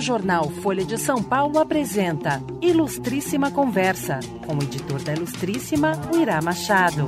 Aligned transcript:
O 0.00 0.02
jornal 0.02 0.48
Folha 0.48 0.82
de 0.82 0.96
São 0.96 1.22
Paulo 1.22 1.58
apresenta 1.58 2.42
Ilustríssima 2.62 3.50
Conversa, 3.50 4.18
com 4.46 4.54
o 4.54 4.62
editor 4.62 4.98
da 5.02 5.12
Ilustríssima, 5.12 5.92
o 6.10 6.16
Irá 6.16 6.40
Machado. 6.40 7.04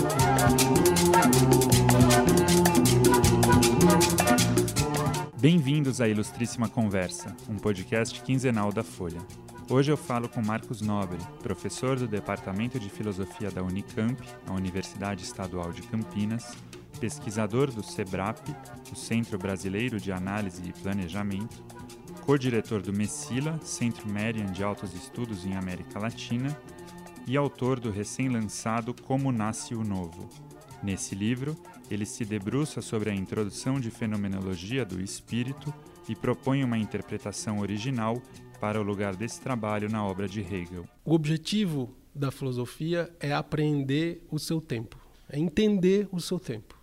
Bem-vindos 5.40 6.03
à 6.03 6.08
Ilustríssima 6.08 6.68
Conversa, 6.68 7.35
um 7.49 7.56
podcast 7.56 8.21
quinzenal 8.21 8.71
da 8.71 8.82
Folha. 8.82 9.22
Hoje 9.71 9.90
eu 9.90 9.96
falo 9.96 10.28
com 10.28 10.42
Marcos 10.42 10.82
Nobre, 10.82 11.17
professor 11.42 11.99
do 11.99 12.06
Departamento 12.06 12.78
de 12.78 12.90
Filosofia 12.90 13.50
da 13.50 13.63
Unicamp, 13.63 14.22
a 14.46 14.53
Universidade 14.53 15.24
Estadual 15.24 15.72
de 15.72 15.81
Campinas, 15.81 16.54
pesquisador 17.00 17.70
do 17.70 17.82
SEBRAP, 17.82 18.54
o 18.92 18.95
Centro 18.95 19.38
Brasileiro 19.38 19.98
de 19.98 20.12
Análise 20.12 20.62
e 20.64 20.72
Planejamento, 20.74 21.64
co-diretor 22.22 22.80
do 22.80 22.92
MESSILA, 22.92 23.58
Centro 23.62 24.08
Merian 24.08 24.46
de 24.46 24.62
Altos 24.62 24.94
Estudos 24.94 25.44
em 25.44 25.54
América 25.54 25.98
Latina, 25.98 26.56
e 27.26 27.36
autor 27.36 27.80
do 27.80 27.90
recém-lançado 27.90 28.94
Como 29.02 29.32
Nasce 29.32 29.74
o 29.74 29.82
Novo. 29.82 30.28
Nesse 30.82 31.14
livro, 31.14 31.56
ele 31.90 32.06
se 32.06 32.24
debruça 32.24 32.80
sobre 32.80 33.10
a 33.10 33.14
introdução 33.14 33.80
de 33.80 33.90
fenomenologia 33.90 34.84
do 34.84 35.00
espírito 35.00 35.74
e 36.08 36.14
propõe 36.14 36.62
uma 36.62 36.78
interpretação 36.78 37.58
original 37.58 38.20
para 38.60 38.80
o 38.80 38.84
lugar 38.84 39.16
desse 39.16 39.41
trabalho 39.41 39.91
na 39.91 40.04
obra 40.04 40.28
de 40.28 40.41
Hegel. 40.41 40.84
O 41.04 41.14
objetivo 41.14 41.92
da 42.14 42.30
filosofia 42.30 43.12
é 43.18 43.32
aprender 43.32 44.24
o 44.30 44.38
seu 44.38 44.60
tempo, 44.60 44.96
é 45.28 45.38
entender 45.38 46.08
o 46.12 46.20
seu 46.20 46.38
tempo. 46.38 46.80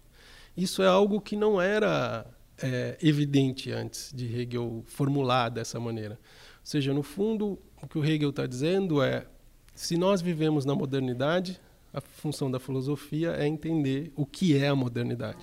Isso 0.55 0.83
é 0.83 0.87
algo 0.87 1.21
que 1.21 1.37
não 1.37 1.61
era 1.61 2.25
é, 2.61 2.97
evidente 3.01 3.71
antes 3.71 4.11
de 4.13 4.25
Hegel 4.25 4.83
formular 4.85 5.49
dessa 5.49 5.79
maneira. 5.79 6.13
Ou 6.13 6.65
seja, 6.65 6.93
no 6.93 7.03
fundo, 7.03 7.57
o 7.81 7.87
que 7.87 7.97
o 7.97 8.05
Hegel 8.05 8.29
está 8.29 8.45
dizendo 8.45 9.01
é: 9.01 9.25
se 9.73 9.97
nós 9.97 10.21
vivemos 10.21 10.65
na 10.65 10.75
modernidade, 10.75 11.59
a 11.93 12.01
função 12.01 12.51
da 12.51 12.59
filosofia 12.59 13.31
é 13.31 13.47
entender 13.47 14.11
o 14.15 14.25
que 14.25 14.57
é 14.57 14.67
a 14.67 14.75
modernidade. 14.75 15.39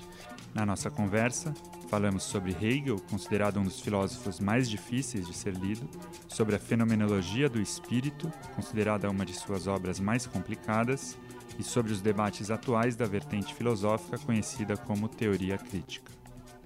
Na 0.55 0.65
nossa 0.65 0.91
conversa, 0.91 1.53
falamos 1.89 2.23
sobre 2.23 2.53
Hegel, 2.53 2.97
considerado 3.11 3.59
um 3.59 3.65
dos 3.65 3.81
filósofos 3.81 4.41
mais 4.41 4.71
difíceis 4.71 5.27
de 5.27 5.35
ser 5.35 5.55
lido, 5.55 5.89
sobre 6.29 6.55
a 6.55 6.59
fenomenologia 6.59 7.49
do 7.49 7.61
espírito, 7.61 8.33
considerada 8.55 9.11
uma 9.11 9.27
de 9.27 9.35
suas 9.35 9.67
obras 9.67 10.01
mais 10.01 10.27
complicadas, 10.27 11.19
e 11.59 11.62
sobre 11.62 11.93
os 11.93 12.01
debates 12.01 12.51
atuais 12.51 12.97
da 12.97 13.07
vertente 13.07 13.55
filosófica 13.55 14.19
conhecida 14.19 14.77
como 14.77 15.09
teoria 15.09 15.57
crítica. 15.59 16.16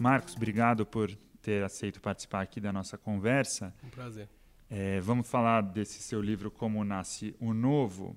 Marcos, 0.00 0.34
obrigado 0.34 0.86
por 0.86 1.14
ter 1.42 1.62
aceito 1.62 2.00
participar 2.00 2.40
aqui 2.40 2.58
da 2.58 2.72
nossa 2.72 2.96
conversa. 2.96 3.74
Um 3.84 3.90
prazer. 3.90 4.30
É, 4.70 4.98
vamos 4.98 5.28
falar 5.28 5.60
desse 5.60 6.00
seu 6.02 6.22
livro 6.22 6.50
Como 6.50 6.82
Nasce 6.82 7.36
o 7.38 7.52
Novo. 7.52 8.16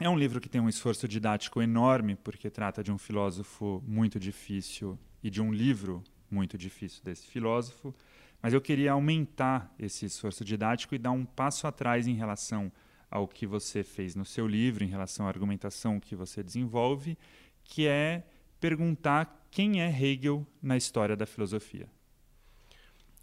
É 0.00 0.08
um 0.08 0.16
livro 0.16 0.40
que 0.40 0.48
tem 0.48 0.62
um 0.62 0.68
esforço 0.68 1.06
didático 1.06 1.60
enorme, 1.60 2.16
porque 2.16 2.48
trata 2.48 2.82
de 2.82 2.90
um 2.90 2.96
filósofo 2.96 3.84
muito 3.86 4.18
difícil 4.18 4.98
e 5.22 5.28
de 5.28 5.42
um 5.42 5.52
livro 5.52 6.02
muito 6.30 6.56
difícil 6.56 7.04
desse 7.04 7.26
filósofo. 7.26 7.94
Mas 8.40 8.54
eu 8.54 8.60
queria 8.62 8.92
aumentar 8.92 9.74
esse 9.78 10.06
esforço 10.06 10.42
didático 10.42 10.94
e 10.94 10.98
dar 10.98 11.10
um 11.10 11.26
passo 11.26 11.66
atrás 11.66 12.06
em 12.06 12.14
relação 12.14 12.72
ao 13.10 13.28
que 13.28 13.46
você 13.46 13.84
fez 13.84 14.14
no 14.14 14.24
seu 14.24 14.46
livro, 14.46 14.82
em 14.82 14.88
relação 14.88 15.26
à 15.26 15.28
argumentação 15.28 16.00
que 16.00 16.16
você 16.16 16.42
desenvolve, 16.42 17.18
que 17.62 17.86
é 17.86 18.24
perguntar 18.64 19.46
quem 19.50 19.82
é 19.82 19.90
Hegel 19.90 20.46
na 20.62 20.74
história 20.74 21.14
da 21.14 21.26
filosofia. 21.26 21.86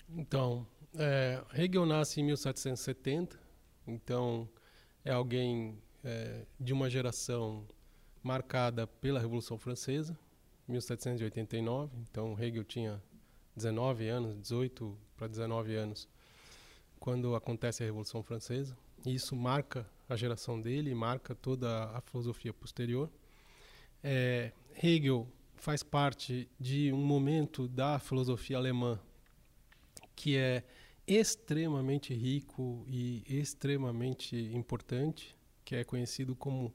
Então, 0.07 0.67
é, 0.93 1.41
Hegel 1.51 1.83
nasce 1.83 2.21
em 2.21 2.25
1770, 2.25 3.39
então 3.87 4.47
é 5.03 5.11
alguém 5.11 5.81
é, 6.03 6.45
de 6.59 6.71
uma 6.71 6.87
geração 6.91 7.65
marcada 8.21 8.85
pela 8.85 9.19
Revolução 9.19 9.57
Francesa, 9.57 10.15
1789. 10.67 11.91
Então 12.11 12.39
Hegel 12.39 12.63
tinha 12.63 13.01
19 13.55 14.09
anos, 14.09 14.39
18 14.39 14.95
para 15.17 15.25
19 15.25 15.73
anos, 15.73 16.07
quando 16.99 17.33
acontece 17.33 17.81
a 17.81 17.87
Revolução 17.87 18.21
Francesa. 18.21 18.77
E 19.03 19.15
isso 19.15 19.35
marca 19.35 19.89
a 20.07 20.15
geração 20.15 20.61
dele, 20.61 20.93
marca 20.93 21.33
toda 21.33 21.85
a 21.85 22.01
filosofia 22.01 22.53
posterior. 22.53 23.09
É, 24.03 24.51
Hegel 24.83 25.27
faz 25.61 25.83
parte 25.83 26.49
de 26.59 26.91
um 26.91 27.05
momento 27.05 27.67
da 27.67 27.99
filosofia 27.99 28.57
alemã 28.57 28.99
que 30.15 30.35
é 30.35 30.63
extremamente 31.07 32.13
rico 32.13 32.83
e 32.89 33.23
extremamente 33.27 34.35
importante, 34.53 35.35
que 35.63 35.75
é 35.75 35.83
conhecido 35.83 36.35
como 36.35 36.73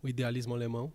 o 0.00 0.08
idealismo 0.08 0.54
alemão, 0.54 0.92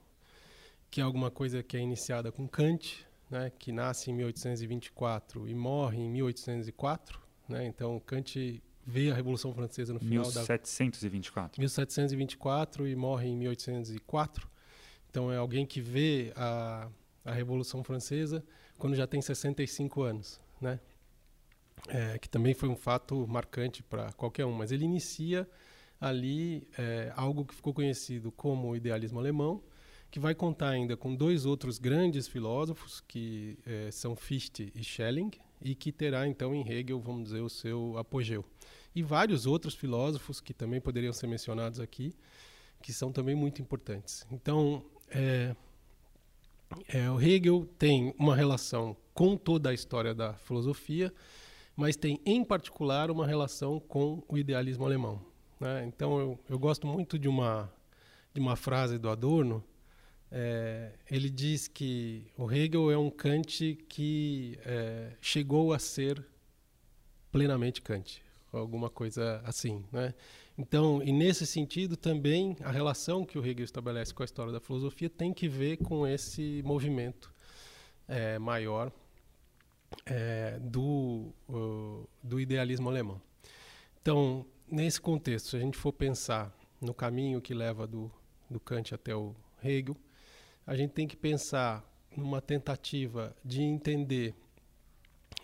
que 0.90 1.02
é 1.02 1.04
alguma 1.04 1.30
coisa 1.30 1.62
que 1.62 1.76
é 1.76 1.82
iniciada 1.82 2.32
com 2.32 2.48
Kant, 2.48 3.06
né, 3.30 3.52
que 3.60 3.74
nasce 3.74 4.10
em 4.10 4.14
1824 4.14 5.48
e 5.48 5.54
morre 5.54 6.00
em 6.00 6.10
1804. 6.10 7.20
Né, 7.50 7.66
então, 7.66 8.00
Kant 8.06 8.62
vê 8.86 9.12
a 9.12 9.16
Revolução 9.16 9.54
Francesa 9.54 9.94
no 9.94 10.00
final 10.00 10.26
1724. 10.26 11.58
da 11.58 11.62
1724 11.62 12.88
e 12.88 12.96
morre 12.96 13.28
em 13.28 13.36
1804. 13.36 14.50
Então 15.10 15.32
é 15.32 15.38
alguém 15.38 15.66
que 15.66 15.80
vê 15.80 16.34
a, 16.36 16.90
a 17.24 17.32
Revolução 17.32 17.84
Francesa 17.84 18.44
quando 18.78 18.96
já 18.96 19.08
tem 19.08 19.22
65 19.22 20.02
anos, 20.02 20.42
né? 20.60 20.80
É, 21.88 22.18
que 22.18 22.30
também 22.30 22.54
foi 22.54 22.70
um 22.70 22.76
fato 22.76 23.28
marcante 23.28 23.84
para 23.84 24.12
qualquer 24.14 24.46
um. 24.46 24.54
Mas 24.54 24.72
ele 24.72 24.86
inicia 24.86 25.48
ali 26.00 26.68
é, 26.78 27.12
algo 27.16 27.46
que 27.46 27.54
ficou 27.54 27.74
conhecido 27.74 28.32
como 28.32 28.70
o 28.70 28.76
idealismo 28.76 29.20
alemão, 29.20 29.62
que 30.10 30.20
vai 30.20 30.36
contar 30.36 30.70
ainda 30.70 30.96
com 30.96 31.16
dois 31.16 31.46
outros 31.46 31.80
grandes 31.80 32.28
filósofos, 32.28 33.02
que 33.08 33.58
é, 33.66 33.90
são 33.92 34.16
Fichte 34.16 34.72
e 34.76 34.84
Schelling, 34.84 35.32
e 35.62 35.74
que 35.74 35.92
terá 35.92 36.28
então 36.28 36.54
em 36.54 36.70
Hegel, 36.70 37.00
vamos 37.00 37.26
dizer, 37.26 37.42
o 37.42 37.50
seu 37.50 37.98
apogeu. 37.98 38.46
E 38.96 39.02
vários 39.02 39.46
outros 39.46 39.74
filósofos 39.74 40.40
que 40.40 40.54
também 40.54 40.80
poderiam 40.80 41.14
ser 41.14 41.28
mencionados 41.28 41.80
aqui, 41.80 42.14
que 42.82 42.94
são 42.94 43.12
também 43.12 43.34
muito 43.34 43.62
importantes. 43.62 44.26
Então, 44.30 44.86
é, 45.10 45.56
é, 46.88 47.10
o 47.10 47.20
Hegel 47.20 47.68
tem 47.78 48.14
uma 48.18 48.36
relação 48.36 48.96
com 49.14 49.38
toda 49.38 49.70
a 49.70 49.74
história 49.74 50.14
da 50.14 50.34
filosofia, 50.34 51.14
mas 51.76 51.96
tem 51.96 52.20
em 52.26 52.44
particular 52.44 53.10
uma 53.12 53.26
relação 53.26 53.80
com 53.80 54.24
o 54.28 54.38
idealismo 54.38 54.86
alemão. 54.86 55.22
Né? 55.60 55.86
Então, 55.86 56.20
eu, 56.20 56.40
eu 56.50 56.60
gosto 56.60 56.88
muito 56.88 57.18
de 57.18 57.28
uma, 57.28 57.72
de 58.34 58.40
uma 58.40 58.56
frase 58.56 58.98
do 58.98 59.10
Adorno, 59.10 59.64
é, 60.36 60.94
ele 61.12 61.30
diz 61.30 61.68
que 61.68 62.26
o 62.36 62.52
Hegel 62.52 62.90
é 62.90 62.98
um 62.98 63.12
Kant 63.12 63.76
que 63.88 64.58
é, 64.66 65.12
chegou 65.22 65.72
a 65.74 65.78
ser 65.78 66.26
plenamente 67.32 67.84
Kant, 67.84 68.24
alguma 68.52 68.90
coisa 68.90 69.44
assim, 69.46 69.86
né? 69.92 70.14
Então, 70.58 71.02
e 71.02 71.12
nesse 71.12 71.48
sentido 71.48 71.98
também 71.98 72.56
a 72.62 72.72
relação 72.72 73.26
que 73.26 73.40
o 73.40 73.46
Hegel 73.46 73.66
estabelece 73.66 74.14
com 74.14 74.22
a 74.22 74.26
história 74.26 74.52
da 74.52 74.60
filosofia 74.60 75.10
tem 75.10 75.34
que 75.34 75.48
ver 75.48 75.78
com 75.78 76.06
esse 76.06 76.62
movimento 76.64 77.34
é, 78.08 78.38
maior 78.38 78.92
é, 80.06 80.60
do, 80.60 81.34
do 82.22 82.40
idealismo 82.40 82.88
alemão. 82.90 83.20
Então, 84.02 84.46
nesse 84.68 85.02
contexto, 85.02 85.50
se 85.50 85.58
a 85.58 85.60
gente 85.60 85.78
for 85.78 85.92
pensar 85.92 86.56
no 86.80 86.94
caminho 86.94 87.42
que 87.42 87.54
leva 87.54 87.88
do, 87.88 88.12
do 88.50 88.60
Kant 88.60 88.94
até 88.94 89.16
o 89.16 89.36
Hegel, 89.64 89.98
a 90.68 90.76
gente 90.76 90.92
tem 90.92 91.08
que 91.08 91.16
pensar 91.16 91.84
numa 92.16 92.42
tentativa 92.42 93.36
de 93.44 93.62
entender 93.64 94.36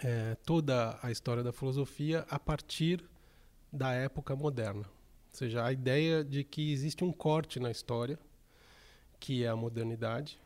é, 0.03 0.35
toda 0.45 0.99
a 1.01 1.11
história 1.11 1.41
da 1.41 1.51
filosofia 1.51 2.25
a 2.29 2.39
partir 2.39 3.03
da 3.71 3.91
época 3.93 4.35
moderna. 4.35 4.85
Ou 5.31 5.37
seja, 5.37 5.63
a 5.63 5.71
ideia 5.71 6.23
de 6.23 6.43
que 6.43 6.71
existe 6.71 7.03
um 7.03 7.11
corte 7.11 7.59
na 7.59 7.71
história, 7.71 8.19
que 9.19 9.43
é 9.43 9.47
a 9.47 9.55
modernidade. 9.55 10.39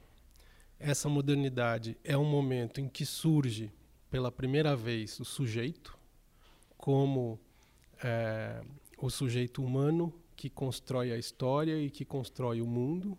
Essa 0.80 1.08
modernidade 1.08 1.98
é 2.04 2.18
um 2.18 2.26
momento 2.26 2.82
em 2.82 2.90
que 2.90 3.06
surge 3.06 3.72
pela 4.10 4.32
primeira 4.32 4.76
vez 4.76 5.20
o 5.20 5.26
sujeito, 5.26 5.98
como 6.78 7.40
é, 8.04 8.62
o 8.98 9.10
sujeito 9.10 9.64
humano 9.64 10.14
que 10.36 10.50
constrói 10.50 11.12
a 11.12 11.18
história 11.18 11.78
e 11.80 11.90
que 11.90 12.04
constrói 12.04 12.62
o 12.62 12.68
mundo 12.68 13.18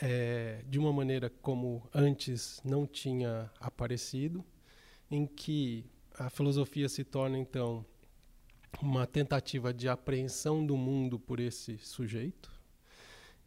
é, 0.00 0.62
de 0.66 0.78
uma 0.78 0.92
maneira 0.92 1.30
como 1.42 1.82
antes 1.94 2.60
não 2.64 2.86
tinha 2.86 3.50
aparecido, 3.60 4.44
em 5.10 5.26
que 5.26 5.84
a 6.14 6.30
filosofia 6.30 6.88
se 6.88 7.04
torna 7.04 7.38
então 7.38 7.84
uma 8.82 9.06
tentativa 9.06 9.72
de 9.74 9.88
apreensão 9.88 10.64
do 10.64 10.76
mundo 10.76 11.18
por 11.18 11.40
esse 11.40 11.78
sujeito 11.78 12.50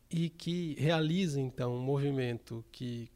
e 0.09 0.29
que 0.29 0.75
realiza 0.77 1.41
então 1.41 1.75
um 1.75 1.81
movimento 1.81 2.63
que 2.71 3.09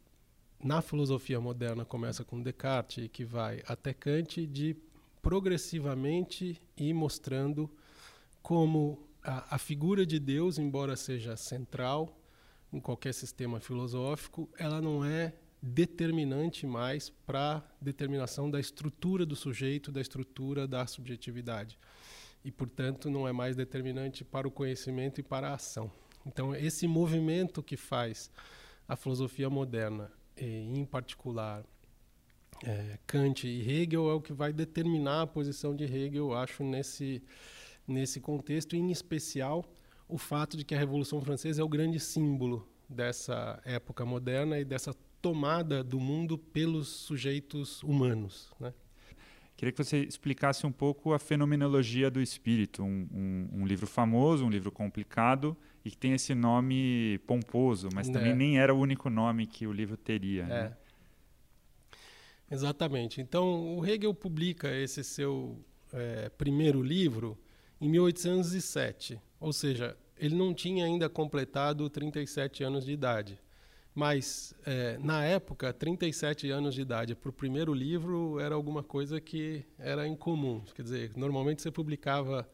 na 0.62 0.82
filosofia 0.82 1.40
moderna 1.40 1.84
começa 1.84 2.24
com 2.24 2.42
Descartes 2.42 3.04
e 3.04 3.08
que 3.08 3.24
vai 3.24 3.62
até 3.66 3.94
Kant 3.94 4.44
de 4.46 4.76
progressivamente 5.22 6.60
ir 6.76 6.92
mostrando 6.92 7.70
como 8.42 9.06
a, 9.22 9.54
a 9.54 9.58
figura 9.58 10.04
de 10.04 10.18
Deus, 10.18 10.58
embora 10.58 10.96
seja 10.96 11.36
central 11.36 12.18
em 12.72 12.80
qualquer 12.80 13.14
sistema 13.14 13.60
filosófico, 13.60 14.48
ela 14.58 14.80
não 14.80 15.04
é 15.04 15.34
determinante 15.62 16.66
mais 16.66 17.10
para 17.10 17.62
determinação 17.80 18.50
da 18.50 18.60
estrutura 18.60 19.26
do 19.26 19.34
sujeito, 19.34 19.90
da 19.90 20.00
estrutura 20.00 20.66
da 20.66 20.86
subjetividade. 20.86 21.78
E, 22.44 22.52
portanto, 22.52 23.10
não 23.10 23.26
é 23.26 23.32
mais 23.32 23.56
determinante 23.56 24.24
para 24.24 24.46
o 24.46 24.50
conhecimento 24.50 25.20
e 25.20 25.22
para 25.22 25.50
a 25.50 25.54
ação. 25.54 25.90
Então, 26.24 26.54
esse 26.54 26.86
movimento 26.86 27.62
que 27.62 27.76
faz 27.76 28.30
a 28.86 28.96
filosofia 28.96 29.50
moderna, 29.50 30.10
em 30.36 30.84
particular 30.84 31.64
é, 32.64 32.98
Kant 33.06 33.46
e 33.46 33.60
Hegel, 33.60 34.08
é 34.08 34.14
o 34.14 34.20
que 34.20 34.32
vai 34.32 34.52
determinar 34.52 35.22
a 35.22 35.26
posição 35.26 35.74
de 35.74 35.84
Hegel, 35.84 36.28
eu 36.28 36.34
acho, 36.34 36.62
nesse, 36.62 37.22
nesse 37.86 38.20
contexto, 38.20 38.76
em 38.76 38.90
especial 38.90 39.64
o 40.08 40.16
fato 40.16 40.56
de 40.56 40.64
que 40.64 40.74
a 40.74 40.78
Revolução 40.78 41.20
Francesa 41.20 41.60
é 41.60 41.64
o 41.64 41.68
grande 41.68 42.00
símbolo 42.00 42.66
dessa 42.88 43.60
época 43.64 44.04
moderna 44.04 44.58
e 44.58 44.64
dessa 44.64 44.94
tomada 45.20 45.82
do 45.82 45.98
mundo 45.98 46.38
pelos 46.38 46.88
sujeitos 46.88 47.82
humanos. 47.82 48.50
Né? 48.58 48.72
Queria 49.56 49.72
que 49.72 49.82
você 49.82 49.98
explicasse 50.04 50.64
um 50.66 50.70
pouco 50.70 51.12
a 51.12 51.18
fenomenologia 51.18 52.10
do 52.10 52.20
espírito, 52.20 52.82
um, 52.82 53.08
um, 53.12 53.48
um, 53.62 53.66
livro 53.66 53.88
famoso, 53.88 54.44
um 54.44 54.50
livro 54.50 54.70
complicado 54.70 55.56
e 55.84 55.90
que 55.90 55.96
tem 55.96 56.12
esse 56.12 56.32
nome 56.34 57.18
pomposo, 57.26 57.88
mas 57.92 58.08
também 58.08 58.32
é. 58.32 58.36
nem 58.36 58.58
era 58.58 58.72
o 58.72 58.78
único 58.78 59.10
nome 59.10 59.46
que 59.46 59.66
o 59.66 59.72
livro 59.72 59.96
teria. 59.96 60.46
Né? 60.46 60.56
É. 60.56 60.62
Né? 60.62 60.76
Exatamente. 62.50 63.20
Então, 63.20 63.76
o 63.76 63.84
Hegel 63.84 64.14
publica 64.14 64.72
esse 64.74 65.02
seu 65.02 65.58
é, 65.92 66.28
primeiro 66.30 66.82
livro 66.82 67.36
em 67.80 67.88
1807, 67.88 69.20
ou 69.40 69.52
seja, 69.52 69.96
ele 70.16 70.34
não 70.34 70.54
tinha 70.54 70.84
ainda 70.84 71.08
completado 71.08 71.88
37 71.90 72.62
anos 72.64 72.84
de 72.84 72.92
idade. 72.92 73.38
Mas, 73.94 74.54
é, 74.64 74.96
na 74.98 75.24
época, 75.24 75.72
37 75.72 76.50
anos 76.50 76.74
de 76.74 76.82
idade 76.82 77.14
para 77.14 77.30
o 77.30 77.32
primeiro 77.32 77.74
livro 77.74 78.38
era 78.38 78.54
alguma 78.54 78.82
coisa 78.82 79.20
que 79.20 79.64
era 79.78 80.06
incomum. 80.06 80.62
Quer 80.74 80.82
dizer, 80.82 81.12
normalmente 81.16 81.62
você 81.62 81.70
publicava 81.70 82.48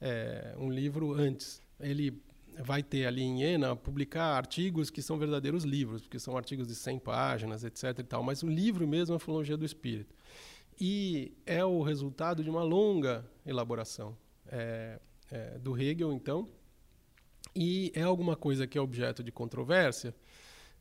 é, 0.00 0.54
um 0.58 0.70
livro 0.70 1.12
antes. 1.14 1.62
Ele 1.78 2.20
vai 2.58 2.82
ter 2.82 3.06
ali 3.06 3.22
em 3.22 3.42
Iena 3.42 3.74
publicar 3.76 4.36
artigos 4.36 4.90
que 4.90 5.02
são 5.02 5.18
verdadeiros 5.18 5.64
livros, 5.64 6.02
porque 6.02 6.18
são 6.18 6.36
artigos 6.36 6.66
de 6.66 6.74
100 6.74 6.98
páginas, 6.98 7.64
etc. 7.64 7.98
E 7.98 8.02
tal. 8.02 8.22
Mas 8.22 8.42
o 8.42 8.48
livro 8.48 8.86
mesmo 8.86 9.14
é 9.14 9.16
a 9.16 9.20
Filologia 9.20 9.56
do 9.56 9.64
Espírito. 9.64 10.14
E 10.80 11.32
é 11.46 11.64
o 11.64 11.82
resultado 11.82 12.42
de 12.42 12.50
uma 12.50 12.62
longa 12.62 13.24
elaboração 13.46 14.16
é, 14.46 14.98
é 15.30 15.58
do 15.58 15.78
Hegel, 15.80 16.12
então, 16.12 16.48
e 17.54 17.92
é 17.94 18.02
alguma 18.02 18.34
coisa 18.34 18.66
que 18.66 18.76
é 18.76 18.80
objeto 18.80 19.22
de 19.22 19.30
controvérsia, 19.30 20.14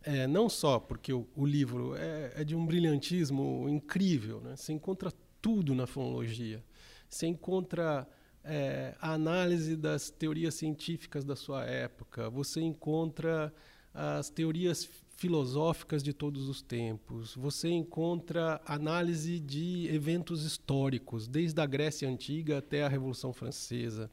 é, 0.03 0.27
não 0.27 0.49
só 0.49 0.79
porque 0.79 1.13
o, 1.13 1.27
o 1.35 1.45
livro 1.45 1.95
é, 1.95 2.33
é, 2.37 2.43
de 2.43 2.55
um 2.55 2.65
brilhantismo 2.65 3.67
incrível, 3.69 4.41
né? 4.41 4.55
você 4.55 4.73
encontra 4.73 5.11
tudo 5.41 5.73
na 5.73 5.87
fonologia, 5.87 6.63
você 7.09 7.27
encontra 7.27 8.07
é, 8.43 8.95
a 8.99 9.13
análise 9.13 9.75
das 9.75 10.09
teorias 10.09 10.55
científicas 10.55 11.23
da 11.23 11.35
sua 11.35 11.65
época, 11.65 12.29
você 12.29 12.61
encontra 12.61 13.53
as 13.93 14.29
teorias 14.29 14.89
filosóficas 15.15 16.03
de 16.03 16.11
todos 16.11 16.49
os 16.49 16.61
tempos, 16.61 17.35
você 17.35 17.69
encontra 17.69 18.59
análise 18.65 19.39
de 19.39 19.87
eventos 19.89 20.43
históricos, 20.43 21.27
desde 21.27 21.61
a 21.61 21.65
Grécia 21.65 22.09
Antiga 22.09 22.57
até 22.57 22.83
a 22.83 22.89
Revolução 22.89 23.31
Francesa. 23.31 24.11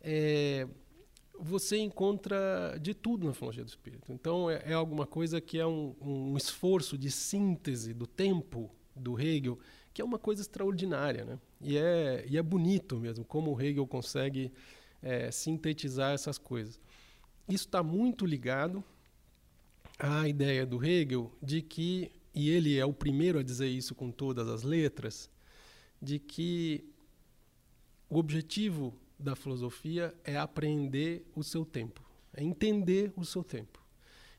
É, 0.00 0.66
você 1.44 1.76
encontra 1.78 2.78
de 2.80 2.94
tudo 2.94 3.26
na 3.26 3.34
filosofia 3.34 3.64
do 3.64 3.68
espírito. 3.68 4.12
Então, 4.12 4.48
é, 4.48 4.62
é 4.64 4.72
alguma 4.74 5.04
coisa 5.04 5.40
que 5.40 5.58
é 5.58 5.66
um, 5.66 5.94
um, 6.00 6.36
esforço 6.36 6.96
de 6.96 7.10
síntese 7.10 7.92
do 7.92 8.06
tempo 8.06 8.70
do 8.94 9.20
Hegel, 9.20 9.58
que 9.92 10.00
é 10.00 10.04
uma 10.04 10.20
coisa 10.20 10.40
extraordinária. 10.40 11.24
Né? 11.24 11.38
E, 11.60 11.76
é, 11.76 12.24
e 12.28 12.38
é 12.38 12.42
bonito 12.42 12.96
mesmo 12.96 13.24
como 13.24 13.52
o 13.52 13.60
Hegel 13.60 13.86
consegue 13.88 14.52
é, 15.02 15.32
sintetizar 15.32 16.12
essas 16.12 16.38
coisas. 16.38 16.80
Isso 17.48 17.66
está 17.66 17.82
muito 17.82 18.24
ligado 18.24 18.84
à 19.98 20.28
ideia 20.28 20.64
do 20.64 20.84
Hegel 20.84 21.32
de 21.42 21.60
que, 21.60 22.12
e 22.32 22.50
ele 22.50 22.78
é 22.78 22.86
o 22.86 22.92
primeiro 22.92 23.40
a 23.40 23.42
dizer 23.42 23.66
isso 23.66 23.96
com 23.96 24.12
todas 24.12 24.48
as 24.48 24.62
letras, 24.62 25.28
de 26.00 26.20
que 26.20 26.84
o 28.08 28.16
objetivo 28.16 28.94
da 29.22 29.36
filosofia 29.36 30.14
é 30.24 30.36
aprender 30.36 31.26
o 31.34 31.42
seu 31.42 31.64
tempo, 31.64 32.02
é 32.34 32.42
entender 32.42 33.12
o 33.16 33.24
seu 33.24 33.42
tempo. 33.42 33.80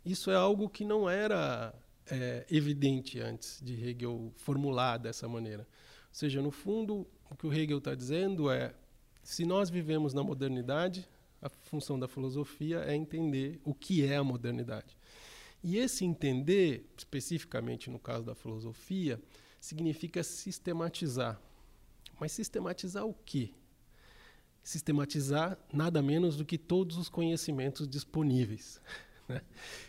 Isso 0.06 0.30
é 0.30 0.36
algo 0.36 0.70
que 0.70 0.84
não 0.84 1.10
era 1.10 1.74
é, 2.10 2.46
evidente 2.50 3.20
antes 3.20 3.62
de 3.64 3.74
Hegel 3.74 4.34
formular 4.36 4.98
dessa 4.98 5.28
maneira. 5.28 5.64
Ou 5.64 6.16
seja, 6.16 6.42
no 6.42 6.52
fundo, 6.52 7.08
o 7.30 7.36
que 7.36 7.48
o 7.48 7.54
Hegel 7.54 7.78
está 7.78 7.96
dizendo 7.96 8.52
é: 8.52 8.74
se 9.24 9.46
nós 9.46 9.70
vivemos 9.70 10.14
na 10.14 10.22
modernidade, 10.22 11.08
a 11.42 11.50
função 11.50 12.00
da 12.00 12.08
filosofia 12.08 12.80
é 12.80 12.96
entender 12.96 13.60
o 13.64 13.74
que 13.74 14.06
é 14.06 14.18
a 14.18 14.24
modernidade. 14.24 14.98
E 15.64 15.78
esse 15.78 16.04
entender, 16.04 16.90
especificamente 16.98 17.90
no 17.90 17.98
caso 17.98 18.26
da 18.26 18.36
filosofia, 18.36 19.22
significa 19.60 20.22
sistematizar. 20.24 21.42
Mas 22.20 22.34
sistematizar 22.34 23.06
o 23.06 23.14
quê? 23.26 23.54
Sistematizar 24.64 25.58
nada 25.72 26.02
menos 26.02 26.38
do 26.38 26.46
que 26.46 26.58
todos 26.58 26.98
os 26.98 27.10
conhecimentos 27.10 27.88
disponíveis. 27.88 28.82
Né? 29.26 29.42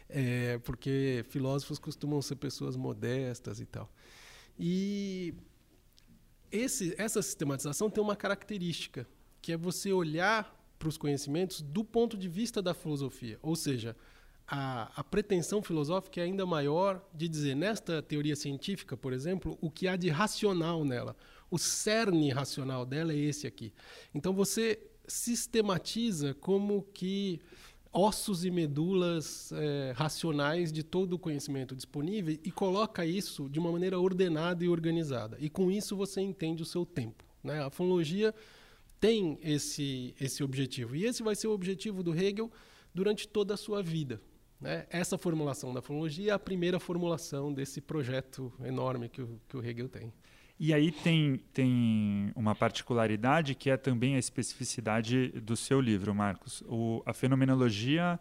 É, 0.09 0.59
porque 0.59 1.25
filósofos 1.29 1.81
costumam 1.81 2.23
ser 2.23 2.37
pessoas 2.37 2.77
modestas 2.77 3.59
e 3.59 3.67
tal. 3.67 3.93
E 4.57 5.35
esse, 6.53 6.95
essa 6.97 7.21
sistematização 7.21 7.91
tem 7.91 8.01
uma 8.01 8.15
característica, 8.15 9.09
que 9.43 9.51
é 9.51 9.57
você 9.57 9.93
olhar 9.93 10.57
para 10.79 10.89
os 10.89 10.97
conhecimentos 10.97 11.61
do 11.61 11.83
ponto 11.83 12.17
de 12.17 12.29
vista 12.29 12.63
da 12.63 12.73
filosofia. 12.73 13.39
Ou 13.43 13.57
seja, 13.57 13.97
a, 14.47 14.93
a, 15.01 15.03
pretensão 15.03 15.63
filosófica 15.63 16.21
é 16.21 16.25
ainda 16.25 16.45
maior 16.47 17.05
de 17.13 17.29
dizer, 17.29 17.55
nesta 17.55 18.03
teoria 18.03 18.37
científica, 18.37 18.97
por 18.97 19.13
exemplo, 19.13 19.59
o 19.61 19.71
que 19.71 19.89
há 19.89 19.97
de 19.97 20.11
racional 20.11 20.85
nela, 20.85 21.17
o 21.55 21.59
cerne 21.59 22.31
racional 22.31 22.85
dela 22.85 23.13
é 23.13 23.17
esse 23.17 23.47
aqui. 23.47 23.73
Então 24.13 24.33
você 24.33 24.77
sistematiza 25.07 26.35
como 26.35 26.83
que 26.93 27.41
ossos 27.93 28.45
e 28.45 28.51
medulas 28.51 29.53
é, 29.53 29.93
racionais 29.95 30.73
de 30.73 30.83
todo 30.83 31.13
o 31.13 31.19
conhecimento 31.19 31.77
disponível 31.77 32.37
e 32.43 32.51
coloca 32.51 33.07
isso 33.07 33.49
de 33.49 33.61
uma 33.61 33.71
maneira 33.71 34.01
ordenada 34.01 34.65
e 34.65 34.69
organizada. 34.69 35.37
E 35.39 35.49
com 35.49 35.71
isso 35.71 35.97
você 35.97 36.21
entende 36.21 36.61
o 36.61 36.67
seu 36.67 36.85
tempo. 36.85 37.25
Né? 37.41 37.63
A 37.63 37.71
fonologia 37.71 38.35
tem 38.99 39.39
esse, 39.41 40.13
esse 40.21 40.43
objetivo. 40.43 40.97
E 40.97 41.05
esse 41.05 41.23
vai 41.23 41.37
ser 41.37 41.47
o 41.47 41.53
objetivo 41.53 42.03
do 42.03 42.13
Hegel 42.13 42.51
durante 42.93 43.29
toda 43.29 43.55
a 43.55 43.57
sua 43.57 43.81
vida. 43.81 44.21
Né? 44.61 44.87
Essa 44.91 45.17
formulação 45.17 45.73
da 45.73 45.81
fonologia 45.81 46.33
é 46.33 46.35
a 46.35 46.39
primeira 46.39 46.81
formulação 46.81 47.55
desse 47.55 47.81
projeto 47.81 48.53
enorme 48.65 49.09
que 49.09 49.23
o, 49.23 49.41
que 49.49 49.57
o 49.57 49.65
Hegel 49.65 49.89
tem. 49.89 50.13
E 50.59 50.73
aí 50.73 50.93
tem, 50.93 51.41
tem 51.53 52.33
uma 52.37 52.55
particularidade 52.55 53.55
que 53.55 53.71
é 53.71 53.77
também 53.77 54.15
a 54.15 54.19
especificidade 54.19 55.29
do 55.41 55.57
seu 55.57 55.81
livro, 55.81 56.15
Marcos. 56.15 56.63
O, 56.67 57.03
a 57.05 57.13
fenomenologia 57.13 58.19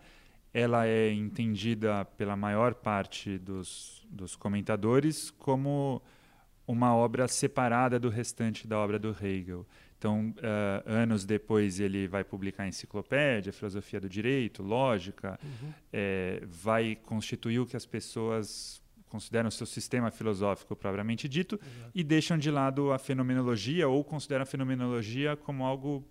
ela 0.53 0.85
é 0.85 1.11
entendida 1.11 2.05
pela 2.17 2.35
maior 2.35 2.75
parte 2.75 3.39
dos, 3.39 4.05
dos 4.09 4.35
comentadores 4.35 5.31
como 5.31 6.01
uma 6.67 6.95
obra 6.95 7.27
separada 7.27 7.99
do 7.99 8.09
restante 8.09 8.67
da 8.67 8.77
obra 8.77 8.99
do 8.99 9.09
Hegel. 9.09 9.65
Então, 9.97 10.35
uh, 10.37 10.83
anos 10.85 11.25
depois, 11.25 11.79
ele 11.79 12.07
vai 12.07 12.23
publicar 12.23 12.63
a 12.63 12.67
enciclopédia, 12.67 13.53
filosofia 13.53 14.01
do 14.01 14.09
direito, 14.09 14.61
lógica, 14.61 15.39
uhum. 15.41 15.73
é, 15.93 16.43
vai 16.45 16.97
constituir 17.03 17.59
o 17.59 17.65
que 17.65 17.77
as 17.77 17.85
pessoas 17.85 18.82
consideram 19.13 19.47
o 19.47 19.51
seu 19.51 19.67
sistema 19.67 20.09
filosófico 20.09 20.75
propriamente 20.75 21.29
dito 21.29 21.59
Exato. 21.61 21.91
e 21.93 22.03
deixam 22.03 22.35
de 22.35 22.49
lado 22.49 22.91
a 22.91 22.97
fenomenologia 22.97 23.87
ou 23.87 24.03
consideram 24.03 24.41
a 24.41 24.45
fenomenologia 24.45 25.37
como 25.37 25.63
algo 25.63 26.03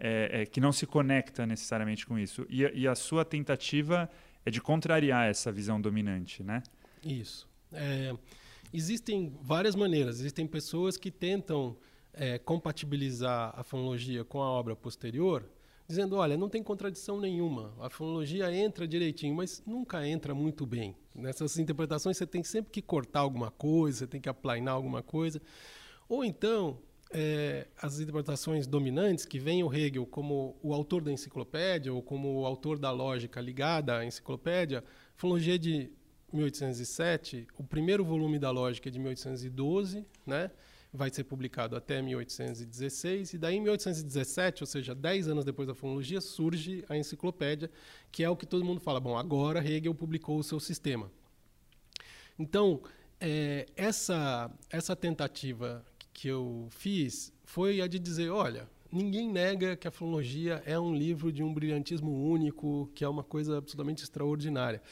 é, 0.00 0.40
é, 0.40 0.46
que 0.46 0.58
não 0.58 0.72
se 0.72 0.86
conecta 0.86 1.44
necessariamente 1.44 2.06
com 2.06 2.18
isso. 2.18 2.46
E, 2.48 2.62
e, 2.62 2.88
a 2.88 2.94
sua 2.94 3.26
tentativa 3.26 4.08
é 4.42 4.50
de 4.50 4.58
contrariar 4.58 5.28
essa 5.28 5.52
visão 5.52 5.78
dominante, 5.78 6.42
né? 6.42 6.62
Isso. 7.04 7.46
É, 7.70 8.14
existem 8.72 9.36
várias 9.42 9.76
maneiras. 9.76 10.18
Existem 10.18 10.46
pessoas 10.46 10.96
que 10.96 11.10
tentam 11.10 11.76
é, 12.14 12.38
compatibilizar 12.38 13.52
a 13.54 13.62
fonologia 13.62 14.24
com 14.24 14.42
a 14.42 14.48
obra 14.48 14.74
posterior 14.74 15.44
dizendo, 15.88 16.16
olha, 16.16 16.36
não 16.36 16.48
tem 16.48 16.62
contradição 16.62 17.20
nenhuma, 17.20 17.72
a 17.80 17.88
fonologia 17.88 18.52
entra 18.52 18.86
direitinho, 18.86 19.34
mas 19.34 19.62
nunca 19.66 20.06
entra 20.06 20.34
muito 20.34 20.66
bem. 20.66 20.96
Nessas 21.14 21.58
interpretações 21.58 22.16
você 22.16 22.26
tem 22.26 22.42
sempre 22.42 22.72
que 22.72 22.82
cortar 22.82 23.20
alguma 23.20 23.50
coisa, 23.50 23.98
você 23.98 24.06
tem 24.06 24.20
que 24.20 24.28
aplainar 24.28 24.74
alguma 24.74 25.02
coisa. 25.02 25.40
Ou 26.08 26.24
então, 26.24 26.78
é, 27.10 27.68
as 27.80 28.00
interpretações 28.00 28.66
dominantes, 28.66 29.24
que 29.24 29.38
vem 29.38 29.62
o 29.62 29.72
Hegel 29.72 30.06
como 30.06 30.56
o 30.62 30.74
autor 30.74 31.02
da 31.02 31.12
enciclopédia 31.12 31.92
ou 31.92 32.02
como 32.02 32.40
o 32.40 32.46
autor 32.46 32.78
da 32.78 32.90
lógica 32.90 33.40
ligada 33.40 33.98
à 33.98 34.04
enciclopédia, 34.04 34.82
fonologia 35.14 35.54
é 35.54 35.58
de 35.58 35.90
1807, 36.32 37.46
o 37.56 37.62
primeiro 37.62 38.04
volume 38.04 38.38
da 38.38 38.50
lógica 38.50 38.88
é 38.88 38.92
de 38.92 38.98
1812, 38.98 40.04
né? 40.26 40.50
Vai 40.92 41.10
ser 41.10 41.24
publicado 41.24 41.76
até 41.76 42.00
1816, 42.00 43.34
e 43.34 43.38
daí 43.38 43.56
em 43.56 43.60
1817, 43.60 44.62
ou 44.62 44.66
seja, 44.66 44.94
10 44.94 45.28
anos 45.28 45.44
depois 45.44 45.68
da 45.68 45.74
fonologia, 45.74 46.20
surge 46.20 46.84
a 46.88 46.96
enciclopédia, 46.96 47.70
que 48.10 48.24
é 48.24 48.30
o 48.30 48.36
que 48.36 48.46
todo 48.46 48.64
mundo 48.64 48.80
fala, 48.80 49.00
bom, 49.00 49.16
agora 49.16 49.64
Hegel 49.64 49.94
publicou 49.94 50.38
o 50.38 50.44
seu 50.44 50.58
sistema. 50.58 51.10
Então, 52.38 52.82
é, 53.20 53.66
essa, 53.76 54.50
essa 54.70 54.94
tentativa 54.94 55.84
que 56.12 56.28
eu 56.28 56.68
fiz 56.70 57.32
foi 57.44 57.80
a 57.80 57.86
de 57.86 57.98
dizer, 57.98 58.30
olha, 58.30 58.68
ninguém 58.90 59.30
nega 59.30 59.76
que 59.76 59.88
a 59.88 59.90
fonologia 59.90 60.62
é 60.64 60.78
um 60.78 60.94
livro 60.94 61.32
de 61.32 61.42
um 61.42 61.52
brilhantismo 61.52 62.10
único, 62.30 62.90
que 62.94 63.04
é 63.04 63.08
uma 63.08 63.24
coisa 63.24 63.58
absolutamente 63.58 64.02
extraordinária. 64.02 64.82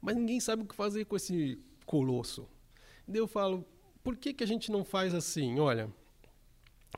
Mas 0.00 0.16
ninguém 0.16 0.40
sabe 0.40 0.62
o 0.62 0.66
que 0.66 0.74
fazer 0.74 1.04
com 1.04 1.16
esse 1.16 1.58
colosso. 1.84 2.48
Daí 3.06 3.20
eu 3.20 3.26
falo, 3.26 3.64
por 4.02 4.16
que, 4.16 4.32
que 4.32 4.44
a 4.44 4.46
gente 4.46 4.70
não 4.70 4.84
faz 4.84 5.14
assim? 5.14 5.58
Olha, 5.58 5.90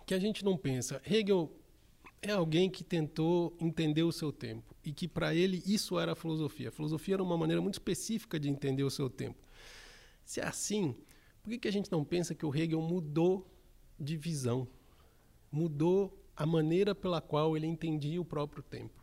que 0.06 0.14
a 0.14 0.18
gente 0.18 0.44
não 0.44 0.56
pensa. 0.56 1.00
Hegel 1.04 1.50
é 2.20 2.30
alguém 2.30 2.70
que 2.70 2.84
tentou 2.84 3.56
entender 3.60 4.02
o 4.02 4.12
seu 4.12 4.32
tempo 4.32 4.74
e 4.84 4.92
que 4.92 5.08
para 5.08 5.34
ele 5.34 5.62
isso 5.66 5.98
era 5.98 6.12
a 6.12 6.16
filosofia. 6.16 6.68
A 6.68 6.72
filosofia 6.72 7.14
era 7.14 7.22
uma 7.22 7.36
maneira 7.36 7.60
muito 7.60 7.74
específica 7.74 8.38
de 8.38 8.48
entender 8.48 8.84
o 8.84 8.90
seu 8.90 9.10
tempo. 9.10 9.46
Se 10.24 10.40
é 10.40 10.46
assim, 10.46 10.96
por 11.42 11.50
que, 11.50 11.58
que 11.58 11.68
a 11.68 11.72
gente 11.72 11.90
não 11.90 12.04
pensa 12.04 12.34
que 12.34 12.46
o 12.46 12.54
Hegel 12.54 12.80
mudou 12.80 13.50
de 13.98 14.16
visão? 14.16 14.68
Mudou 15.50 16.16
a 16.36 16.46
maneira 16.46 16.94
pela 16.94 17.20
qual 17.20 17.56
ele 17.56 17.66
entendia 17.66 18.20
o 18.20 18.24
próprio 18.24 18.62
tempo 18.62 19.02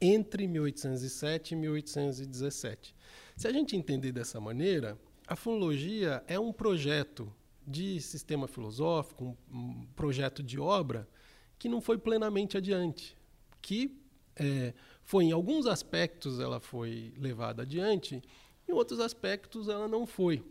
entre 0.00 0.46
1807 0.46 1.52
e 1.52 1.56
1817. 1.56 2.94
Se 3.36 3.46
a 3.46 3.52
gente 3.52 3.76
entender 3.76 4.12
dessa 4.12 4.40
maneira, 4.40 4.98
a 5.30 5.36
fonologia 5.36 6.24
é 6.26 6.40
um 6.40 6.52
projeto 6.52 7.32
de 7.64 8.00
sistema 8.00 8.48
filosófico, 8.48 9.38
um, 9.48 9.86
projeto 9.94 10.42
de 10.42 10.58
obra 10.58 11.08
que 11.56 11.68
não 11.68 11.80
foi 11.80 11.96
plenamente 11.96 12.56
adiante, 12.56 13.16
que 13.62 13.96
é, 14.34 14.74
foi 15.04 15.26
em 15.26 15.30
alguns 15.30 15.66
aspectos 15.66 16.40
ela 16.40 16.58
foi 16.58 17.14
levada 17.16 17.62
adiante, 17.62 18.20
em 18.68 18.72
outros 18.72 18.98
aspectos 18.98 19.68
ela 19.68 19.86
não 19.86 20.04
foi. 20.04 20.44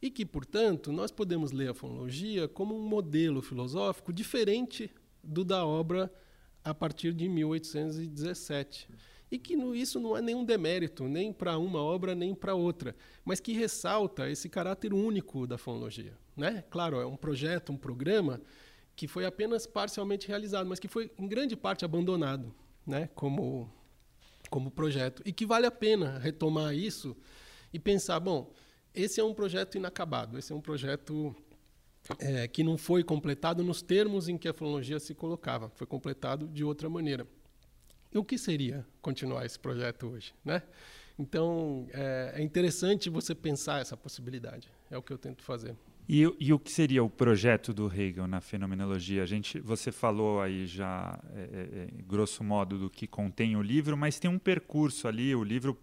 E 0.00 0.08
que, 0.12 0.24
portanto, 0.24 0.92
nós 0.92 1.10
podemos 1.10 1.50
ler 1.50 1.70
a 1.70 1.74
fonologia 1.74 2.46
como 2.46 2.72
um 2.76 2.86
modelo 2.86 3.42
filosófico 3.42 4.12
diferente 4.12 4.88
do 5.24 5.44
da 5.44 5.66
obra 5.66 6.12
a 6.62 6.72
partir 6.72 7.12
de 7.12 7.28
1817 7.28 8.88
e 9.30 9.38
que 9.38 9.56
no, 9.56 9.74
isso 9.74 9.98
não 9.98 10.16
é 10.16 10.22
nenhum 10.22 10.44
demérito, 10.44 11.04
nem 11.04 11.32
para 11.32 11.58
uma 11.58 11.80
obra, 11.82 12.14
nem 12.14 12.34
para 12.34 12.54
outra, 12.54 12.94
mas 13.24 13.40
que 13.40 13.52
ressalta 13.52 14.28
esse 14.30 14.48
caráter 14.48 14.92
único 14.92 15.46
da 15.46 15.58
fonologia. 15.58 16.16
Né? 16.36 16.62
Claro, 16.70 17.00
é 17.00 17.06
um 17.06 17.16
projeto, 17.16 17.72
um 17.72 17.76
programa 17.76 18.40
que 18.94 19.08
foi 19.08 19.26
apenas 19.26 19.66
parcialmente 19.66 20.28
realizado, 20.28 20.68
mas 20.68 20.78
que 20.78 20.88
foi 20.88 21.10
em 21.18 21.26
grande 21.26 21.56
parte 21.56 21.84
abandonado 21.84 22.54
né? 22.86 23.08
como, 23.14 23.70
como 24.50 24.70
projeto. 24.70 25.22
E 25.24 25.32
que 25.32 25.46
vale 25.46 25.66
a 25.66 25.70
pena 25.70 26.18
retomar 26.18 26.74
isso 26.74 27.16
e 27.72 27.78
pensar, 27.78 28.20
bom, 28.20 28.52
esse 28.94 29.20
é 29.20 29.24
um 29.24 29.34
projeto 29.34 29.76
inacabado, 29.76 30.38
esse 30.38 30.52
é 30.52 30.56
um 30.56 30.60
projeto 30.60 31.34
é, 32.18 32.46
que 32.46 32.62
não 32.62 32.76
foi 32.76 33.02
completado 33.02 33.64
nos 33.64 33.82
termos 33.82 34.28
em 34.28 34.36
que 34.36 34.48
a 34.48 34.54
fonologia 34.54 35.00
se 35.00 35.14
colocava, 35.14 35.70
foi 35.70 35.86
completado 35.86 36.46
de 36.46 36.62
outra 36.62 36.88
maneira. 36.88 37.26
E 38.14 38.18
o 38.18 38.24
que 38.24 38.38
seria 38.38 38.86
continuar 39.02 39.44
esse 39.44 39.58
projeto 39.58 40.06
hoje, 40.06 40.32
né? 40.44 40.62
Então, 41.18 41.86
é, 41.92 42.34
é 42.36 42.42
interessante 42.42 43.10
você 43.10 43.34
pensar 43.34 43.80
essa 43.80 43.96
possibilidade. 43.96 44.68
É 44.88 44.96
o 44.96 45.02
que 45.02 45.12
eu 45.12 45.18
tento 45.18 45.42
fazer. 45.42 45.76
E, 46.08 46.22
e, 46.38 46.52
o 46.52 46.58
que 46.58 46.70
seria 46.70 47.02
o 47.02 47.08
projeto 47.08 47.72
do 47.72 47.92
Hegel 47.92 48.26
na 48.26 48.40
fenomenologia? 48.40 49.22
A 49.22 49.26
gente, 49.26 49.58
você 49.58 49.90
falou 49.90 50.40
aí 50.40 50.66
já, 50.66 51.18
é, 51.34 51.40
é, 51.40 51.82
é 51.82 52.02
grosso 52.02 52.44
modo, 52.44 52.78
do 52.78 52.90
que 52.90 53.06
contém 53.06 53.56
o 53.56 53.62
livro, 53.62 53.96
mas 53.96 54.18
tem 54.18 54.30
um 54.30 54.38
percurso 54.38 55.08
ali. 55.08 55.34
O 55.34 55.42
livro, 55.42 55.78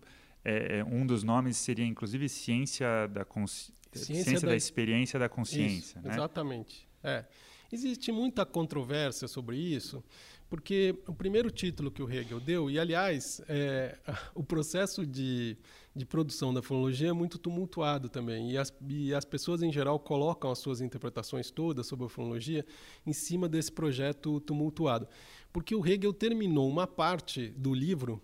é, 0.45 0.79
é 0.79 0.83
um 0.83 1.05
dos 1.05 1.23
nomes 1.23 1.57
seria 1.57 1.85
inclusive 1.85 2.29
ciência 2.29 3.07
da 3.07 3.25
consciência, 3.25 3.73
ciência, 3.93 4.41
da... 4.41 4.47
da... 4.50 4.55
experiência 4.55 5.19
da 5.19 5.27
consciência. 5.27 5.97
Isso, 5.97 6.07
né? 6.07 6.13
Exatamente. 6.13 6.88
É. 7.03 7.25
Existe 7.71 8.11
muita 8.11 8.45
controvérsia 8.45 9.27
sobre 9.27 9.57
isso, 9.57 10.03
porque 10.51 10.93
o 11.08 11.13
primeiro 11.13 11.50
título 11.50 11.89
que 11.89 12.03
o 12.03 12.12
Hegel 12.12 12.41
deu, 12.41 12.70
e 12.70 12.77
aliás, 12.77 13.41
é, 13.48 13.98
o 14.36 14.43
processo 14.43 15.08
de, 15.08 15.55
de 15.96 16.05
produção 16.05 16.53
da 16.53 16.62
fonologia 16.62 17.08
é 17.08 17.13
muito 17.13 17.39
tumultuado 17.39 18.10
também, 18.10 18.51
e 18.51 18.58
as, 18.58 18.74
e 18.86 19.13
as 19.13 19.24
pessoas 19.24 19.63
em 19.63 19.72
geral 19.72 19.98
colocam 19.98 20.51
as 20.51 20.60
suas 20.60 20.81
interpretações 20.81 21.50
todas 21.50 21.88
sobre 21.88 22.05
a 22.05 22.10
fonologia 22.10 22.65
em 23.08 23.13
cima 23.13 23.48
desse 23.48 23.72
projeto 23.72 24.41
tumultuado. 24.41 25.08
Porque 25.53 25.74
o 25.74 25.88
Hegel 25.88 26.12
terminou 26.12 26.67
uma 26.67 26.86
parte 26.86 27.48
do 27.51 27.74
livro 27.74 28.22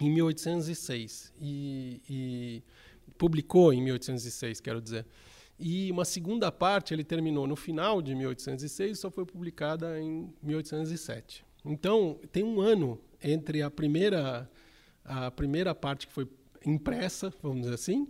em 0.00 0.10
1806 0.10 1.34
e, 1.42 2.00
e 2.08 2.62
publicou 3.18 3.70
em 3.70 3.82
1806, 3.82 4.62
quero 4.62 4.80
dizer. 4.80 5.04
E 5.58 5.90
uma 5.90 6.04
segunda 6.04 6.52
parte 6.52 6.94
ele 6.94 7.02
terminou 7.02 7.46
no 7.46 7.56
final 7.56 8.00
de 8.00 8.14
1806 8.14 8.98
e 8.98 9.00
só 9.00 9.10
foi 9.10 9.26
publicada 9.26 10.00
em 10.00 10.32
1807. 10.42 11.44
Então, 11.64 12.20
tem 12.30 12.44
um 12.44 12.60
ano 12.60 13.00
entre 13.22 13.62
a 13.62 13.70
primeira, 13.70 14.48
a 15.04 15.30
primeira 15.30 15.74
parte 15.74 16.06
que 16.06 16.12
foi 16.12 16.28
impressa, 16.64 17.32
vamos 17.42 17.62
dizer 17.62 17.74
assim, 17.74 18.06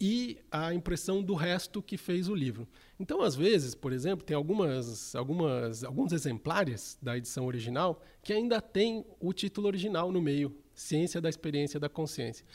e 0.00 0.38
a 0.50 0.72
impressão 0.72 1.22
do 1.22 1.34
resto 1.34 1.82
que 1.82 1.98
fez 1.98 2.28
o 2.28 2.34
livro. 2.34 2.66
Então, 2.98 3.20
às 3.20 3.34
vezes, 3.34 3.74
por 3.74 3.92
exemplo, 3.92 4.24
tem 4.24 4.34
algumas, 4.34 5.14
algumas, 5.14 5.84
alguns 5.84 6.12
exemplares 6.12 6.98
da 7.02 7.18
edição 7.18 7.44
original 7.46 8.02
que 8.22 8.32
ainda 8.32 8.60
tem 8.62 9.04
o 9.20 9.32
título 9.32 9.66
original 9.66 10.10
no 10.10 10.20
meio, 10.20 10.56
Ciência 10.74 11.20
da 11.20 11.28
Experiência 11.28 11.78
da 11.78 11.88
Consciência, 11.88 12.46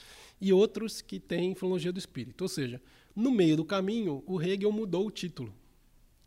e 0.42 0.52
outros 0.52 1.02
que 1.02 1.20
têm 1.20 1.54
Filologia 1.54 1.92
do 1.92 2.00
Espírito. 2.00 2.42
Ou 2.42 2.48
seja, 2.48 2.82
no 3.16 3.32
meio 3.32 3.56
do 3.56 3.66
caminho, 3.66 4.24
o 4.26 4.42
Hegel 4.42 4.72
mudou 4.72 5.08
o 5.08 5.12
título 5.12 5.54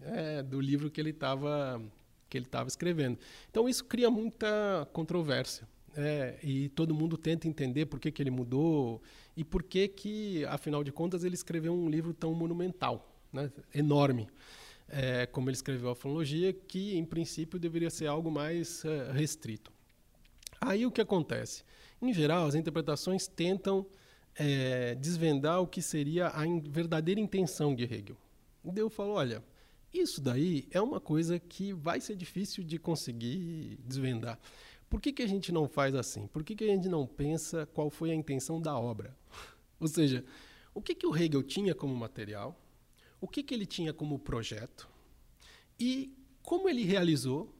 é, 0.00 0.42
do 0.42 0.60
livro 0.60 0.90
que 0.90 1.00
ele 1.00 1.10
estava 1.10 1.80
que 2.28 2.36
ele 2.36 2.44
estava 2.44 2.68
escrevendo. 2.68 3.18
Então 3.50 3.68
isso 3.68 3.84
cria 3.84 4.10
muita 4.10 4.86
controvérsia. 4.92 5.66
É, 5.96 6.38
e 6.42 6.68
todo 6.68 6.94
mundo 6.94 7.16
tenta 7.16 7.48
entender 7.48 7.86
por 7.86 7.98
que, 7.98 8.12
que 8.12 8.22
ele 8.22 8.30
mudou 8.30 9.02
e 9.36 9.42
por 9.42 9.62
que, 9.62 9.88
que, 9.88 10.44
afinal 10.44 10.84
de 10.84 10.92
contas, 10.92 11.24
ele 11.24 11.34
escreveu 11.34 11.72
um 11.72 11.88
livro 11.88 12.12
tão 12.14 12.32
monumental, 12.34 13.18
né, 13.32 13.50
enorme, 13.74 14.28
é, 14.88 15.26
como 15.26 15.48
ele 15.48 15.56
escreveu 15.56 15.90
a 15.90 15.96
fonologia, 15.96 16.52
que 16.52 16.96
em 16.96 17.04
princípio 17.04 17.58
deveria 17.58 17.90
ser 17.90 18.06
algo 18.06 18.30
mais 18.30 18.84
é, 18.84 19.10
restrito. 19.10 19.72
Aí 20.60 20.86
o 20.86 20.90
que 20.92 21.00
acontece? 21.00 21.64
Em 22.00 22.12
geral, 22.12 22.46
as 22.46 22.54
interpretações 22.54 23.26
tentam 23.26 23.84
é, 24.34 24.94
desvendar 24.94 25.60
o 25.60 25.66
que 25.66 25.82
seria 25.82 26.30
a 26.34 26.46
in 26.46 26.60
verdadeira 26.60 27.20
intenção 27.20 27.74
de 27.74 27.84
Hegel. 27.84 28.16
E 28.64 28.78
eu 28.78 28.90
falo, 28.90 29.12
olha, 29.12 29.42
isso 29.92 30.20
daí 30.20 30.68
é 30.70 30.80
uma 30.80 31.00
coisa 31.00 31.38
que 31.38 31.72
vai 31.72 32.00
ser 32.00 32.16
difícil 32.16 32.62
de 32.62 32.78
conseguir 32.78 33.78
desvendar. 33.84 34.38
Por 34.88 35.00
que, 35.00 35.12
que 35.12 35.22
a 35.22 35.26
gente 35.26 35.52
não 35.52 35.68
faz 35.68 35.94
assim? 35.94 36.26
Por 36.26 36.42
que, 36.42 36.54
que 36.54 36.64
a 36.64 36.68
gente 36.68 36.88
não 36.88 37.06
pensa 37.06 37.66
qual 37.66 37.90
foi 37.90 38.10
a 38.10 38.14
intenção 38.14 38.60
da 38.60 38.78
obra? 38.78 39.16
Ou 39.80 39.88
seja, 39.88 40.24
o 40.74 40.80
que, 40.80 40.94
que 40.94 41.06
o 41.06 41.16
Hegel 41.16 41.42
tinha 41.42 41.74
como 41.74 41.94
material, 41.94 42.58
o 43.20 43.26
que, 43.26 43.42
que 43.42 43.54
ele 43.54 43.66
tinha 43.66 43.92
como 43.92 44.18
projeto 44.18 44.88
e 45.78 46.14
como 46.42 46.68
ele 46.68 46.84
realizou 46.84 47.54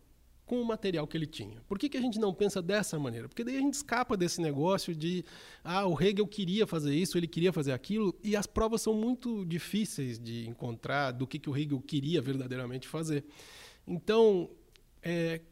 com 0.48 0.60
o 0.60 0.64
material 0.64 1.06
que 1.06 1.14
ele 1.14 1.26
tinha. 1.26 1.60
Por 1.68 1.78
que, 1.78 1.90
que 1.90 1.98
a 1.98 2.00
gente 2.00 2.18
não 2.18 2.32
pensa 2.32 2.62
dessa 2.62 2.98
maneira? 2.98 3.28
Porque 3.28 3.44
daí 3.44 3.58
a 3.58 3.60
gente 3.60 3.74
escapa 3.74 4.16
desse 4.16 4.40
negócio 4.40 4.94
de 4.94 5.22
ah, 5.62 5.86
o 5.86 6.02
Hegel 6.02 6.26
queria 6.26 6.66
fazer 6.66 6.94
isso, 6.94 7.18
ele 7.18 7.28
queria 7.28 7.52
fazer 7.52 7.72
aquilo, 7.72 8.18
e 8.24 8.34
as 8.34 8.46
provas 8.46 8.80
são 8.80 8.94
muito 8.94 9.44
difíceis 9.44 10.18
de 10.18 10.48
encontrar 10.48 11.12
do 11.12 11.26
que, 11.26 11.38
que 11.38 11.50
o 11.50 11.56
Hegel 11.56 11.78
queria 11.82 12.22
verdadeiramente 12.22 12.88
fazer. 12.88 13.26
Então, 13.86 14.48
é, 15.02 15.42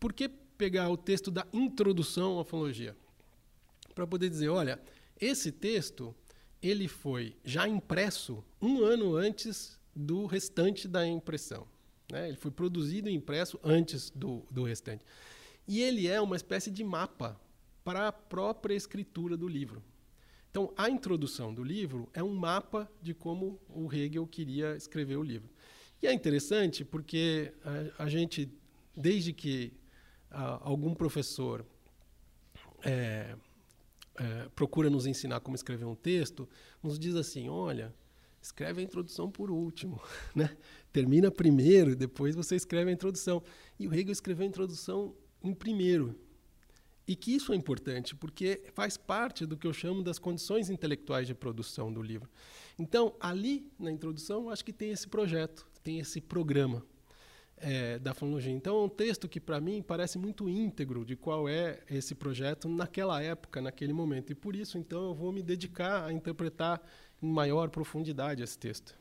por 0.00 0.14
que 0.14 0.26
pegar 0.26 0.88
o 0.88 0.96
texto 0.96 1.30
da 1.30 1.46
introdução 1.52 2.40
à 2.40 2.44
fonologia? 2.44 2.96
Para 3.94 4.06
poder 4.06 4.30
dizer, 4.30 4.48
olha, 4.48 4.80
esse 5.20 5.52
texto 5.52 6.14
ele 6.62 6.88
foi 6.88 7.36
já 7.44 7.68
impresso 7.68 8.42
um 8.60 8.82
ano 8.82 9.14
antes 9.16 9.78
do 9.94 10.24
restante 10.24 10.88
da 10.88 11.06
impressão. 11.06 11.66
Né? 12.10 12.28
Ele 12.28 12.36
foi 12.36 12.50
produzido 12.50 13.08
e 13.08 13.14
impresso 13.14 13.58
antes 13.62 14.10
do, 14.10 14.44
do 14.50 14.64
restante. 14.64 15.04
E 15.66 15.80
ele 15.82 16.06
é 16.06 16.20
uma 16.20 16.36
espécie 16.36 16.70
de 16.70 16.84
mapa 16.84 17.40
para 17.84 18.08
a 18.08 18.12
própria 18.12 18.74
escritura 18.74 19.36
do 19.36 19.48
livro. 19.48 19.82
Então, 20.50 20.72
a 20.76 20.88
introdução 20.88 21.52
do 21.52 21.62
livro 21.62 22.08
é 22.14 22.22
um 22.22 22.34
mapa 22.34 22.90
de 23.02 23.12
como 23.12 23.60
o 23.68 23.92
Hegel 23.92 24.26
queria 24.26 24.74
escrever 24.76 25.16
o 25.16 25.22
livro. 25.22 25.50
E 26.02 26.06
é 26.06 26.12
interessante 26.12 26.84
porque 26.84 27.52
a, 27.98 28.04
a 28.04 28.08
gente, 28.08 28.50
desde 28.96 29.32
que 29.32 29.72
a, 30.30 30.66
algum 30.66 30.94
professor 30.94 31.64
é, 32.82 33.36
é, 34.18 34.48
procura 34.54 34.88
nos 34.88 35.06
ensinar 35.06 35.40
como 35.40 35.54
escrever 35.54 35.84
um 35.84 35.94
texto, 35.94 36.48
nos 36.82 36.98
diz 36.98 37.14
assim: 37.16 37.48
olha, 37.48 37.94
escreve 38.46 38.80
a 38.80 38.84
introdução 38.84 39.30
por 39.30 39.50
último, 39.50 40.00
né? 40.34 40.56
Termina 40.92 41.30
primeiro, 41.30 41.94
depois 41.94 42.34
você 42.34 42.56
escreve 42.56 42.90
a 42.90 42.92
introdução. 42.92 43.42
E 43.78 43.86
o 43.86 43.94
Hegel 43.94 44.12
escreveu 44.12 44.44
a 44.44 44.48
introdução 44.48 45.14
em 45.42 45.52
primeiro. 45.52 46.18
E 47.08 47.14
que 47.14 47.34
isso 47.34 47.52
é 47.52 47.56
importante, 47.56 48.16
porque 48.16 48.64
faz 48.72 48.96
parte 48.96 49.46
do 49.46 49.56
que 49.56 49.66
eu 49.66 49.72
chamo 49.72 50.02
das 50.02 50.18
condições 50.18 50.70
intelectuais 50.70 51.26
de 51.26 51.34
produção 51.34 51.92
do 51.92 52.02
livro. 52.02 52.28
Então, 52.78 53.14
ali 53.20 53.70
na 53.78 53.92
introdução, 53.92 54.48
acho 54.50 54.64
que 54.64 54.72
tem 54.72 54.90
esse 54.90 55.06
projeto, 55.06 55.66
tem 55.84 56.00
esse 56.00 56.20
programa 56.20 56.84
é, 57.58 57.98
da 57.98 58.12
fonologia. 58.12 58.52
Então, 58.52 58.76
é 58.76 58.84
um 58.84 58.88
texto 58.88 59.28
que, 59.28 59.40
para 59.40 59.60
mim, 59.60 59.82
parece 59.82 60.18
muito 60.18 60.48
íntegro 60.48 61.04
de 61.04 61.16
qual 61.16 61.48
é 61.48 61.80
esse 61.90 62.14
projeto 62.14 62.68
naquela 62.68 63.22
época, 63.22 63.60
naquele 63.60 63.92
momento. 63.92 64.30
E 64.30 64.34
por 64.34 64.54
isso, 64.54 64.78
então, 64.78 65.06
eu 65.06 65.14
vou 65.14 65.32
me 65.32 65.42
dedicar 65.42 66.04
a 66.04 66.12
interpretar 66.12 66.80
em 67.22 67.30
maior 67.30 67.70
profundidade 67.70 68.42
esse 68.42 68.58
texto. 68.58 68.94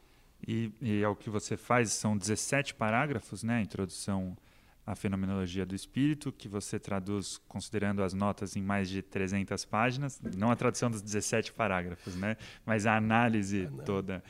E, 0.47 0.71
e 0.81 1.01
é 1.01 1.07
o 1.07 1.15
que 1.15 1.29
você 1.29 1.57
faz, 1.57 1.91
são 1.91 2.17
17 2.17 2.75
parágrafos, 2.75 3.43
né? 3.43 3.57
A 3.57 3.62
introdução 3.62 4.38
à 4.85 4.95
fenomenologia 4.95 5.65
do 5.65 5.74
espírito, 5.74 6.31
que 6.31 6.47
você 6.47 6.79
traduz 6.79 7.39
considerando 7.47 8.03
as 8.03 8.13
notas 8.13 8.55
em 8.55 8.62
mais 8.62 8.88
de 8.88 9.01
300 9.01 9.65
páginas, 9.65 10.21
não 10.38 10.51
a 10.51 10.55
tradução 10.55 10.91
dos 10.91 11.01
17 11.01 11.51
parágrafos, 11.53 12.15
né? 12.15 12.38
Mas 12.65 12.85
a 12.85 12.95
análise 12.95 13.67
toda. 13.85 14.24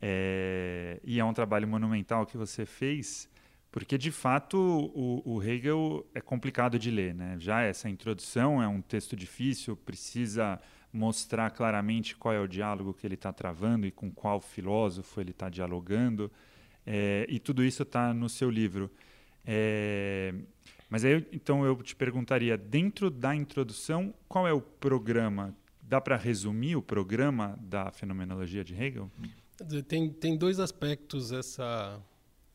É, 0.00 1.00
e 1.04 1.20
é 1.20 1.24
um 1.24 1.34
trabalho 1.34 1.68
monumental 1.68 2.24
que 2.24 2.36
você 2.36 2.64
fez 2.64 3.28
porque, 3.70 3.98
de 3.98 4.10
fato, 4.10 4.56
o, 4.56 5.22
o, 5.24 5.42
Hegel 5.42 6.06
é 6.14 6.20
complicado 6.20 6.78
de 6.78 6.90
ler. 6.90 7.14
Né? 7.14 7.36
Já 7.38 7.60
essa 7.60 7.88
introdução 7.88 8.62
é 8.62 8.66
um 8.66 8.80
texto 8.80 9.14
difícil, 9.14 9.76
precisa 9.76 10.58
mostrar 10.92 11.50
claramente 11.50 12.16
qual 12.16 12.32
é 12.32 12.40
o 12.40 12.48
diálogo 12.48 12.94
que 12.94 13.06
ele 13.06 13.14
está 13.14 13.32
travando 13.32 13.86
e 13.86 13.90
com 13.90 14.10
qual 14.10 14.40
filósofo 14.40 15.20
ele 15.20 15.32
está 15.32 15.50
dialogando. 15.50 16.30
É, 16.86 17.26
e 17.28 17.38
tudo 17.38 17.62
isso 17.62 17.82
está 17.82 18.14
no 18.14 18.28
seu 18.28 18.50
livro. 18.50 18.90
É, 19.44 20.34
mas 20.88 21.04
aí, 21.04 21.26
então, 21.32 21.64
eu 21.64 21.76
te 21.82 21.94
perguntaria, 21.94 22.56
dentro 22.56 23.10
da 23.10 23.34
introdução, 23.34 24.14
qual 24.26 24.48
é 24.48 24.52
o 24.52 24.60
programa? 24.60 25.54
Dá 25.82 26.00
para 26.00 26.16
resumir 26.16 26.76
o 26.76 26.82
programa 26.82 27.58
da 27.60 27.90
fenomenologia 27.90 28.64
de 28.64 28.74
Hegel? 28.74 29.10
Tem, 29.86 30.10
tem 30.10 30.36
dois 30.36 30.58
aspectos 30.58 31.32
essa 31.32 32.00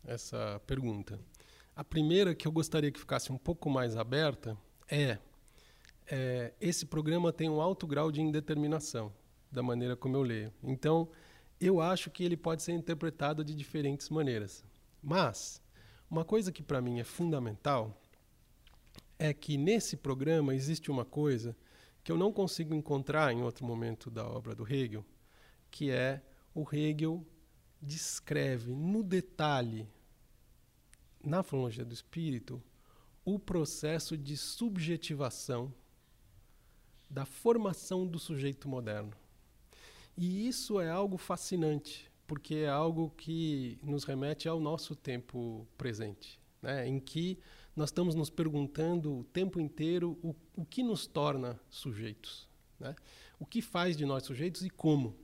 essa 0.05 0.61
pergunta. 0.65 1.19
A 1.75 1.83
primeira 1.83 2.35
que 2.35 2.47
eu 2.47 2.51
gostaria 2.51 2.91
que 2.91 2.99
ficasse 2.99 3.31
um 3.31 3.37
pouco 3.37 3.69
mais 3.69 3.95
aberta 3.95 4.57
é, 4.89 5.17
é 6.07 6.53
esse 6.61 6.85
programa 6.85 7.33
tem 7.33 7.49
um 7.49 7.61
alto 7.61 7.87
grau 7.87 8.11
de 8.11 8.21
indeterminação 8.21 9.11
da 9.51 9.63
maneira 9.63 9.95
como 9.95 10.15
eu 10.15 10.21
leio. 10.21 10.53
Então, 10.63 11.09
eu 11.59 11.79
acho 11.79 12.09
que 12.09 12.23
ele 12.23 12.35
pode 12.35 12.61
ser 12.63 12.73
interpretado 12.73 13.43
de 13.43 13.55
diferentes 13.55 14.09
maneiras. 14.09 14.63
Mas 15.01 15.61
uma 16.09 16.25
coisa 16.25 16.51
que 16.51 16.61
para 16.61 16.81
mim 16.81 16.99
é 16.99 17.03
fundamental 17.03 17.99
é 19.17 19.33
que 19.33 19.57
nesse 19.57 19.95
programa 19.95 20.53
existe 20.53 20.91
uma 20.91 21.05
coisa 21.05 21.55
que 22.03 22.11
eu 22.11 22.17
não 22.17 22.31
consigo 22.31 22.73
encontrar 22.73 23.31
em 23.31 23.41
outro 23.41 23.65
momento 23.65 24.11
da 24.11 24.27
obra 24.27 24.53
do 24.53 24.67
Hegel, 24.71 25.05
que 25.71 25.89
é 25.89 26.21
o 26.53 26.67
Hegel 26.71 27.25
descreve 27.81 28.73
no 28.73 29.03
detalhe, 29.03 29.87
na 31.23 31.41
fonologia 31.41 31.85
do 31.85 31.93
espírito, 31.93 32.61
o 33.23 33.39
processo 33.39 34.17
de 34.17 34.35
subjetivação 34.35 35.73
da 37.09 37.25
formação 37.25 38.05
do 38.05 38.19
sujeito 38.19 38.67
moderno. 38.67 39.13
E 40.17 40.47
isso 40.47 40.79
é 40.79 40.89
algo 40.89 41.17
fascinante, 41.17 42.11
porque 42.27 42.55
é 42.55 42.69
algo 42.69 43.11
que 43.15 43.77
nos 43.81 44.03
remete 44.03 44.47
ao 44.49 44.59
nosso 44.59 44.95
tempo 44.95 45.67
presente, 45.77 46.39
né? 46.61 46.87
em 46.87 46.99
que 46.99 47.37
nós 47.75 47.89
estamos 47.89 48.13
nos 48.13 48.29
perguntando 48.29 49.19
o 49.19 49.23
tempo 49.23 49.59
inteiro 49.59 50.17
o, 50.21 50.35
o 50.55 50.65
que 50.65 50.83
nos 50.83 51.07
torna 51.07 51.59
sujeitos, 51.69 52.47
né? 52.79 52.95
o 53.39 53.45
que 53.45 53.61
faz 53.61 53.95
de 53.95 54.05
nós 54.05 54.23
sujeitos 54.23 54.63
e 54.63 54.69
como. 54.69 55.15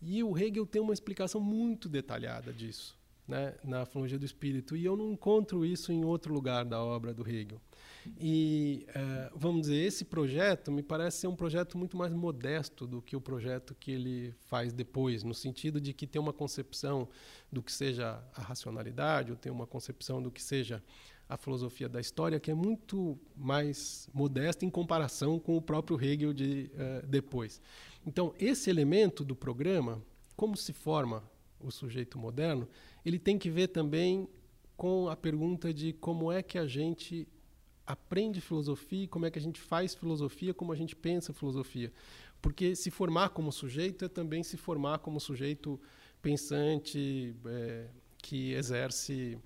E 0.00 0.22
o 0.22 0.36
Hegel 0.36 0.66
tem 0.66 0.82
uma 0.82 0.92
explicação 0.92 1.40
muito 1.40 1.88
detalhada 1.88 2.52
disso, 2.52 2.98
né, 3.26 3.54
na 3.64 3.86
Filologia 3.86 4.18
do 4.18 4.24
Espírito, 4.24 4.76
e 4.76 4.84
eu 4.84 4.96
não 4.96 5.10
encontro 5.12 5.64
isso 5.64 5.90
em 5.90 6.04
outro 6.04 6.32
lugar 6.32 6.64
da 6.64 6.82
obra 6.82 7.14
do 7.14 7.28
Hegel. 7.28 7.60
E, 8.18 8.86
uh, 8.90 9.32
vamos 9.34 9.62
dizer, 9.62 9.76
esse 9.76 10.04
projeto 10.04 10.70
me 10.70 10.82
parece 10.82 11.18
ser 11.18 11.26
um 11.26 11.34
projeto 11.34 11.78
muito 11.78 11.96
mais 11.96 12.12
modesto 12.12 12.86
do 12.86 13.00
que 13.00 13.16
o 13.16 13.20
projeto 13.20 13.74
que 13.74 13.90
ele 13.90 14.34
faz 14.40 14.72
depois, 14.74 15.24
no 15.24 15.32
sentido 15.32 15.80
de 15.80 15.94
que 15.94 16.06
tem 16.06 16.20
uma 16.20 16.32
concepção 16.32 17.08
do 17.50 17.62
que 17.62 17.72
seja 17.72 18.22
a 18.34 18.42
racionalidade, 18.42 19.30
ou 19.30 19.36
tem 19.38 19.50
uma 19.50 19.66
concepção 19.66 20.22
do 20.22 20.30
que 20.30 20.42
seja 20.42 20.82
a 21.26 21.38
filosofia 21.38 21.88
da 21.88 21.98
história, 21.98 22.38
que 22.38 22.50
é 22.50 22.54
muito 22.54 23.18
mais 23.34 24.06
modesta 24.12 24.66
em 24.66 24.70
comparação 24.70 25.38
com 25.38 25.56
o 25.56 25.62
próprio 25.62 25.98
Hegel 26.02 26.34
de 26.34 26.70
uh, 26.74 27.06
depois. 27.06 27.62
Então, 28.06 28.34
esse 28.38 28.68
elemento 28.68 29.24
do 29.24 29.34
programa, 29.34 30.02
como 30.36 30.56
se 30.58 30.74
forma 30.74 31.24
o 31.64 31.70
sujeito 31.70 32.18
moderno, 32.18 32.68
ele 33.04 33.18
tem 33.18 33.38
que 33.38 33.50
ver 33.50 33.68
também 33.68 34.28
com 34.76 35.08
a 35.08 35.16
pergunta 35.16 35.72
de 35.72 35.92
como 35.92 36.30
é 36.30 36.42
que 36.42 36.58
a 36.58 36.66
gente 36.66 37.26
aprende 37.86 38.40
filosofia, 38.40 39.06
como 39.08 39.26
é 39.26 39.30
que 39.30 39.38
a 39.38 39.42
gente 39.42 39.60
faz 39.60 39.94
filosofia, 39.94 40.54
como 40.54 40.72
a 40.72 40.76
gente 40.76 40.96
pensa 40.96 41.32
filosofia. 41.32 41.92
Porque 42.40 42.74
se 42.74 42.90
formar 42.90 43.30
como 43.30 43.52
sujeito 43.52 44.04
é 44.04 44.08
também 44.08 44.42
se 44.42 44.56
formar 44.56 44.98
como 44.98 45.20
sujeito 45.20 45.80
pensante, 46.20 47.34
é, 47.46 47.88
que 48.18 48.52
exerce 48.52 49.38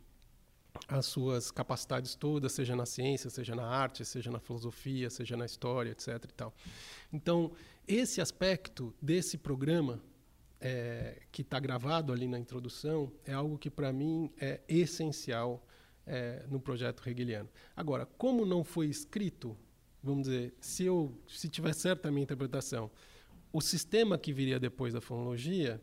as 0.86 1.06
suas 1.06 1.50
capacidades 1.50 2.14
todas, 2.14 2.52
seja 2.52 2.76
na 2.76 2.86
ciência, 2.86 3.28
seja 3.30 3.54
na 3.54 3.66
arte, 3.66 4.04
seja 4.04 4.30
na 4.30 4.38
filosofia, 4.38 5.10
seja 5.10 5.36
na 5.36 5.44
história, 5.44 5.90
etc. 5.90 6.24
E 6.24 6.32
tal. 6.34 6.54
Então, 7.12 7.50
esse 7.86 8.20
aspecto 8.20 8.94
desse 9.02 9.36
programa 9.36 10.00
é, 10.60 11.22
que 11.30 11.42
está 11.42 11.58
gravado 11.58 12.12
ali 12.12 12.26
na 12.26 12.38
introdução 12.38 13.12
é 13.24 13.32
algo 13.32 13.58
que 13.58 13.70
para 13.70 13.92
mim 13.92 14.30
é 14.40 14.60
essencial 14.68 15.64
é, 16.06 16.44
no 16.48 16.58
projeto 16.58 17.06
hegeliano. 17.08 17.48
Agora, 17.76 18.06
como 18.06 18.44
não 18.44 18.64
foi 18.64 18.86
escrito, 18.88 19.56
vamos 20.02 20.24
dizer, 20.24 20.54
se 20.60 20.84
eu 20.84 21.16
se 21.28 21.48
tiver 21.48 21.74
certa 21.74 22.08
a 22.08 22.10
minha 22.10 22.24
interpretação, 22.24 22.90
o 23.52 23.60
sistema 23.60 24.18
que 24.18 24.32
viria 24.32 24.58
depois 24.58 24.92
da 24.92 25.00
fonologia, 25.00 25.80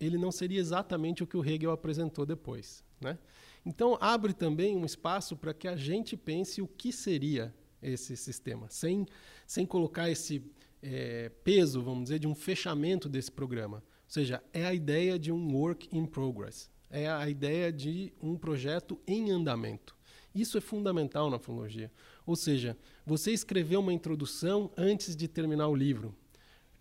ele 0.00 0.18
não 0.18 0.30
seria 0.30 0.60
exatamente 0.60 1.22
o 1.22 1.26
que 1.26 1.36
o 1.36 1.44
Hegel 1.44 1.70
apresentou 1.70 2.24
depois, 2.26 2.84
né? 3.00 3.18
Então 3.64 3.98
abre 4.00 4.32
também 4.32 4.76
um 4.76 4.84
espaço 4.84 5.36
para 5.36 5.52
que 5.52 5.66
a 5.66 5.76
gente 5.76 6.16
pense 6.16 6.62
o 6.62 6.68
que 6.68 6.92
seria 6.92 7.54
esse 7.82 8.16
sistema, 8.16 8.68
sem 8.70 9.06
sem 9.46 9.64
colocar 9.64 10.10
esse 10.10 10.42
é, 10.82 11.30
peso, 11.42 11.82
vamos 11.82 12.04
dizer, 12.04 12.18
de 12.18 12.26
um 12.26 12.34
fechamento 12.34 13.08
desse 13.08 13.32
programa. 13.32 13.82
Ou 14.08 14.12
seja, 14.12 14.42
é 14.54 14.64
a 14.64 14.72
ideia 14.72 15.18
de 15.18 15.30
um 15.30 15.54
work 15.54 15.86
in 15.92 16.06
progress, 16.06 16.70
é 16.88 17.10
a 17.10 17.28
ideia 17.28 17.70
de 17.70 18.10
um 18.22 18.38
projeto 18.38 18.98
em 19.06 19.30
andamento. 19.30 19.94
Isso 20.34 20.56
é 20.56 20.62
fundamental 20.62 21.28
na 21.28 21.38
fonologia. 21.38 21.92
Ou 22.24 22.34
seja, 22.34 22.74
você 23.04 23.32
escreveu 23.32 23.80
uma 23.80 23.92
introdução 23.92 24.70
antes 24.78 25.14
de 25.14 25.28
terminar 25.28 25.68
o 25.68 25.74
livro. 25.74 26.14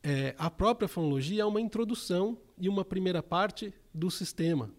É, 0.01 0.35
a 0.37 0.49
própria 0.49 0.87
fonologia 0.87 1.41
é 1.41 1.45
uma 1.45 1.59
introdução 1.59 2.37
e 2.57 2.69
uma 2.69 2.85
primeira 2.85 3.21
parte 3.21 3.73
do 3.93 4.09
sistema. 4.09 4.71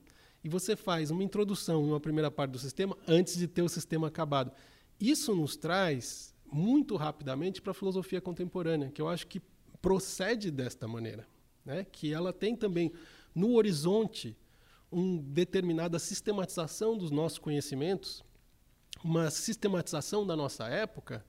E 0.42 0.48
você 0.48 0.74
faz 0.74 1.10
uma 1.10 1.22
introdução 1.22 1.84
e 1.84 1.88
uma 1.88 2.00
primeira 2.00 2.30
parte 2.30 2.52
do 2.52 2.58
sistema 2.58 2.96
antes 3.06 3.36
de 3.36 3.46
ter 3.46 3.60
o 3.60 3.68
sistema 3.68 4.06
acabado. 4.06 4.52
Isso 4.98 5.34
nos 5.34 5.54
traz 5.54 6.34
muito 6.50 6.96
rapidamente 6.96 7.60
para 7.60 7.72
a 7.72 7.74
filosofia 7.74 8.22
contemporânea, 8.22 8.90
que 8.90 9.02
eu 9.02 9.08
acho 9.08 9.26
que 9.26 9.42
procede 9.82 10.50
desta 10.50 10.88
maneira, 10.88 11.26
né? 11.68 11.84
que 11.84 12.12
ela 12.14 12.32
tem 12.32 12.56
também 12.56 12.90
no 13.34 13.52
horizonte 13.52 14.34
uma 14.90 15.20
determinada 15.22 15.98
sistematização 15.98 16.96
dos 16.96 17.10
nossos 17.10 17.38
conhecimentos, 17.38 18.24
uma 19.04 19.30
sistematização 19.30 20.26
da 20.26 20.34
nossa 20.34 20.66
época, 20.66 21.24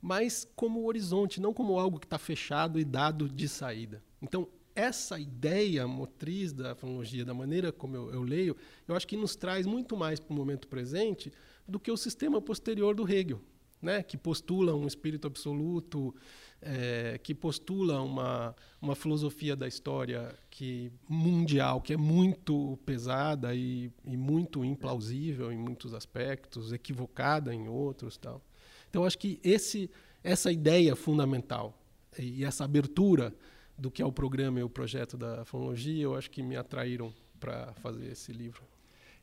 mas 0.00 0.46
como 0.54 0.86
horizonte, 0.86 1.40
não 1.40 1.54
como 1.54 1.78
algo 1.78 1.98
que 1.98 2.06
está 2.06 2.18
fechado 2.18 2.78
e 2.78 2.84
dado 2.84 3.28
de 3.28 3.48
saída. 3.48 4.04
Então, 4.20 4.46
essa 4.74 5.18
ideia 5.18 5.88
motriz 5.88 6.52
da 6.52 6.74
fonologia, 6.74 7.24
da 7.24 7.34
maneira 7.34 7.72
como 7.72 7.96
eu, 7.96 8.12
eu 8.12 8.22
leio, 8.22 8.56
eu 8.86 8.94
acho 8.94 9.06
que 9.06 9.16
nos 9.16 9.34
traz 9.34 9.66
muito 9.66 9.96
mais 9.96 10.20
para 10.20 10.32
o 10.32 10.36
momento 10.36 10.68
presente 10.68 11.32
do 11.66 11.80
que 11.80 11.90
o 11.90 11.96
sistema 11.96 12.42
posterior 12.42 12.94
do 12.94 13.10
Hegel 13.10 13.40
né, 13.80 14.02
que 14.02 14.16
postula 14.16 14.74
um 14.74 14.86
espírito 14.86 15.26
absoluto 15.26 16.14
é, 16.60 17.18
que 17.22 17.34
postula 17.34 18.00
uma, 18.02 18.54
uma 18.80 18.94
filosofia 18.94 19.54
da 19.54 19.68
história 19.68 20.34
que 20.50 20.92
mundial, 21.08 21.80
que 21.80 21.92
é 21.92 21.96
muito 21.96 22.78
pesada 22.84 23.54
e, 23.54 23.90
e 24.04 24.16
muito 24.16 24.64
implausível 24.64 25.52
em 25.52 25.56
muitos 25.56 25.94
aspectos, 25.94 26.72
equivocada 26.72 27.54
em 27.54 27.68
outros, 27.68 28.16
tal. 28.16 28.42
Então 28.88 29.04
acho 29.04 29.18
que 29.18 29.40
esse 29.42 29.90
essa 30.22 30.50
ideia 30.50 30.96
fundamental 30.96 31.78
e 32.18 32.44
essa 32.44 32.64
abertura 32.64 33.32
do 33.76 33.90
que 33.90 34.02
é 34.02 34.06
o 34.06 34.12
programa 34.12 34.58
e 34.58 34.62
o 34.62 34.68
projeto 34.68 35.16
da 35.16 35.44
fonologia, 35.44 36.02
eu 36.02 36.16
acho 36.16 36.30
que 36.30 36.42
me 36.42 36.56
atraíram 36.56 37.14
para 37.38 37.72
fazer 37.74 38.10
esse 38.10 38.32
livro. 38.32 38.64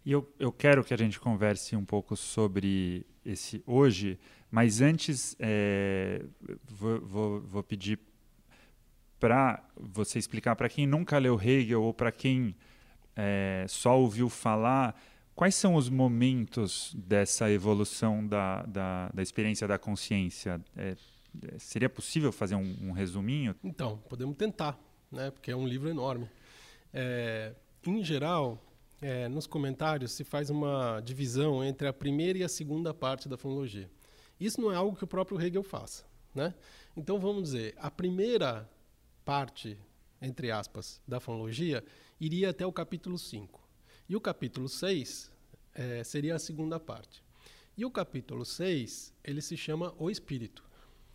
E 0.06 0.12
eu, 0.12 0.32
eu 0.38 0.52
quero 0.52 0.84
que 0.84 0.94
a 0.94 0.98
gente 0.98 1.20
converse 1.20 1.76
um 1.76 1.84
pouco 1.84 2.16
sobre 2.16 3.06
esse 3.26 3.64
hoje, 3.66 4.20
mas 4.52 4.80
antes 4.80 5.36
é, 5.40 6.24
vou, 6.70 7.02
vou, 7.02 7.42
vou 7.42 7.64
pedir 7.64 8.00
para 9.20 9.68
você 9.76 10.20
explicar 10.20 10.56
para 10.56 10.70
quem 10.70 10.86
nunca 10.86 11.18
leu 11.18 11.42
Hegel 11.42 11.82
ou 11.82 11.92
para 11.92 12.12
quem 12.12 12.56
é, 13.16 13.66
só 13.68 14.00
ouviu 14.00 14.30
falar, 14.30 14.96
quais 15.34 15.56
são 15.56 15.74
os 15.74 15.90
momentos 15.90 16.94
dessa 16.96 17.50
evolução 17.50 18.28
da, 18.28 18.62
da, 18.64 19.10
da 19.12 19.24
experiência 19.24 19.68
da 19.68 19.80
consciência? 19.80 20.62
É, 20.78 20.96
seria 21.58 21.90
possível 21.90 22.32
fazer 22.32 22.54
um, 22.54 22.76
um, 22.84 22.92
resuminho? 22.92 23.56
Então, 23.64 23.98
podemos 24.10 24.36
tentar, 24.36 24.80
né? 25.12 25.32
porque 25.32 25.50
é 25.50 25.56
um 25.56 25.68
livro 25.68 25.90
enorme. 25.90 26.30
É, 26.94 27.54
em 27.88 28.04
geral, 28.04 28.62
é, 29.06 29.30
nos 29.30 29.46
comentários 29.46 30.14
se 30.14 30.24
faz 30.24 30.50
uma 30.50 31.00
divisão 31.00 31.64
entre 31.64 31.88
a 31.88 31.94
primeira 31.94 32.40
e 32.40 32.44
a 32.44 32.50
segunda 32.50 32.92
parte 32.92 33.30
da 33.30 33.38
fonologia. 33.38 33.88
Isso 34.40 34.60
não 34.60 34.72
é 34.72 34.76
algo 34.76 34.98
que 34.98 35.04
o 35.04 35.08
próprio 35.08 35.40
Hegel 35.40 35.62
faça. 35.62 36.04
Né? 36.34 36.56
Então 36.98 37.20
vamos 37.20 37.44
dizer, 37.44 37.76
a 37.78 37.92
primeira 37.92 38.68
parte, 39.24 39.78
entre 40.20 40.50
aspas, 40.50 41.00
da 41.08 41.20
fonologia 41.20 41.86
iria 42.20 42.50
até 42.50 42.66
o 42.66 42.74
capítulo 42.74 43.20
5. 43.20 43.62
E 44.10 44.16
o 44.16 44.20
capítulo 44.20 44.68
6 44.68 45.32
é, 45.76 46.04
seria 46.04 46.34
a 46.34 46.40
segunda 46.40 46.80
parte. 46.80 47.24
E 47.78 47.86
o 47.86 47.92
capítulo 47.92 48.44
6, 48.44 49.14
ele 49.24 49.42
se 49.42 49.56
chama 49.56 49.94
O 50.00 50.10
Espírito. 50.10 50.64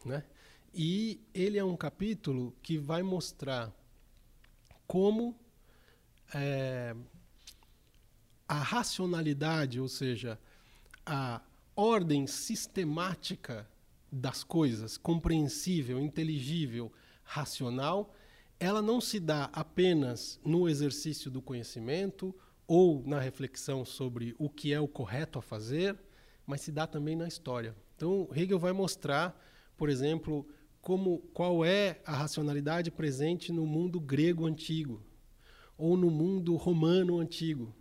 Né? 0.05 0.23
E 0.73 1.21
ele 1.35 1.59
é 1.59 1.65
um 1.65 1.77
capítulo 1.77 2.55
que 2.63 2.79
vai 2.79 3.03
mostrar 3.03 3.75
como 4.87 5.37
é, 6.33 6.95
a 8.51 8.55
racionalidade, 8.55 9.79
ou 9.79 9.87
seja, 9.87 10.37
a 11.07 11.41
ordem 11.77 12.27
sistemática 12.27 13.65
das 14.11 14.43
coisas, 14.43 14.99
compreensível, 14.99 16.01
inteligível, 16.01 16.93
racional, 17.23 18.13
ela 18.59 18.83
não 18.83 19.01
se 19.01 19.21
dá 19.21 19.45
apenas 19.53 20.41
no 20.45 20.69
exercício 20.69 21.31
do 21.31 21.41
conhecimento 21.41 22.35
ou 22.67 23.05
na 23.07 23.21
reflexão 23.21 23.85
sobre 23.85 24.35
o 24.37 24.51
que 24.51 24.73
é 24.73 24.81
o 24.81 24.89
correto 24.89 25.39
a 25.39 25.43
fazer, 25.43 25.97
mas 26.45 26.61
se 26.61 26.73
dá 26.73 26.89
também 26.89 27.15
na 27.15 27.29
história. 27.29 27.73
Então, 27.95 28.29
Hegel 28.35 28.59
vai 28.59 28.73
mostrar, 28.73 29.41
por 29.77 29.89
exemplo, 29.89 30.45
como 30.83 31.19
qual 31.33 31.65
é 31.65 32.01
a 32.05 32.17
racionalidade 32.17 32.91
presente 32.91 33.53
no 33.53 33.65
mundo 33.65 34.01
grego 34.01 34.45
antigo 34.45 35.01
ou 35.79 35.97
no 35.97 36.11
mundo 36.11 36.57
romano 36.57 37.21
antigo 37.21 37.73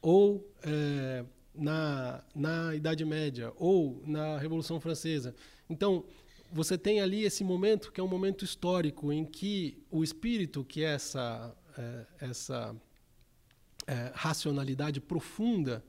ou 0.00 0.52
é, 0.62 1.24
na, 1.54 2.22
na 2.34 2.74
Idade 2.74 3.04
Média, 3.04 3.52
ou 3.56 4.02
na 4.06 4.38
Revolução 4.38 4.80
Francesa. 4.80 5.34
Então, 5.68 6.04
você 6.52 6.78
tem 6.78 7.00
ali 7.00 7.22
esse 7.24 7.42
momento 7.42 7.90
que 7.90 8.00
é 8.00 8.04
um 8.04 8.08
momento 8.08 8.44
histórico 8.44 9.12
em 9.12 9.24
que 9.24 9.82
o 9.90 10.04
espírito, 10.04 10.64
que 10.64 10.84
é 10.84 10.94
essa, 10.94 11.56
é, 11.76 12.06
essa 12.20 12.76
é, 13.86 14.12
racionalidade 14.14 15.00
profunda 15.00 15.84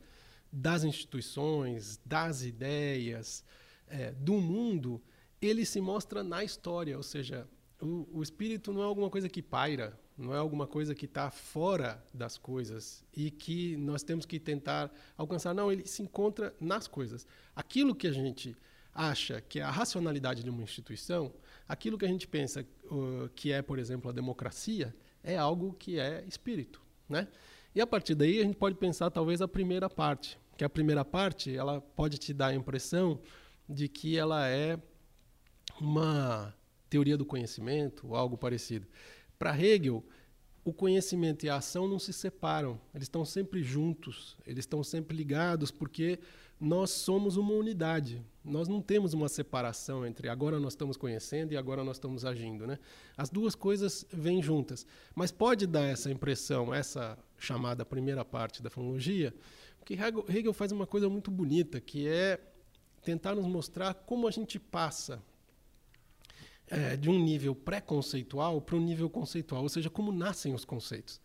das 0.52 0.84
instituições, 0.84 2.00
das 2.06 2.44
ideias, 2.44 3.44
é, 3.88 4.12
do 4.12 4.34
mundo, 4.34 5.02
ele 5.42 5.66
se 5.66 5.80
mostra 5.80 6.24
na 6.24 6.44
história, 6.44 6.98
ou 6.98 7.04
seja, 7.04 7.48
o, 7.82 8.08
o 8.12 8.24
espírito 8.24 8.74
não 8.74 8.82
é 8.82 8.86
alguma 8.86 9.10
coisa 9.10 9.30
que 9.30 9.42
paira 9.42 9.98
não 10.18 10.34
é 10.34 10.38
alguma 10.38 10.66
coisa 10.66 10.96
que 10.96 11.06
está 11.06 11.30
fora 11.30 12.04
das 12.12 12.38
coisas 12.38 13.06
e 13.16 13.30
que 13.30 13.78
nós 13.78 14.02
temos 14.02 14.26
que 14.26 14.40
tentar 14.40 14.92
alcançar. 15.16 15.54
Não, 15.54 15.72
ele 15.72 15.86
se 15.86 16.02
encontra 16.02 16.56
nas 16.60 16.88
coisas. 16.88 17.28
Aquilo 17.56 17.94
que 17.94 18.08
a 18.08 18.12
gente 18.12 18.58
acha 18.94 19.40
que 19.42 19.60
é 19.60 19.64
a 19.64 19.70
racionalidade 19.70 20.44
de 20.44 20.50
uma 20.50 20.64
instituição, 20.64 21.32
aquilo 21.68 22.00
que 22.00 22.06
a 22.06 22.08
gente 22.08 22.28
pensa 22.28 22.66
uh, 22.86 23.30
que 23.36 23.52
é, 23.52 23.62
por 23.62 23.78
exemplo, 23.78 24.10
a 24.10 24.14
democracia, 24.14 24.96
é 25.24 25.38
algo 25.38 25.74
que 25.74 26.00
é 26.00 26.24
espírito, 26.28 26.82
né? 27.08 27.28
E 27.76 27.82
a 27.82 27.86
partir 27.86 28.16
daí 28.16 28.40
a 28.40 28.44
gente 28.44 28.58
pode 28.58 28.76
pensar 28.76 29.12
talvez 29.12 29.40
a 29.40 29.48
primeira 29.48 29.88
parte, 29.88 30.40
que 30.58 30.64
a 30.64 30.70
primeira 30.70 31.06
parte 31.06 31.56
ela 31.56 31.80
pode 31.80 32.18
te 32.18 32.34
dar 32.34 32.48
a 32.48 32.56
impressão 32.56 33.20
de 33.70 33.88
que 33.88 34.18
ela 34.18 34.48
é 34.48 34.80
uma 35.80 36.56
teoria 36.90 37.18
do 37.18 37.26
conhecimento 37.26 38.08
ou 38.08 38.16
algo 38.16 38.36
parecido. 38.36 38.88
Para 39.38 39.58
Hegel, 39.58 40.04
o 40.64 40.74
conhecimento 40.74 41.46
e 41.46 41.50
a 41.50 41.58
ação 41.58 41.88
não 41.88 42.00
se 42.00 42.12
separam, 42.12 42.80
eles 42.94 43.06
estão 43.06 43.24
sempre 43.24 43.64
juntos, 43.64 44.36
eles 44.46 44.64
estão 44.64 44.84
sempre 44.84 45.16
ligados, 45.16 45.72
porque 45.72 46.20
nós 46.60 46.90
somos 46.90 47.38
uma 47.38 47.54
unidade. 47.54 48.22
Nós 48.44 48.68
não 48.68 48.82
temos 48.82 49.14
uma 49.14 49.30
separação 49.30 50.06
entre 50.06 50.28
agora 50.28 50.60
nós 50.60 50.74
estamos 50.74 50.98
conhecendo 50.98 51.54
e 51.54 51.58
agora 51.58 51.84
nós 51.84 51.98
estamos 51.98 52.26
agindo. 52.26 52.66
Né? 52.66 52.80
As 53.16 53.30
duas 53.30 53.54
coisas 53.54 54.06
vêm 54.12 54.42
juntas. 54.42 54.86
Mas 55.14 55.32
pode 55.32 55.68
dar 55.68 55.86
essa 55.86 56.12
impressão, 56.12 56.74
essa 56.74 57.18
chamada 57.38 57.86
primeira 57.86 58.26
parte 58.26 58.64
da 58.64 58.70
fonologia, 58.70 59.34
porque 59.78 59.94
Hegel 59.94 60.54
faz 60.54 60.72
uma 60.72 60.88
coisa 60.88 61.08
muito 61.08 61.30
bonita, 61.30 61.80
que 61.80 62.08
é 62.08 62.40
tentar 63.04 63.36
nos 63.36 63.46
mostrar 63.46 63.94
como 63.94 64.28
a 64.28 64.32
gente 64.32 64.60
passa 64.60 65.22
é, 66.70 66.96
de 66.96 67.10
um 67.10 67.20
nível 67.20 67.56
pré-conceitual 67.56 68.62
para 68.62 68.76
um 68.76 68.82
nível 68.82 69.10
conceitual, 69.10 69.64
ou 69.64 69.70
seja, 69.70 69.90
como 69.90 70.12
nascem 70.12 70.54
os 70.54 70.66
conceitos. 70.66 71.22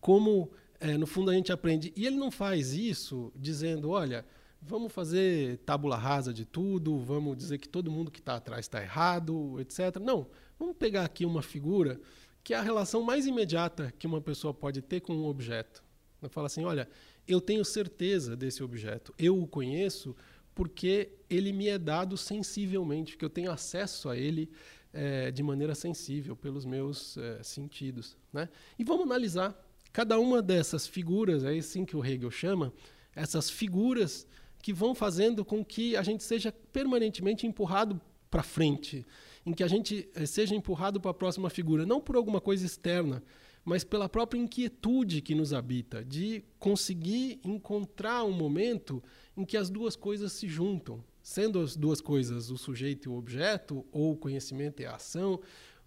Como, 0.00 0.50
é, 0.80 0.96
no 0.96 1.06
fundo, 1.06 1.30
a 1.30 1.34
gente 1.34 1.52
aprende. 1.52 1.92
E 1.96 2.06
ele 2.06 2.16
não 2.16 2.30
faz 2.30 2.72
isso 2.72 3.32
dizendo, 3.34 3.90
olha, 3.90 4.24
vamos 4.60 4.92
fazer 4.92 5.58
tábula 5.58 5.96
rasa 5.96 6.32
de 6.32 6.44
tudo, 6.44 6.98
vamos 6.98 7.36
dizer 7.36 7.58
que 7.58 7.68
todo 7.68 7.90
mundo 7.90 8.10
que 8.10 8.20
está 8.20 8.36
atrás 8.36 8.64
está 8.64 8.82
errado, 8.82 9.60
etc. 9.60 10.00
Não, 10.00 10.26
vamos 10.58 10.76
pegar 10.76 11.04
aqui 11.04 11.26
uma 11.26 11.42
figura 11.42 12.00
que 12.42 12.52
é 12.52 12.56
a 12.56 12.62
relação 12.62 13.02
mais 13.02 13.26
imediata 13.26 13.92
que 13.98 14.06
uma 14.06 14.20
pessoa 14.20 14.52
pode 14.52 14.82
ter 14.82 15.00
com 15.00 15.14
um 15.14 15.26
objeto. 15.26 15.82
Ela 16.20 16.28
fala 16.28 16.46
assim, 16.46 16.64
olha, 16.64 16.88
eu 17.26 17.40
tenho 17.40 17.64
certeza 17.64 18.36
desse 18.36 18.62
objeto, 18.62 19.14
eu 19.18 19.40
o 19.40 19.46
conheço 19.46 20.14
porque 20.54 21.10
ele 21.28 21.52
me 21.52 21.68
é 21.68 21.78
dado 21.78 22.16
sensivelmente, 22.16 23.16
que 23.16 23.24
eu 23.24 23.30
tenho 23.30 23.50
acesso 23.50 24.08
a 24.08 24.16
ele 24.16 24.50
é, 24.94 25.30
de 25.30 25.42
maneira 25.42 25.74
sensível 25.74 26.36
pelos 26.36 26.64
meus 26.64 27.16
é, 27.18 27.42
sentidos. 27.42 28.16
Né? 28.32 28.48
E 28.78 28.84
vamos 28.84 29.04
analisar 29.04 29.54
cada 29.92 30.18
uma 30.18 30.40
dessas 30.40 30.86
figuras, 30.86 31.44
é 31.44 31.56
assim 31.58 31.84
que 31.84 31.96
o 31.96 32.04
Hegel 32.04 32.30
chama, 32.30 32.72
essas 33.14 33.50
figuras 33.50 34.26
que 34.62 34.72
vão 34.72 34.94
fazendo 34.94 35.44
com 35.44 35.64
que 35.64 35.96
a 35.96 36.02
gente 36.02 36.24
seja 36.24 36.50
permanentemente 36.72 37.46
empurrado 37.46 38.00
para 38.30 38.42
frente, 38.42 39.04
em 39.44 39.52
que 39.52 39.62
a 39.62 39.68
gente 39.68 40.08
é, 40.14 40.24
seja 40.24 40.54
empurrado 40.54 41.00
para 41.00 41.10
a 41.10 41.14
próxima 41.14 41.50
figura, 41.50 41.84
não 41.84 42.00
por 42.00 42.16
alguma 42.16 42.40
coisa 42.40 42.64
externa, 42.64 43.22
mas 43.64 43.82
pela 43.82 44.08
própria 44.08 44.38
inquietude 44.38 45.22
que 45.22 45.34
nos 45.34 45.52
habita, 45.52 46.04
de 46.04 46.44
conseguir 46.58 47.40
encontrar 47.44 48.24
um 48.24 48.32
momento 48.32 49.02
em 49.36 49.44
que 49.44 49.56
as 49.56 49.70
duas 49.70 49.96
coisas 49.96 50.32
se 50.32 50.48
juntam 50.48 51.02
sendo 51.24 51.58
as 51.58 51.74
duas 51.74 52.02
coisas 52.02 52.50
o 52.50 52.58
sujeito 52.58 53.08
e 53.08 53.08
o 53.08 53.16
objeto, 53.16 53.84
ou 53.90 54.12
o 54.12 54.16
conhecimento 54.16 54.82
e 54.82 54.86
a 54.86 54.96
ação, 54.96 55.40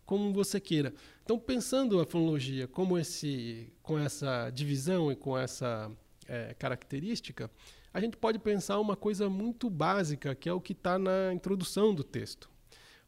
como 0.03 0.33
você 0.33 0.59
queira. 0.59 0.91
Então, 1.23 1.37
pensando 1.37 1.99
a 1.99 2.05
fonologia 2.07 2.67
como 2.67 2.97
esse, 2.97 3.71
com 3.83 3.99
essa 3.99 4.49
divisão 4.49 5.11
e 5.11 5.15
com 5.15 5.37
essa 5.37 5.91
é, 6.27 6.55
característica, 6.55 7.51
a 7.93 8.01
gente 8.01 8.17
pode 8.17 8.39
pensar 8.39 8.79
uma 8.79 8.95
coisa 8.95 9.29
muito 9.29 9.69
básica, 9.69 10.33
que 10.33 10.49
é 10.49 10.53
o 10.53 10.59
que 10.59 10.73
está 10.73 10.97
na 10.97 11.31
introdução 11.31 11.93
do 11.93 12.03
texto. 12.03 12.49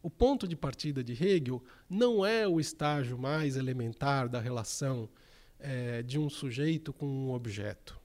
O 0.02 0.10
ponto 0.10 0.48
de 0.48 0.56
partida 0.56 1.04
de 1.04 1.13
Hegel 1.13 1.63
não 1.89 2.24
é 2.24 2.48
o 2.48 2.60
estágio 2.60 3.18
mais 3.18 3.58
elementar 3.58 4.30
da 4.30 4.39
relação 4.39 5.10
é, 5.58 6.04
de 6.04 6.20
um 6.20 6.30
sujeito 6.30 6.94
com 6.94 7.08
um 7.08 7.32
objeto. 7.32 8.00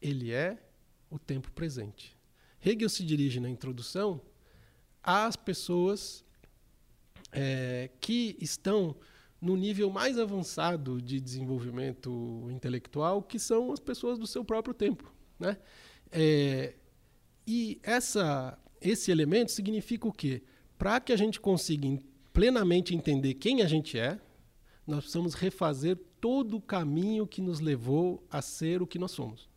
Ele 0.00 0.32
é 0.32 0.56
o 1.10 1.18
tempo 1.18 1.50
presente. 1.50 2.16
Hegel 2.64 2.88
se 2.88 3.04
dirige 3.04 3.40
na 3.40 3.50
introdução 3.50 4.20
às 5.02 5.36
pessoas 5.36 6.24
é, 7.30 7.90
que 8.00 8.36
estão 8.40 8.96
no 9.40 9.56
nível 9.56 9.90
mais 9.90 10.18
avançado 10.18 11.02
de 11.02 11.20
desenvolvimento 11.20 12.48
intelectual, 12.50 13.22
que 13.22 13.38
são 13.38 13.72
as 13.72 13.80
pessoas 13.80 14.18
do 14.18 14.26
seu 14.26 14.42
próprio 14.44 14.72
tempo. 14.72 15.12
Né? 15.38 15.58
É, 16.10 16.74
e 17.46 17.78
essa, 17.82 18.58
esse 18.80 19.10
elemento 19.10 19.52
significa 19.52 20.08
o 20.08 20.12
quê? 20.12 20.42
Para 20.78 20.98
que 21.00 21.12
a 21.12 21.16
gente 21.16 21.38
consiga 21.38 21.86
plenamente 22.32 22.94
entender 22.94 23.34
quem 23.34 23.60
a 23.60 23.66
gente 23.66 23.98
é, 23.98 24.18
nós 24.86 25.00
precisamos 25.00 25.34
refazer 25.34 25.98
todo 26.20 26.56
o 26.56 26.60
caminho 26.60 27.26
que 27.26 27.40
nos 27.40 27.60
levou 27.60 28.26
a 28.30 28.40
ser 28.40 28.80
o 28.80 28.86
que 28.86 28.98
nós 28.98 29.10
somos. 29.10 29.48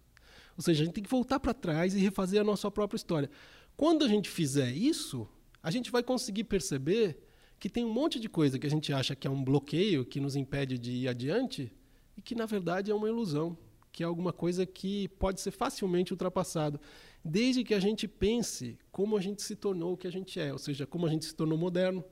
Ou 0.58 0.63
seja, 0.63 0.82
a 0.82 0.86
gente 0.86 0.96
tem 0.96 1.04
que 1.04 1.10
voltar 1.10 1.39
para 1.39 1.54
trás 1.54 1.93
e 1.93 2.00
refazer 2.00 2.41
a 2.41 2.43
nossa 2.43 2.70
própria 2.72 2.98
história. 2.98 3.30
Quando 3.76 4.04
a 4.04 4.08
gente 4.08 4.28
fizer 4.28 4.72
isso, 4.72 5.28
a 5.62 5.70
gente 5.70 5.91
vai 5.91 6.02
conseguir 6.02 6.46
perceber 6.46 7.20
que 7.60 7.70
tem 7.70 7.86
um 7.86 7.93
monte 7.93 8.20
de 8.20 8.28
coisa 8.28 8.58
que 8.58 8.65
a 8.67 8.70
gente 8.70 8.91
acha 8.91 9.15
que 9.15 9.28
é 9.28 9.30
um 9.30 9.43
bloqueio, 9.43 10.06
que 10.06 10.20
nos 10.20 10.36
impede 10.36 10.78
de 10.78 10.91
ir 10.91 11.08
adiante, 11.08 11.72
e 12.15 12.22
que 12.22 12.34
na 12.34 12.46
verdade 12.46 12.91
é 12.91 12.96
uma 12.96 13.08
ilusão, 13.08 13.58
que 13.91 14.04
é 14.04 14.06
alguma 14.06 14.34
coisa 14.34 14.65
que 14.65 15.08
pode 15.20 15.41
ser 15.41 15.52
facilmente 15.52 16.12
ultrapassado, 16.12 16.80
desde 17.24 17.63
que 17.63 17.74
a 17.74 17.80
gente 17.80 18.08
pense 18.08 18.78
como 18.91 19.17
a 19.17 19.22
gente 19.22 19.41
se 19.41 19.56
tornou 19.56 19.93
o 19.93 19.98
que 19.98 20.08
a 20.08 20.12
gente 20.12 20.39
é, 20.39 20.52
ou 20.52 20.60
seja, 20.60 20.86
como 20.86 21.06
a 21.06 21.10
gente 21.10 21.26
se 21.26 21.36
tornou 21.36 21.58
moderno, 21.58 22.04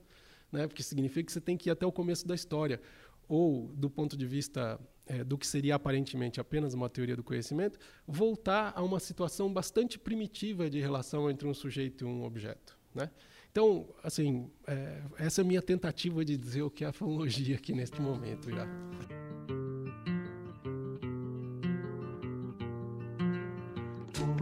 né? 0.50 0.66
porque 0.66 0.82
significa 0.82 1.26
que 1.26 1.32
você 1.32 1.40
tem 1.40 1.56
que 1.56 1.68
ir 1.68 1.72
até 1.72 1.86
o 1.86 1.92
começo 1.92 2.26
da 2.26 2.34
história, 2.34 2.80
ou 3.28 3.72
do 3.74 3.90
ponto 3.90 4.16
de 4.16 4.26
vista 4.26 4.80
é, 5.06 5.22
do 5.22 5.38
que 5.38 5.46
seria 5.46 5.74
aparentemente 5.74 6.40
apenas 6.40 6.74
uma 6.74 6.88
teoria 6.88 7.16
do 7.16 7.22
conhecimento, 7.22 7.78
voltar 8.06 8.72
a 8.74 8.82
uma 8.82 9.00
situação 9.00 9.52
bastante 9.52 9.98
primitiva 9.98 10.68
de 10.68 10.80
relação 10.80 11.30
entre 11.30 11.46
um 11.46 11.54
sujeito 11.54 12.04
e 12.04 12.06
um 12.06 12.24
objeto. 12.24 12.76
Né? 12.94 13.10
Então, 13.50 13.86
assim, 14.02 14.50
é, 14.66 15.02
essa 15.18 15.40
é 15.40 15.42
a 15.42 15.46
minha 15.46 15.62
tentativa 15.62 16.24
de 16.24 16.36
dizer 16.36 16.62
o 16.62 16.70
que 16.70 16.84
é 16.84 16.88
a 16.88 16.92
fonologia 16.92 17.56
aqui 17.56 17.72
neste 17.72 18.00
momento 18.00 18.50
já. 18.50 18.66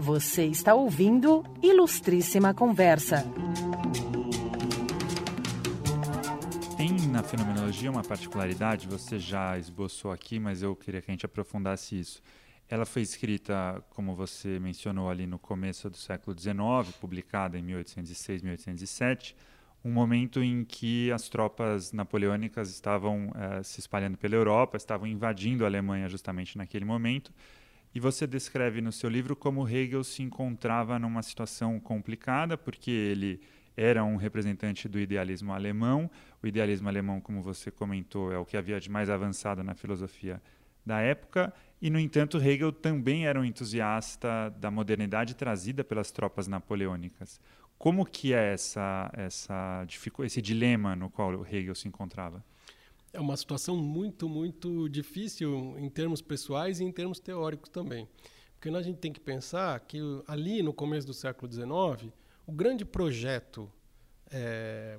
Você 0.00 0.44
está 0.44 0.74
ouvindo 0.74 1.42
Ilustríssima 1.62 2.52
Conversa. 2.52 3.24
Na 7.14 7.22
fenomenologia 7.22 7.88
uma 7.92 8.02
particularidade, 8.02 8.88
você 8.88 9.20
já 9.20 9.56
esboçou 9.56 10.10
aqui, 10.10 10.40
mas 10.40 10.64
eu 10.64 10.74
queria 10.74 11.00
que 11.00 11.08
a 11.08 11.14
gente 11.14 11.24
aprofundasse 11.24 11.96
isso. 11.96 12.20
Ela 12.68 12.84
foi 12.84 13.02
escrita, 13.02 13.80
como 13.90 14.16
você 14.16 14.58
mencionou 14.58 15.08
ali 15.08 15.24
no 15.24 15.38
começo 15.38 15.88
do 15.88 15.96
século 15.96 16.36
XIX, 16.36 16.92
publicada 17.00 17.56
em 17.56 17.62
1806, 17.62 18.42
1807, 18.42 19.36
um 19.84 19.92
momento 19.92 20.42
em 20.42 20.64
que 20.64 21.12
as 21.12 21.28
tropas 21.28 21.92
napoleônicas 21.92 22.68
estavam 22.68 23.30
eh, 23.36 23.62
se 23.62 23.78
espalhando 23.78 24.18
pela 24.18 24.34
Europa, 24.34 24.76
estavam 24.76 25.06
invadindo 25.06 25.62
a 25.62 25.68
Alemanha 25.68 26.08
justamente 26.08 26.58
naquele 26.58 26.84
momento. 26.84 27.32
E 27.94 28.00
você 28.00 28.26
descreve 28.26 28.80
no 28.80 28.90
seu 28.90 29.08
livro 29.08 29.36
como 29.36 29.68
Hegel 29.68 30.02
se 30.02 30.20
encontrava 30.20 30.98
numa 30.98 31.22
situação 31.22 31.78
complicada, 31.78 32.58
porque 32.58 32.90
ele 32.90 33.40
era 33.76 34.04
um 34.04 34.16
representante 34.16 34.88
do 34.88 34.98
idealismo 34.98 35.52
alemão. 35.52 36.10
O 36.42 36.46
idealismo 36.46 36.88
alemão, 36.88 37.20
como 37.20 37.42
você 37.42 37.70
comentou, 37.70 38.32
é 38.32 38.38
o 38.38 38.44
que 38.44 38.56
havia 38.56 38.80
de 38.80 38.90
mais 38.90 39.10
avançado 39.10 39.62
na 39.62 39.74
filosofia 39.74 40.40
da 40.84 41.00
época, 41.00 41.52
e, 41.80 41.90
no 41.90 41.98
entanto, 41.98 42.38
Hegel 42.38 42.72
também 42.72 43.26
era 43.26 43.38
um 43.38 43.44
entusiasta 43.44 44.50
da 44.58 44.70
modernidade 44.70 45.34
trazida 45.34 45.82
pelas 45.84 46.10
tropas 46.10 46.46
napoleônicas. 46.46 47.40
Como 47.78 48.06
que 48.06 48.32
é 48.32 48.54
essa, 48.54 49.10
essa, 49.12 49.86
esse 50.24 50.40
dilema 50.40 50.94
no 50.96 51.10
qual 51.10 51.44
Hegel 51.46 51.74
se 51.74 51.88
encontrava? 51.88 52.44
É 53.12 53.20
uma 53.20 53.36
situação 53.36 53.76
muito, 53.76 54.28
muito 54.28 54.88
difícil 54.88 55.76
em 55.78 55.88
termos 55.88 56.22
pessoais 56.22 56.80
e 56.80 56.84
em 56.84 56.92
termos 56.92 57.20
teóricos 57.20 57.68
também. 57.68 58.08
Porque 58.54 58.68
a 58.74 58.82
gente 58.82 58.98
tem 58.98 59.12
que 59.12 59.20
pensar 59.20 59.78
que 59.80 59.98
ali 60.26 60.62
no 60.62 60.72
começo 60.72 61.06
do 61.06 61.12
século 61.12 61.52
XIX, 61.52 62.12
o 62.46 62.52
grande 62.52 62.84
projeto, 62.84 63.70
é, 64.30 64.98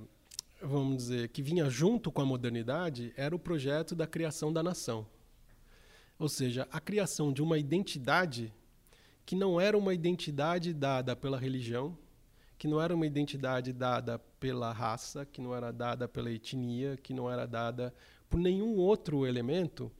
vamos 0.61 0.97
dizer, 0.97 1.29
que 1.29 1.41
vinha 1.41 1.69
junto 1.69 2.11
com 2.11 2.21
a 2.21 2.25
modernidade 2.25 3.13
era 3.15 3.35
o 3.35 3.39
projeto 3.39 3.95
da 3.95 4.07
criação 4.07 4.51
da 4.51 4.63
nação. 4.63 5.05
Ou 6.17 6.29
seja, 6.29 6.67
a 6.71 6.79
criação 6.79 7.31
de 7.31 7.41
uma 7.41 7.57
identidade 7.57 8.53
que 9.25 9.35
não 9.35 9.59
era 9.59 9.77
uma 9.77 9.93
identidade 9.93 10.73
dada 10.73 11.15
pela 11.15 11.37
religião, 11.37 11.97
que 12.57 12.67
não 12.67 12.81
era 12.81 12.95
uma 12.95 13.05
identidade 13.05 13.73
dada 13.73 14.17
pela 14.39 14.71
raça, 14.71 15.25
que 15.25 15.41
não 15.41 15.53
era 15.53 15.71
dada 15.71 16.07
pela 16.07 16.31
etnia, 16.31 16.97
que 16.97 17.13
não 17.13 17.29
era 17.29 17.45
dada 17.45 17.93
por 18.29 18.39
nenhum 18.39 18.77
outro 18.77 19.25
elemento 19.25 19.91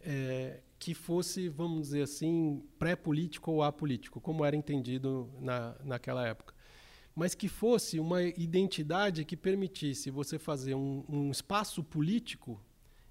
é, 0.00 0.60
que 0.78 0.92
fosse, 0.92 1.48
vamos 1.48 1.88
dizer 1.88 2.02
assim, 2.02 2.62
pré-político 2.78 3.50
ou 3.50 3.62
apolítico, 3.62 4.20
como 4.20 4.44
era 4.44 4.54
entendido 4.54 5.30
na, 5.40 5.74
naquela 5.82 6.26
época. 6.26 6.53
Mas 7.14 7.34
que 7.34 7.48
fosse 7.48 8.00
uma 8.00 8.22
identidade 8.22 9.24
que 9.24 9.36
permitisse 9.36 10.10
você 10.10 10.38
fazer 10.38 10.74
um, 10.74 11.04
um 11.08 11.30
espaço 11.30 11.82
político 11.82 12.60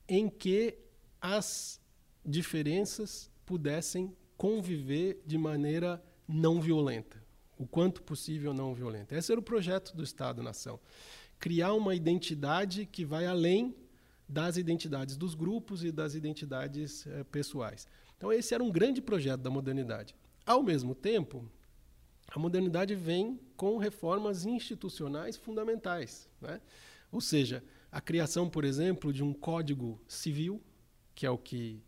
em 0.07 0.29
que 0.29 0.77
as 1.21 1.79
diferenças 2.25 3.31
pudessem 3.45 4.15
conviver 4.37 5.21
de 5.25 5.37
maneira 5.37 6.03
não 6.27 6.59
violenta, 6.59 7.23
o 7.57 7.65
quanto 7.65 8.01
possível 8.03 8.53
não 8.53 8.73
violenta. 8.73 9.15
Esse 9.15 9.31
era 9.31 9.39
o 9.39 9.43
projeto 9.43 9.95
do 9.95 10.03
Estado-nação. 10.03 10.79
Criar 11.39 11.73
uma 11.73 11.95
identidade 11.95 12.85
que 12.85 13.05
vai 13.05 13.25
além 13.25 13.75
das 14.27 14.57
identidades 14.57 15.15
dos 15.15 15.35
grupos 15.35 15.83
e 15.83 15.91
das 15.91 16.15
identidades 16.15 17.05
eh, 17.05 17.23
pessoais. 17.25 17.87
Então, 18.17 18.31
esse 18.31 18.53
era 18.53 18.63
um 18.63 18.71
grande 18.71 19.01
projeto 19.01 19.41
da 19.41 19.49
modernidade. 19.49 20.15
Ao 20.45 20.63
mesmo 20.63 20.95
tempo, 20.95 21.45
a 22.33 22.39
modernidade 22.39 22.95
vem 22.95 23.39
com 23.55 23.77
reformas 23.77 24.43
institucionais 24.43 25.37
fundamentais. 25.37 26.27
Né? 26.41 26.59
Ou 27.11 27.21
seja, 27.21 27.63
a 27.91 28.01
criação, 28.01 28.49
por 28.49 28.65
exemplo, 28.65 29.13
de 29.13 29.23
um 29.23 29.31
código 29.31 30.01
civil, 30.07 30.59
que 31.13 31.27
é 31.27 31.29
o 31.29 31.37
que 31.37 31.79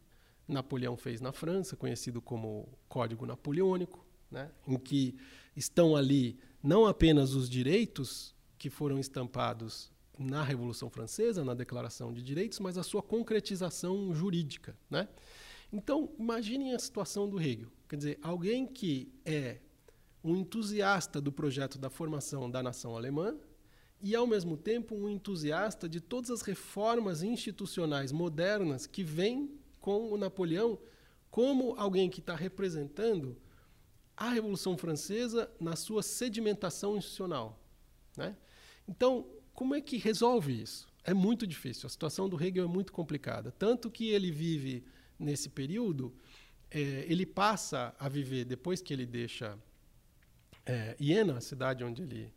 Napoleão 0.47 0.95
fez 0.95 1.19
na 1.19 1.31
França, 1.31 1.75
conhecido 1.75 2.21
como 2.21 2.69
Código 2.87 3.25
Napoleônico, 3.25 4.05
né, 4.29 4.51
em 4.67 4.77
que 4.77 5.17
estão 5.55 5.95
ali 5.95 6.37
não 6.61 6.85
apenas 6.85 7.33
os 7.33 7.49
direitos 7.49 8.35
que 8.55 8.69
foram 8.69 8.99
estampados 8.99 9.91
na 10.17 10.43
Revolução 10.43 10.91
Francesa, 10.91 11.43
na 11.43 11.55
Declaração 11.55 12.13
de 12.13 12.21
Direitos, 12.21 12.59
mas 12.59 12.77
a 12.77 12.83
sua 12.83 13.01
concretização 13.01 14.13
jurídica. 14.13 14.77
Né? 14.91 15.07
Então, 15.73 16.13
imaginem 16.19 16.75
a 16.75 16.79
situação 16.79 17.27
do 17.27 17.41
Hegel. 17.41 17.71
Quer 17.89 17.95
dizer, 17.95 18.19
alguém 18.21 18.67
que 18.67 19.11
é 19.25 19.57
um 20.25 20.35
entusiasta 20.35 21.21
do 21.21 21.31
projeto 21.31 21.77
da 21.77 21.87
formação 21.87 22.49
da 22.49 22.63
nação 22.63 22.97
alemã 22.97 23.37
e, 24.01 24.15
ao 24.15 24.25
mesmo 24.25 24.57
tempo, 24.57 24.95
um 24.95 25.07
entusiasta 25.07 25.87
de 25.87 26.01
todas 26.01 26.31
as 26.31 26.41
reformas 26.41 27.21
institucionais 27.21 28.11
modernas 28.11 28.87
que 28.87 29.03
vêm 29.03 29.51
com 29.79 30.11
o 30.11 30.17
Napoleão 30.17 30.79
como 31.29 31.75
alguém 31.77 32.09
que 32.09 32.21
está 32.21 32.35
representando 32.35 33.37
a 34.17 34.31
Revolução 34.31 34.75
Francesa 34.75 35.51
na 35.59 35.75
sua 35.75 36.01
sedimentação 36.01 36.97
institucional. 36.97 37.61
Né? 38.17 38.35
Então, 38.87 39.27
como 39.53 39.75
é 39.75 39.81
que 39.81 39.97
resolve 39.97 40.59
isso? 40.59 40.87
É 41.03 41.13
muito 41.13 41.45
difícil. 41.45 41.85
A 41.85 41.89
situação 41.89 42.27
do 42.27 42.41
Hegel 42.41 42.63
é 42.63 42.67
muito 42.67 42.91
complicada. 42.91 43.51
Tanto 43.51 43.91
que 43.91 44.09
ele 44.09 44.31
vive 44.31 44.83
nesse 45.19 45.49
período, 45.49 46.15
é, 46.71 47.05
ele 47.07 47.27
passa 47.27 47.93
a 47.99 48.09
viver, 48.09 48.43
depois 48.43 48.81
que 48.81 48.91
ele 48.91 49.05
deixa 49.05 49.55
é, 50.65 50.95
Iena, 50.99 51.37
a 51.37 51.41
cidade 51.41 51.83
onde 51.83 52.01
ele 52.01 52.33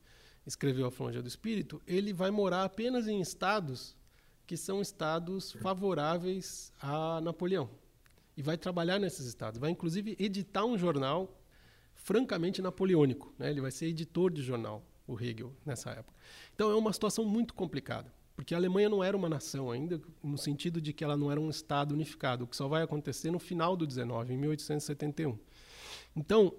escreveu 0.47 0.87
a 0.87 0.91
Filologia 0.91 1.23
do 1.23 1.29
Espírito, 1.29 1.81
ele 1.87 2.13
vai 2.13 2.31
morar 2.31 2.65
apenas 2.65 3.07
em 3.07 3.21
estados 3.21 3.97
que 4.47 4.57
são 4.57 4.81
estados 4.81 5.53
favoráveis 5.53 6.73
a 6.81 7.21
Napoleão. 7.21 7.69
E 8.35 8.43
vai 8.43 8.57
trabalhar 8.57 8.99
nesses 8.99 9.27
estados. 9.27 9.61
Vai, 9.61 9.71
inclusive, 9.71 10.17
editar 10.19 10.65
um 10.65 10.79
jornal 10.79 11.39
francamente 11.95 12.63
napoleônico. 12.63 13.35
Né? 13.39 13.51
Ele 13.51 13.61
vai 13.61 13.71
ser 13.71 13.87
editor 13.87 14.33
de 14.33 14.43
jornal, 14.43 14.83
o 15.07 15.21
Hegel, 15.21 15.53
nessa 15.67 15.91
época. 15.91 16.17
Então, 16.55 16.71
é 16.71 16.75
uma 16.75 16.93
situação 16.93 17.27
muito 17.27 17.53
complicada. 17.53 18.11
Porque 18.35 18.55
a 18.55 18.57
Alemanha 18.57 18.89
não 18.89 19.03
era 19.03 19.17
uma 19.17 19.29
nação 19.29 19.71
ainda, 19.71 20.01
no 20.23 20.39
sentido 20.39 20.81
de 20.81 20.93
que 20.93 21.03
ela 21.03 21.17
não 21.17 21.31
era 21.31 21.41
um 21.41 21.51
Estado 21.51 21.93
unificado, 21.93 22.45
o 22.45 22.47
que 22.47 22.57
só 22.57 22.69
vai 22.69 22.83
acontecer 22.83 23.31
no 23.31 23.39
final 23.39 23.77
do 23.77 23.87
19, 23.87 24.33
em 24.33 24.39
1871. 24.39 25.37
Então, 26.17 26.55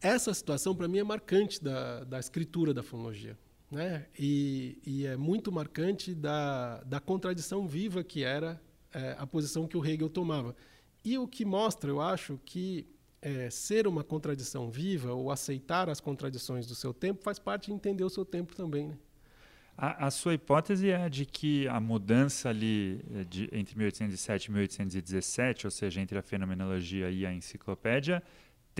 essa 0.00 0.32
situação, 0.32 0.74
para 0.74 0.88
mim, 0.88 0.98
é 0.98 1.04
marcante 1.04 1.62
da, 1.62 2.04
da 2.04 2.18
escritura 2.18 2.72
da 2.72 2.82
fonologia. 2.82 3.38
Né? 3.70 4.06
E, 4.18 4.78
e, 4.84 5.06
é 5.06 5.16
muito 5.16 5.52
marcante 5.52 6.14
da, 6.14 6.82
da 6.82 6.98
contradição 6.98 7.68
viva 7.68 8.02
que 8.02 8.24
era 8.24 8.60
é, 8.92 9.14
a 9.16 9.26
posição 9.26 9.68
que 9.68 9.76
o 9.76 9.84
Hegel 9.84 10.08
tomava. 10.08 10.56
E 11.04 11.16
o 11.16 11.28
que 11.28 11.44
mostra, 11.44 11.88
eu 11.88 12.00
acho, 12.00 12.38
que 12.44 12.86
é, 13.22 13.48
ser 13.50 13.86
uma 13.86 14.02
contradição 14.02 14.70
viva 14.70 15.12
ou 15.12 15.30
aceitar 15.30 15.88
as 15.88 16.00
contradições 16.00 16.66
do 16.66 16.74
seu 16.74 16.92
tempo 16.92 17.22
faz 17.22 17.38
parte 17.38 17.66
de 17.66 17.72
entender 17.72 18.02
o 18.02 18.10
seu 18.10 18.24
tempo 18.24 18.56
também. 18.56 18.88
Né? 18.88 18.98
A, 19.76 20.06
a, 20.06 20.10
sua 20.10 20.34
hipótese 20.34 20.90
é 20.90 21.08
de 21.08 21.24
que 21.24 21.68
a 21.68 21.80
mudança 21.80 22.48
ali 22.48 23.00
é, 23.14 23.24
de, 23.24 23.48
entre 23.52 23.76
1807 23.78 24.44
e 24.46 24.50
1817, 24.50 25.66
ou 25.66 25.70
seja, 25.70 26.00
entre 26.00 26.18
a 26.18 26.22
fenomenologia 26.22 27.10
e 27.10 27.24
a 27.24 27.32
enciclopédia, 27.32 28.22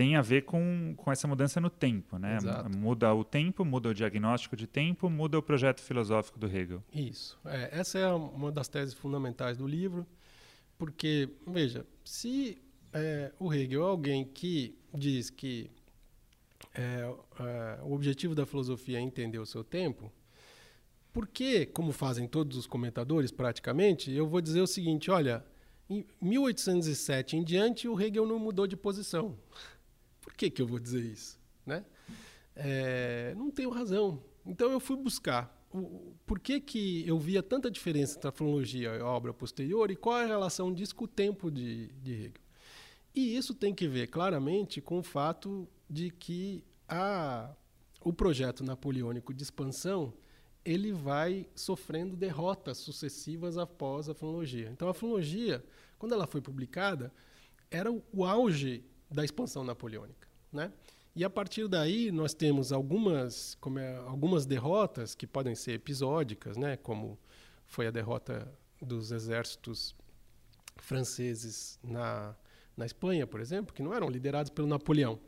tem 0.01 0.15
a 0.15 0.21
ver 0.23 0.45
com, 0.45 0.95
com 0.97 1.11
essa 1.11 1.27
mudança 1.27 1.61
no 1.61 1.69
tempo, 1.69 2.17
né? 2.17 2.37
Exato. 2.37 2.75
Muda 2.75 3.13
o 3.13 3.23
tempo, 3.23 3.63
muda 3.63 3.89
o 3.89 3.93
diagnóstico 3.93 4.55
de 4.55 4.65
tempo, 4.65 5.07
muda 5.11 5.37
o 5.37 5.43
projeto 5.43 5.79
filosófico 5.79 6.39
do 6.39 6.47
Hegel. 6.47 6.83
Isso. 6.91 7.39
É, 7.45 7.69
essa 7.71 7.99
é 7.99 8.07
uma 8.11 8.51
das 8.51 8.67
teses 8.67 8.95
fundamentais 8.95 9.57
do 9.57 9.67
livro, 9.67 10.03
porque, 10.75 11.29
veja, 11.45 11.85
se 12.03 12.59
é, 12.91 13.31
o 13.37 13.53
Hegel 13.53 13.83
é 13.83 13.89
alguém 13.91 14.25
que 14.25 14.75
diz 14.91 15.29
que 15.29 15.69
é, 16.73 17.13
é, 17.39 17.79
o 17.83 17.93
objetivo 17.93 18.33
da 18.33 18.43
filosofia 18.43 18.97
é 18.97 19.01
entender 19.01 19.37
o 19.37 19.45
seu 19.45 19.63
tempo, 19.63 20.11
porque, 21.13 21.67
como 21.67 21.91
fazem 21.91 22.27
todos 22.27 22.57
os 22.57 22.65
comentadores 22.65 23.29
praticamente, 23.29 24.11
eu 24.11 24.27
vou 24.27 24.41
dizer 24.41 24.61
o 24.61 24.67
seguinte: 24.67 25.11
olha, 25.11 25.45
em 25.87 26.05
1807 26.21 27.35
em 27.35 27.43
diante, 27.43 27.87
o 27.87 28.01
Hegel 28.01 28.25
não 28.25 28.39
mudou 28.39 28.65
de 28.65 28.75
posição. 28.75 29.37
Que, 30.41 30.49
que 30.49 30.59
eu 30.59 30.65
vou 30.65 30.79
dizer 30.79 31.03
isso? 31.03 31.39
Né? 31.63 31.85
É, 32.55 33.35
não 33.37 33.51
tenho 33.51 33.69
razão. 33.69 34.23
Então 34.43 34.71
eu 34.71 34.79
fui 34.79 34.97
buscar 34.97 35.55
por 36.25 36.39
que, 36.39 36.59
que 36.59 37.07
eu 37.07 37.19
via 37.19 37.43
tanta 37.43 37.69
diferença 37.69 38.15
entre 38.15 38.27
a 38.27 38.31
filologia 38.31 38.95
e 38.95 39.01
a 39.01 39.05
obra 39.05 39.31
posterior 39.35 39.91
e 39.91 39.95
qual 39.95 40.17
é 40.17 40.23
a 40.23 40.27
relação 40.27 40.73
disso 40.73 40.95
com 40.95 41.05
o 41.05 41.07
tempo 41.07 41.51
de, 41.51 41.89
de 42.01 42.13
Hegel. 42.13 42.41
E 43.13 43.37
isso 43.37 43.53
tem 43.53 43.71
que 43.71 43.87
ver 43.87 44.07
claramente 44.07 44.81
com 44.81 44.97
o 44.97 45.03
fato 45.03 45.67
de 45.87 46.09
que 46.09 46.63
a, 46.89 47.53
o 48.03 48.11
projeto 48.11 48.63
napoleônico 48.63 49.35
de 49.35 49.43
expansão 49.43 50.11
ele 50.65 50.91
vai 50.91 51.47
sofrendo 51.53 52.15
derrotas 52.15 52.79
sucessivas 52.79 53.59
após 53.59 54.09
a 54.09 54.15
fonologia. 54.15 54.71
Então, 54.71 54.89
a 54.89 54.93
fonologia, 54.95 55.63
quando 55.99 56.13
ela 56.13 56.25
foi 56.25 56.41
publicada, 56.41 57.13
era 57.69 57.91
o, 57.91 58.03
o 58.11 58.25
auge 58.25 58.83
da 59.07 59.23
expansão 59.23 59.63
napoleônica, 59.63 60.30
né? 60.51 60.71
E 61.15 61.25
a 61.25 61.29
partir 61.29 61.67
daí 61.67 62.11
nós 62.11 62.33
temos 62.33 62.71
algumas, 62.71 63.57
é, 63.77 63.97
algumas 64.07 64.45
derrotas 64.45 65.13
que 65.13 65.27
podem 65.27 65.55
ser 65.55 65.73
episódicas, 65.73 66.55
né? 66.55 66.77
Como 66.77 67.19
foi 67.65 67.87
a 67.87 67.91
derrota 67.91 68.51
dos 68.81 69.11
exércitos 69.11 69.95
franceses 70.77 71.77
na, 71.83 72.35
na 72.75 72.85
Espanha, 72.85 73.27
por 73.27 73.39
exemplo, 73.39 73.73
que 73.73 73.83
não 73.83 73.93
eram 73.93 74.09
liderados 74.09 74.49
pelo 74.49 74.67
Napoleão. 74.67 75.19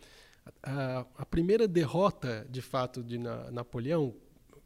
A, 0.61 1.05
a 1.17 1.25
primeira 1.25 1.67
derrota, 1.67 2.45
de 2.49 2.61
fato, 2.61 3.03
de 3.03 3.17
na, 3.17 3.51
Napoleão 3.51 4.15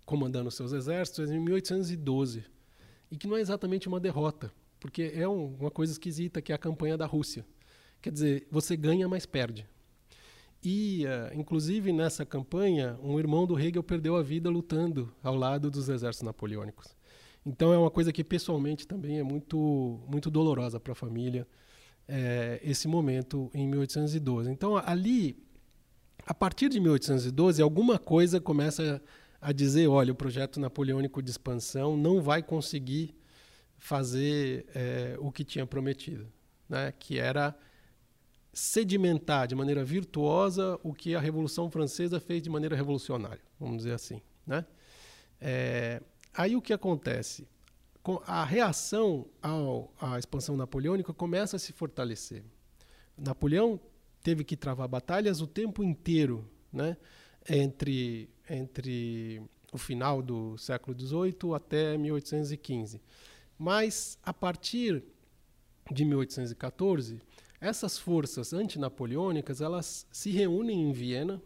comandando 0.05 0.49
seus 0.49 0.71
exércitos 0.71 1.29
em 1.29 1.39
1812. 1.39 2.45
E 3.11 3.17
que 3.17 3.27
não 3.27 3.37
é 3.37 3.41
exatamente 3.41 3.87
uma 3.87 3.99
derrota, 3.99 4.51
porque 4.79 5.11
é 5.13 5.27
um, 5.27 5.55
uma 5.55 5.71
coisa 5.71 5.91
esquisita 5.91 6.41
que 6.41 6.51
é 6.51 6.55
a 6.55 6.57
campanha 6.57 6.97
da 6.97 7.05
Rússia. 7.05 7.45
Quer 8.01 8.11
dizer, 8.11 8.47
você 8.49 8.77
ganha, 8.77 9.07
mas 9.07 9.25
perde. 9.25 9.67
E, 10.63 11.05
inclusive, 11.33 11.93
nessa 11.93 12.25
campanha, 12.25 12.97
um 13.01 13.19
irmão 13.19 13.45
do 13.45 13.59
Hegel 13.59 13.83
perdeu 13.83 14.15
a 14.15 14.23
vida 14.23 14.49
lutando 14.49 15.13
ao 15.23 15.35
lado 15.35 15.69
dos 15.69 15.87
exércitos 15.87 16.25
napoleônicos. 16.25 16.95
Então, 17.45 17.71
é 17.71 17.77
uma 17.77 17.91
coisa 17.91 18.11
que, 18.11 18.23
pessoalmente, 18.23 18.85
também 18.85 19.19
é 19.19 19.23
muito, 19.23 20.01
muito 20.07 20.29
dolorosa 20.29 20.79
para 20.79 20.91
a 20.91 20.95
família, 20.95 21.47
é, 22.07 22.59
esse 22.63 22.87
momento 22.87 23.49
em 23.53 23.67
1812. 23.67 24.49
Então, 24.49 24.77
ali, 24.77 25.37
a 26.25 26.33
partir 26.33 26.69
de 26.69 26.79
1812, 26.79 27.61
alguma 27.61 27.99
coisa 27.99 28.41
começa 28.41 29.01
a 29.39 29.51
dizer, 29.51 29.87
olha, 29.87 30.11
o 30.11 30.15
projeto 30.15 30.59
napoleônico 30.59 31.21
de 31.21 31.29
expansão 31.29 31.95
não 31.95 32.21
vai 32.21 32.41
conseguir 32.41 33.15
fazer 33.77 34.65
é, 34.73 35.15
o 35.19 35.31
que 35.31 35.43
tinha 35.43 35.65
prometido, 35.65 36.27
né? 36.67 36.91
que 36.97 37.19
era 37.19 37.55
sedimentar 38.53 39.47
de 39.47 39.55
maneira 39.55 39.83
virtuosa 39.83 40.79
o 40.83 40.93
que 40.93 41.15
a 41.15 41.19
Revolução 41.19 41.69
Francesa 41.69 42.19
fez 42.19 42.41
de 42.41 42.49
maneira 42.49 42.75
revolucionária, 42.75 43.41
vamos 43.60 43.77
dizer 43.77 43.93
assim. 43.93 44.21
Né? 44.45 44.65
É, 45.39 46.01
aí 46.33 46.55
o 46.55 46.62
que 46.62 46.73
acontece? 46.73 47.47
A 48.25 48.45
reação 48.45 49.27
ao, 49.41 49.93
à 49.99 50.17
expansão 50.17 50.55
napoleônica 50.55 51.13
começa 51.13 51.57
a 51.57 51.60
se 51.60 51.73
fortalecer. 51.73 52.43
Napoleão 53.17 53.79
teve 54.23 54.43
que 54.43 54.55
travar 54.55 54.88
batalhas 54.88 55.41
o 55.41 55.47
tempo 55.47 55.83
inteiro, 55.83 56.49
né? 56.71 56.95
entre 57.49 58.29
entre 58.49 59.41
o 59.71 59.77
final 59.77 60.21
do 60.21 60.57
século 60.57 60.97
XVIII 60.97 61.53
até 61.55 61.97
1815. 61.97 63.01
Mas, 63.57 64.17
a 64.23 64.33
partir 64.33 65.03
de 65.91 66.05
1814, 66.05 67.19
essas 67.59 67.97
forças 67.97 68.53
antinapoleônicas 68.53 69.61
elas 69.61 70.07
se 70.11 70.29
reúnem 70.31 70.89
em 70.89 70.91
Viena 70.91 71.41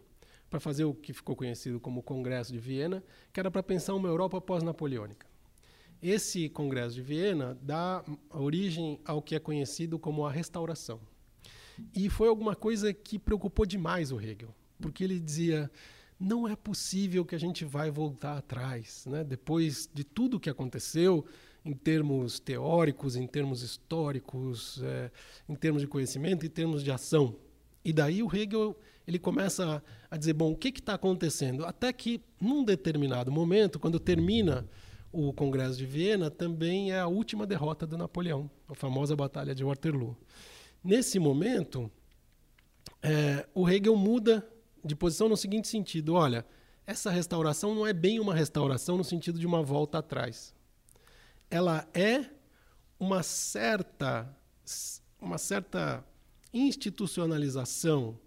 para 0.50 0.60
fazer 0.60 0.84
o 0.84 0.93
que 0.93 1.13
ficou 1.13 1.36
conhecido 1.36 1.80
como 1.80 2.04
Congresso 2.04 2.52
de 2.52 2.60
Viena, 2.60 3.02
que 3.32 3.39
era 3.39 3.50
para 3.50 3.63
pensar 3.63 3.95
uma 3.95 4.10
Europa 4.10 4.41
pós-napoleônica. 4.41 5.26
Esse 6.02 6.50
Congresso 6.50 6.95
de 6.95 7.02
Viena 7.02 7.58
dá 7.62 8.04
origem 8.30 9.00
ao 9.06 9.21
que 9.21 9.36
é 9.36 9.39
conhecido 9.39 9.97
como 9.97 10.26
a 10.26 10.32
Restauração. 10.32 11.00
E 11.95 12.10
foi 12.10 12.28
alguma 12.28 12.56
coisa 12.56 12.93
que 12.93 13.17
preocupou 13.17 13.65
demais 13.65 14.12
o 14.12 14.19
Hegel, 14.19 14.54
porque 14.80 15.04
ele 15.04 15.19
dizia 15.19 15.71
não 16.19 16.47
é 16.47 16.56
possível 16.56 17.26
que 17.26 17.34
a 17.34 17.39
gente 17.39 17.65
vai 17.65 17.89
voltar 17.89 18.38
atrás, 18.38 19.06
né? 19.08 19.24
Depois 19.24 19.89
de 19.91 20.04
tudo 20.04 20.39
que 20.39 20.50
aconteceu, 20.50 21.26
em 21.63 21.74
termos 21.74 22.39
teóricos, 22.39 23.15
em 23.15 23.28
termos 23.28 23.62
históricos, 23.62 24.82
é, 24.84 25.12
em 25.47 25.56
termos 25.56 25.82
de 25.82 25.88
conhecimento, 25.88 26.45
em 26.45 26.50
termos 26.50 26.84
de 26.84 26.91
ação. 26.91 27.36
E 27.84 27.93
daí 27.93 28.21
o 28.24 28.36
Hegel 28.36 28.76
ele 29.08 29.19
começa 29.19 29.84
a, 30.10 30.15
a 30.15 30.17
dizer, 30.17 30.34
bom, 30.34 30.52
o 30.52 30.56
que 30.56 30.69
está 30.69 30.93
acontecendo? 30.93 31.65
Até 31.65 31.91
que, 31.91 32.21
num 32.39 32.63
determinado 32.63 33.32
momento, 33.32 33.80
quando 33.80 34.00
termina 34.00 34.67
o 35.12 35.34
Congresso 35.34 35.78
de 35.78 35.86
Viena, 35.86 36.30
também 36.32 36.91
é 36.91 37.00
a 37.00 37.08
última 37.08 37.45
derrota 37.45 37.86
do 37.86 37.97
Napoleão, 37.97 38.50
a 38.67 38.74
famosa 38.74 39.15
Batalha 39.15 39.54
de 39.54 39.63
Waterloo. 39.63 40.15
Nesse 40.84 41.19
momento, 41.19 41.91
é, 43.02 43.47
o 43.54 43.69
Hegel 43.69 43.95
muda 43.95 44.47
de 44.84 44.95
posição 44.95 45.28
no 45.28 45.38
seguinte 45.38 45.67
sentido: 45.67 46.13
olha, 46.13 46.45
essa 46.86 47.12
restauração 47.12 47.76
não 47.76 47.86
é 47.86 47.93
bem 47.93 48.19
uma 48.19 48.34
restauração 48.34 48.97
no 48.97 49.04
sentido 49.04 49.39
de 49.39 49.45
uma 49.45 49.62
volta 49.62 50.00
atrás. 50.00 50.56
Ela 51.52 51.88
é 51.94 52.26
uma 53.00 53.22
certa, 53.22 54.36
uma 55.20 55.38
certa 55.38 56.04
institucionalização 56.54 58.18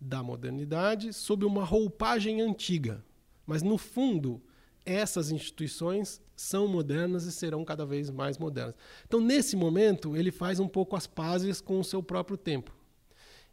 da 0.00 0.22
modernidade 0.22 1.12
sob 1.12 1.44
uma 1.44 1.64
roupagem 1.64 2.40
antiga. 2.40 3.04
Mas, 3.46 3.62
no 3.62 3.78
fundo, 3.78 4.40
essas 4.84 5.30
instituições 5.30 6.20
são 6.36 6.68
modernas 6.68 7.24
e 7.24 7.32
serão 7.32 7.64
cada 7.64 7.84
vez 7.84 8.10
mais 8.10 8.38
modernas. 8.38 8.74
Então, 9.06 9.20
nesse 9.20 9.56
momento, 9.56 10.16
ele 10.16 10.30
faz 10.30 10.60
um 10.60 10.68
pouco 10.68 10.94
as 10.94 11.06
pazes 11.06 11.60
com 11.60 11.80
o 11.80 11.84
seu 11.84 12.02
próprio 12.02 12.36
tempo. 12.36 12.72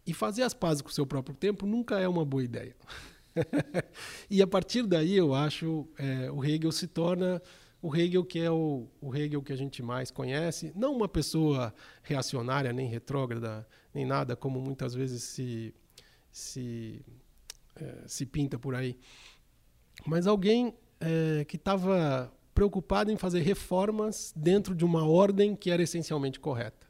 E 0.06 0.14
fazer 0.14 0.44
as 0.44 0.54
pazes 0.54 0.82
com 0.82 0.90
o 0.90 0.94
seu 0.94 1.06
próprio 1.06 1.36
tempo 1.36 1.66
nunca 1.66 2.00
é 2.00 2.08
uma 2.08 2.24
boa 2.24 2.44
ideia. 2.44 2.76
e 4.30 4.42
a 4.42 4.48
partir 4.48 4.84
daí, 4.84 5.16
eu 5.16 5.34
acho, 5.34 5.88
é, 5.98 6.30
o 6.32 6.44
Hegel 6.44 6.72
se 6.72 6.88
torna 6.88 7.42
o 7.86 7.96
Hegel 7.96 8.26
que 8.26 8.40
é 8.40 8.50
o, 8.50 8.88
o, 9.00 9.16
Hegel 9.16 9.44
que 9.44 9.54
a 9.54 9.56
gente 9.56 9.84
mais 9.84 10.10
conhece, 10.10 10.74
não 10.76 10.96
uma 10.96 11.08
pessoa 11.08 11.72
reacionária, 12.02 12.74
nem 12.74 12.88
retrógrada, 12.90 13.68
nem 13.94 14.04
nada, 14.04 14.36
como 14.36 14.60
muitas 14.60 14.96
vezes 14.96 15.22
se, 15.22 15.72
se, 16.32 17.00
é, 17.76 18.08
se 18.08 18.26
pinta 18.26 18.58
por 18.58 18.74
aí, 18.74 18.98
mas 20.04 20.26
alguém 20.26 20.74
é, 21.00 21.46
que 21.46 21.58
estava 21.58 22.34
preocupado 22.56 23.12
em 23.12 23.18
fazer 23.18 23.42
reformas 23.42 24.34
dentro 24.36 24.74
de 24.74 24.84
uma 24.84 25.08
ordem 25.08 25.56
que 25.56 25.70
era 25.70 25.84
essencialmente 25.84 26.40
correta. 26.40 26.86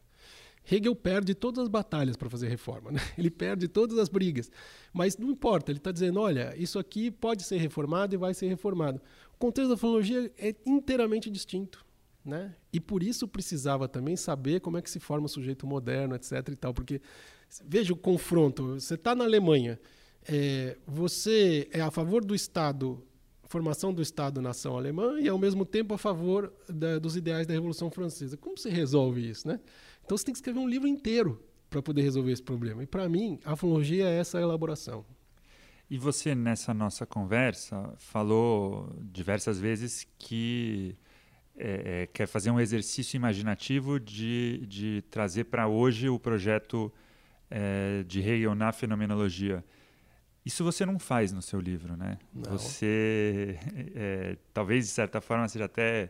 Hegel 0.71 0.95
perde 0.95 1.35
todas 1.35 1.63
as 1.63 1.67
batalhas 1.67 2.15
para 2.15 2.29
fazer 2.29 2.47
reforma, 2.47 2.91
né? 2.91 2.99
ele 3.17 3.29
perde 3.29 3.67
todas 3.67 3.97
as 3.99 4.09
brigas. 4.09 4.49
Mas 4.91 5.17
não 5.17 5.29
importa, 5.29 5.71
ele 5.71 5.77
está 5.77 5.91
dizendo: 5.91 6.19
olha, 6.19 6.55
isso 6.57 6.79
aqui 6.79 7.11
pode 7.11 7.43
ser 7.43 7.57
reformado 7.57 8.15
e 8.15 8.17
vai 8.17 8.33
ser 8.33 8.47
reformado. 8.47 8.99
Contexto 9.45 9.69
da 9.69 9.77
fonologia 9.77 10.31
é 10.39 10.55
inteiramente 10.65 11.29
distinto. 11.29 11.85
Né? 12.25 12.55
E 12.73 12.79
por 12.79 13.03
isso 13.03 13.27
precisava 13.27 13.87
também 13.87 14.15
saber 14.15 14.59
como 14.59 14.75
é 14.75 14.81
que 14.81 14.89
se 14.89 14.99
forma 14.99 15.27
o 15.27 15.29
sujeito 15.29 15.67
moderno, 15.67 16.15
etc. 16.15 16.31
e 16.51 16.55
tal, 16.55 16.73
porque 16.73 16.99
veja 17.63 17.93
o 17.93 17.95
confronto. 17.95 18.79
Você 18.79 18.95
está 18.95 19.13
na 19.13 19.23
Alemanha, 19.23 19.79
é, 20.27 20.75
você 20.87 21.69
é 21.71 21.79
a 21.79 21.91
favor 21.91 22.25
do 22.25 22.33
Estado, 22.33 23.03
formação 23.43 23.93
do 23.93 24.01
Estado-nação 24.01 24.75
alemã 24.75 25.19
e 25.21 25.29
ao 25.29 25.37
mesmo 25.37 25.63
tempo 25.63 25.93
a 25.93 25.97
favor 25.99 26.51
da, 26.67 26.97
dos 26.97 27.15
ideais 27.15 27.45
da 27.45 27.53
Revolução 27.53 27.91
Francesa. 27.91 28.35
Como 28.35 28.57
se 28.57 28.71
resolve 28.71 29.29
isso, 29.29 29.47
né? 29.47 29.59
Então 30.03 30.17
você 30.17 30.25
tem 30.25 30.33
que 30.33 30.39
escrever 30.39 30.59
um 30.59 30.67
livro 30.67 30.87
inteiro 30.87 31.39
para 31.69 31.83
poder 31.83 32.01
resolver 32.01 32.31
esse 32.31 32.41
problema. 32.41 32.81
E 32.81 32.87
para 32.87 33.07
mim, 33.07 33.39
a 33.45 33.55
fonologia 33.55 34.07
é 34.09 34.17
essa 34.17 34.41
elaboração. 34.41 35.05
E 35.89 35.97
você, 35.97 36.33
nessa 36.33 36.73
nossa 36.73 37.05
conversa, 37.05 37.93
falou 37.97 38.89
diversas 39.01 39.59
vezes 39.59 40.07
que 40.17 40.97
é, 41.55 42.01
é, 42.03 42.07
quer 42.07 42.27
fazer 42.27 42.51
um 42.51 42.59
exercício 42.59 43.15
imaginativo 43.15 43.99
de, 43.99 44.65
de 44.67 45.03
trazer 45.09 45.45
para 45.45 45.67
hoje 45.67 46.09
o 46.09 46.19
projeto 46.19 46.91
é, 47.49 48.03
de 48.07 48.19
Hegel 48.19 48.55
na 48.55 48.71
fenomenologia. 48.71 49.63
Isso 50.45 50.63
você 50.63 50.85
não 50.85 50.99
faz 50.99 51.31
no 51.31 51.41
seu 51.41 51.59
livro, 51.59 51.95
né? 51.95 52.17
Não. 52.33 52.51
Você, 52.51 53.57
é, 53.95 54.37
talvez 54.53 54.85
de 54.85 54.91
certa 54.91 55.21
forma 55.21 55.47
seja 55.47 55.65
até 55.65 56.09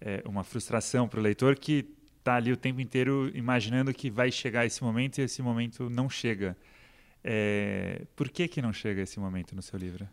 é, 0.00 0.22
uma 0.26 0.44
frustração 0.44 1.08
para 1.08 1.18
o 1.18 1.22
leitor 1.22 1.56
que 1.56 1.86
está 2.18 2.36
ali 2.36 2.52
o 2.52 2.56
tempo 2.56 2.80
inteiro 2.80 3.30
imaginando 3.34 3.92
que 3.92 4.10
vai 4.10 4.30
chegar 4.30 4.64
esse 4.64 4.82
momento 4.82 5.18
e 5.18 5.22
esse 5.22 5.42
momento 5.42 5.90
não 5.90 6.08
chega. 6.08 6.56
É, 7.26 8.06
por 8.14 8.28
que 8.28 8.46
que 8.46 8.60
não 8.60 8.72
chega 8.72 9.00
esse 9.00 9.18
momento 9.18 9.56
no 9.56 9.62
seu 9.62 9.78
livro? 9.78 10.06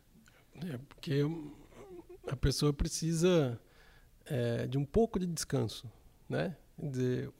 É 0.66 0.78
porque 0.78 1.22
a 2.28 2.36
pessoa 2.38 2.72
precisa 2.72 3.60
é, 4.26 4.66
de 4.66 4.78
um 4.78 4.86
pouco 4.86 5.20
de 5.20 5.28
descanso, 5.28 5.92
né? 6.30 6.56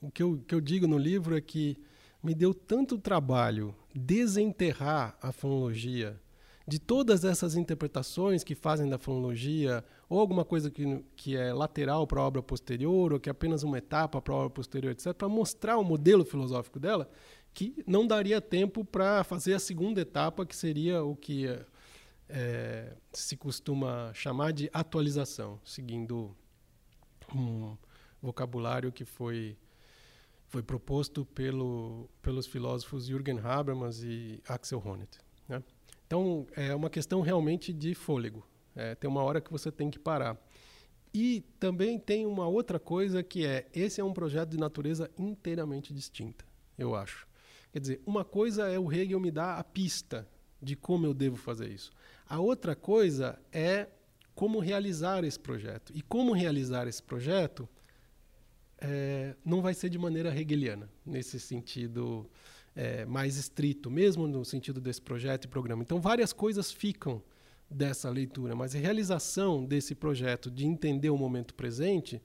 O 0.02 0.12
que 0.12 0.22
eu, 0.22 0.38
que 0.46 0.54
eu 0.54 0.60
digo 0.60 0.88
no 0.88 0.98
livro 0.98 1.36
é 1.36 1.42
que 1.42 1.78
me 2.22 2.36
deu 2.36 2.54
tanto 2.54 2.98
trabalho 2.98 3.74
desenterrar 3.96 5.18
a 5.22 5.32
fonologia 5.32 6.20
de 6.68 6.80
todas 6.80 7.26
essas 7.26 7.56
interpretações 7.56 8.44
que 8.44 8.56
fazem 8.56 8.88
da 8.88 8.98
fonologia, 8.98 9.84
ou 10.08 10.20
alguma 10.20 10.46
coisa 10.46 10.70
que, 10.70 11.04
que 11.16 11.36
é 11.36 11.52
lateral 11.52 12.06
para 12.06 12.22
a 12.22 12.24
obra 12.24 12.42
posterior, 12.42 13.14
ou 13.14 13.20
que 13.20 13.30
é 13.30 13.32
apenas 13.32 13.64
uma 13.64 13.78
etapa 13.78 14.22
para 14.22 14.34
a 14.34 14.38
obra 14.38 14.50
posterior, 14.52 14.92
etc., 14.92 15.14
para 15.14 15.28
mostrar 15.28 15.78
o 15.78 15.84
modelo 15.84 16.24
filosófico 16.24 16.80
dela, 16.80 17.10
que 17.54 17.84
não 17.86 18.08
daria 18.08 18.40
tempo 18.42 18.84
para 18.86 19.24
fazer 19.24 19.54
a 19.54 19.60
segunda 19.60 20.02
etapa, 20.02 20.46
que 20.46 20.56
seria 20.56 21.04
o 21.04 21.16
que 21.16 21.48
é, 22.30 22.94
se 23.12 23.36
costuma 23.36 24.14
chamar 24.14 24.54
de 24.54 24.70
atualização, 24.74 25.60
seguindo 25.66 26.36
um 27.36 27.78
vocabulário 28.22 28.92
que 28.92 29.06
foi 29.06 29.58
foi 30.48 30.62
proposto 30.62 31.26
pelo, 31.28 32.10
pelos 32.22 32.46
filósofos 32.46 33.06
Jürgen 33.06 33.40
Habermas 33.40 34.04
e 34.04 34.44
Axel 34.46 34.84
Honneth. 34.86 35.18
Né? 35.48 35.64
Então, 36.06 36.46
é 36.58 36.76
uma 36.76 36.90
questão 36.90 37.22
realmente 37.22 37.72
de 37.72 37.96
fôlego. 37.96 38.46
É, 38.76 38.94
tem 38.94 39.10
uma 39.10 39.24
hora 39.24 39.40
que 39.40 39.50
você 39.50 39.72
tem 39.72 39.90
que 39.90 39.98
parar. 39.98 40.38
E 41.14 41.40
também 41.58 41.98
tem 41.98 42.26
uma 42.26 42.50
outra 42.50 42.78
coisa 42.78 43.24
que 43.24 43.46
é, 43.46 43.66
esse 43.74 44.02
é 44.02 44.04
um 44.04 44.12
projeto 44.12 44.50
de 44.50 44.58
natureza 44.58 45.10
inteiramente 45.18 45.94
distinta, 45.94 46.44
eu 46.78 46.96
acho. 46.96 47.26
Quer 47.72 47.80
dizer, 47.80 48.02
uma 48.06 48.26
coisa 48.26 48.68
é 48.68 48.78
o 48.78 48.92
Hegel 48.92 49.20
me 49.20 49.32
dar 49.32 49.58
a 49.58 49.64
pista 49.64 50.28
de 50.62 50.76
como 50.76 51.06
eu 51.06 51.14
devo 51.14 51.38
fazer 51.38 51.70
isso. 51.70 51.92
A 52.28 52.40
outra 52.40 52.76
coisa 52.76 53.40
é 53.52 53.88
como 54.36 54.60
realizar 54.60 55.24
esse 55.24 55.40
projeto. 55.40 55.92
E 55.96 56.02
como 56.02 56.34
realizar 56.34 56.88
esse 56.88 57.02
projeto 57.02 57.68
é, 58.82 59.36
não 59.46 59.62
vai 59.62 59.74
ser 59.74 59.90
de 59.90 59.98
maneira 59.98 60.36
hegeliana, 60.36 60.90
nesse 61.06 61.40
sentido 61.40 62.30
é, 62.76 63.06
mais 63.06 63.38
estrito, 63.38 63.92
mesmo 63.92 64.28
no 64.28 64.44
sentido 64.44 64.82
desse 64.82 65.02
projeto 65.02 65.46
e 65.46 65.48
programa. 65.48 65.84
Então, 65.84 66.02
várias 66.02 66.34
coisas 66.34 66.72
ficam 66.72 67.22
dessa 67.70 68.10
leitura, 68.10 68.56
mas 68.56 68.76
a 68.76 68.80
realização 68.80 69.64
desse 69.64 69.96
projeto 69.96 70.52
de 70.52 70.66
entender 70.66 71.10
o 71.10 71.18
momento 71.18 71.54
presente, 71.54 72.22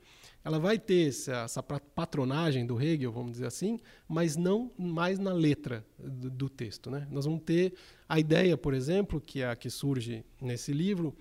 ela 0.46 0.60
vai 0.60 0.78
ter 0.78 1.08
essa, 1.08 1.60
patronagem 1.60 2.64
do 2.64 2.80
Hegel, 2.80 3.10
vamos 3.10 3.32
dizer 3.32 3.46
assim, 3.46 3.80
mas 4.06 4.36
não 4.36 4.70
mais 4.78 5.18
na 5.18 5.32
letra 5.32 5.84
do, 5.98 6.30
do 6.30 6.48
texto. 6.48 6.88
Né? 6.88 7.04
Nós 7.10 7.24
vamos 7.24 7.42
ter 7.42 7.74
a 8.08 8.20
ideia, 8.20 8.56
por 8.56 8.72
exemplo, 8.72 9.20
que 9.20 9.42
é 9.42 9.48
a 9.48 9.56
que 9.56 9.68
surge 9.68 10.24
nesse 10.40 10.72
livro, 10.72 11.16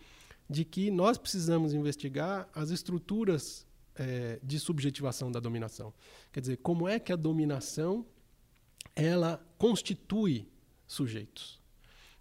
de 0.47 0.63
que 0.63 0.91
nós 0.91 1.17
precisamos 1.17 1.73
investigar 1.73 2.47
as 2.53 2.69
estruturas 2.69 3.65
é, 3.95 4.39
de 4.43 4.59
subjetivação 4.59 5.31
da 5.31 5.39
dominação. 5.39 5.91
Quer 6.31 6.41
dizer, 6.41 6.57
como 6.57 6.87
é 6.87 6.99
que 6.99 7.11
a 7.11 7.15
dominação 7.15 8.05
ela 8.95 9.43
constitui 9.57 10.47
sujeitos 10.85 11.59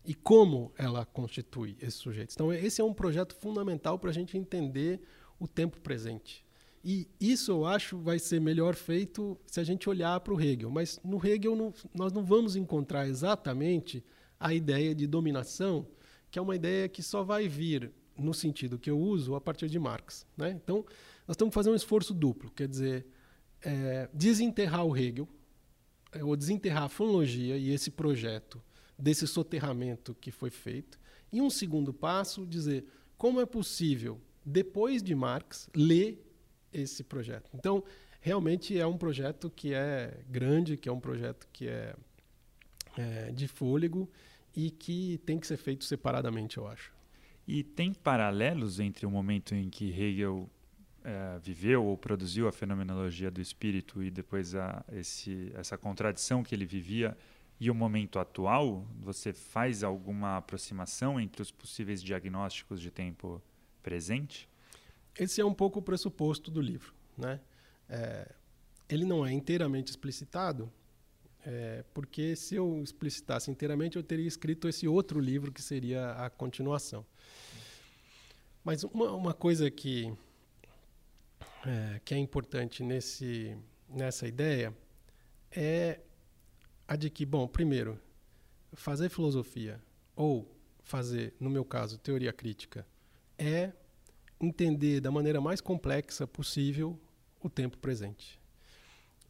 e 0.06 0.14
como 0.14 0.72
ela 0.78 1.04
constitui 1.04 1.76
esses 1.82 2.00
sujeitos. 2.00 2.34
Então, 2.34 2.50
esse 2.50 2.80
é 2.80 2.84
um 2.84 2.94
projeto 2.94 3.34
fundamental 3.34 3.98
para 3.98 4.08
a 4.08 4.14
gente 4.14 4.38
entender 4.38 5.02
o 5.38 5.46
tempo 5.46 5.78
presente. 5.82 6.43
E 6.84 7.08
isso 7.18 7.50
eu 7.50 7.64
acho 7.64 7.96
vai 7.96 8.18
ser 8.18 8.40
melhor 8.40 8.74
feito 8.74 9.38
se 9.46 9.58
a 9.58 9.64
gente 9.64 9.88
olhar 9.88 10.20
para 10.20 10.34
o 10.34 10.40
Hegel. 10.40 10.70
Mas 10.70 11.00
no 11.02 11.24
Hegel 11.24 11.56
não, 11.56 11.72
nós 11.94 12.12
não 12.12 12.22
vamos 12.22 12.56
encontrar 12.56 13.08
exatamente 13.08 14.04
a 14.38 14.52
ideia 14.52 14.94
de 14.94 15.06
dominação, 15.06 15.86
que 16.30 16.38
é 16.38 16.42
uma 16.42 16.54
ideia 16.54 16.86
que 16.86 17.02
só 17.02 17.22
vai 17.22 17.48
vir 17.48 17.90
no 18.18 18.34
sentido 18.34 18.78
que 18.78 18.90
eu 18.90 18.98
uso 18.98 19.34
a 19.34 19.40
partir 19.40 19.68
de 19.68 19.78
Marx. 19.78 20.26
Né? 20.36 20.50
Então, 20.50 20.84
nós 21.26 21.36
temos 21.38 21.52
que 21.52 21.54
fazer 21.54 21.70
um 21.70 21.74
esforço 21.74 22.12
duplo, 22.12 22.50
quer 22.50 22.68
dizer, 22.68 23.06
é, 23.62 24.08
desenterrar 24.12 24.84
o 24.84 24.94
Hegel, 24.94 25.26
é, 26.12 26.22
ou 26.22 26.36
desenterrar 26.36 26.84
a 26.84 26.88
fonologia 26.88 27.56
e 27.56 27.70
esse 27.70 27.90
projeto 27.90 28.62
desse 28.98 29.26
soterramento 29.26 30.14
que 30.20 30.30
foi 30.30 30.50
feito. 30.50 31.00
E 31.32 31.40
um 31.40 31.48
segundo 31.48 31.94
passo, 31.94 32.46
dizer 32.46 32.84
como 33.16 33.40
é 33.40 33.46
possível, 33.46 34.20
depois 34.44 35.02
de 35.02 35.14
Marx, 35.14 35.68
ler 35.74 36.23
esse 36.74 37.04
projeto. 37.04 37.50
Então, 37.54 37.82
realmente 38.20 38.78
é 38.78 38.86
um 38.86 38.98
projeto 38.98 39.48
que 39.48 39.72
é 39.72 40.20
grande, 40.28 40.76
que 40.76 40.88
é 40.88 40.92
um 40.92 41.00
projeto 41.00 41.48
que 41.52 41.68
é, 41.68 41.94
é 42.96 43.30
de 43.30 43.46
fôlego 43.46 44.10
e 44.54 44.70
que 44.70 45.18
tem 45.24 45.38
que 45.38 45.46
ser 45.46 45.56
feito 45.56 45.84
separadamente, 45.84 46.58
eu 46.58 46.66
acho. 46.66 46.92
E 47.46 47.62
tem 47.62 47.92
paralelos 47.92 48.80
entre 48.80 49.04
o 49.04 49.10
momento 49.10 49.54
em 49.54 49.68
que 49.68 49.90
Hegel 49.90 50.48
é, 51.04 51.38
viveu 51.42 51.84
ou 51.84 51.98
produziu 51.98 52.48
a 52.48 52.52
fenomenologia 52.52 53.30
do 53.30 53.40
espírito 53.40 54.02
e 54.02 54.10
depois 54.10 54.54
a, 54.54 54.82
esse, 54.92 55.52
essa 55.54 55.76
contradição 55.76 56.42
que 56.42 56.54
ele 56.54 56.64
vivia 56.64 57.16
e 57.60 57.70
o 57.70 57.74
momento 57.74 58.18
atual? 58.18 58.86
Você 59.00 59.32
faz 59.32 59.84
alguma 59.84 60.38
aproximação 60.38 61.20
entre 61.20 61.42
os 61.42 61.50
possíveis 61.50 62.02
diagnósticos 62.02 62.80
de 62.80 62.90
tempo 62.90 63.42
presente? 63.82 64.48
Esse 65.18 65.40
é 65.40 65.44
um 65.44 65.54
pouco 65.54 65.78
o 65.78 65.82
pressuposto 65.82 66.50
do 66.50 66.60
livro. 66.60 66.92
Né? 67.16 67.40
É, 67.88 68.32
ele 68.88 69.04
não 69.04 69.24
é 69.24 69.32
inteiramente 69.32 69.88
explicitado, 69.88 70.72
é, 71.46 71.84
porque 71.92 72.34
se 72.34 72.54
eu 72.54 72.82
explicitasse 72.82 73.50
inteiramente, 73.50 73.96
eu 73.96 74.02
teria 74.02 74.26
escrito 74.26 74.68
esse 74.68 74.88
outro 74.88 75.20
livro 75.20 75.52
que 75.52 75.62
seria 75.62 76.12
a 76.12 76.30
continuação. 76.30 77.04
Mas 78.64 78.82
uma, 78.82 79.12
uma 79.12 79.34
coisa 79.34 79.70
que 79.70 80.16
é, 81.66 82.00
que 82.04 82.14
é 82.14 82.18
importante 82.18 82.82
nesse, 82.82 83.56
nessa 83.88 84.26
ideia 84.26 84.74
é 85.50 86.00
a 86.86 86.96
de 86.96 87.08
que, 87.08 87.24
bom, 87.24 87.46
primeiro, 87.48 87.98
fazer 88.72 89.08
filosofia 89.08 89.80
ou 90.14 90.50
fazer, 90.82 91.34
no 91.40 91.48
meu 91.48 91.64
caso, 91.64 91.98
teoria 91.98 92.32
crítica, 92.32 92.86
é 93.38 93.72
entender 94.44 95.00
da 95.00 95.10
maneira 95.10 95.40
mais 95.40 95.60
complexa 95.60 96.26
possível 96.26 96.98
o 97.40 97.48
tempo 97.48 97.78
presente. 97.78 98.38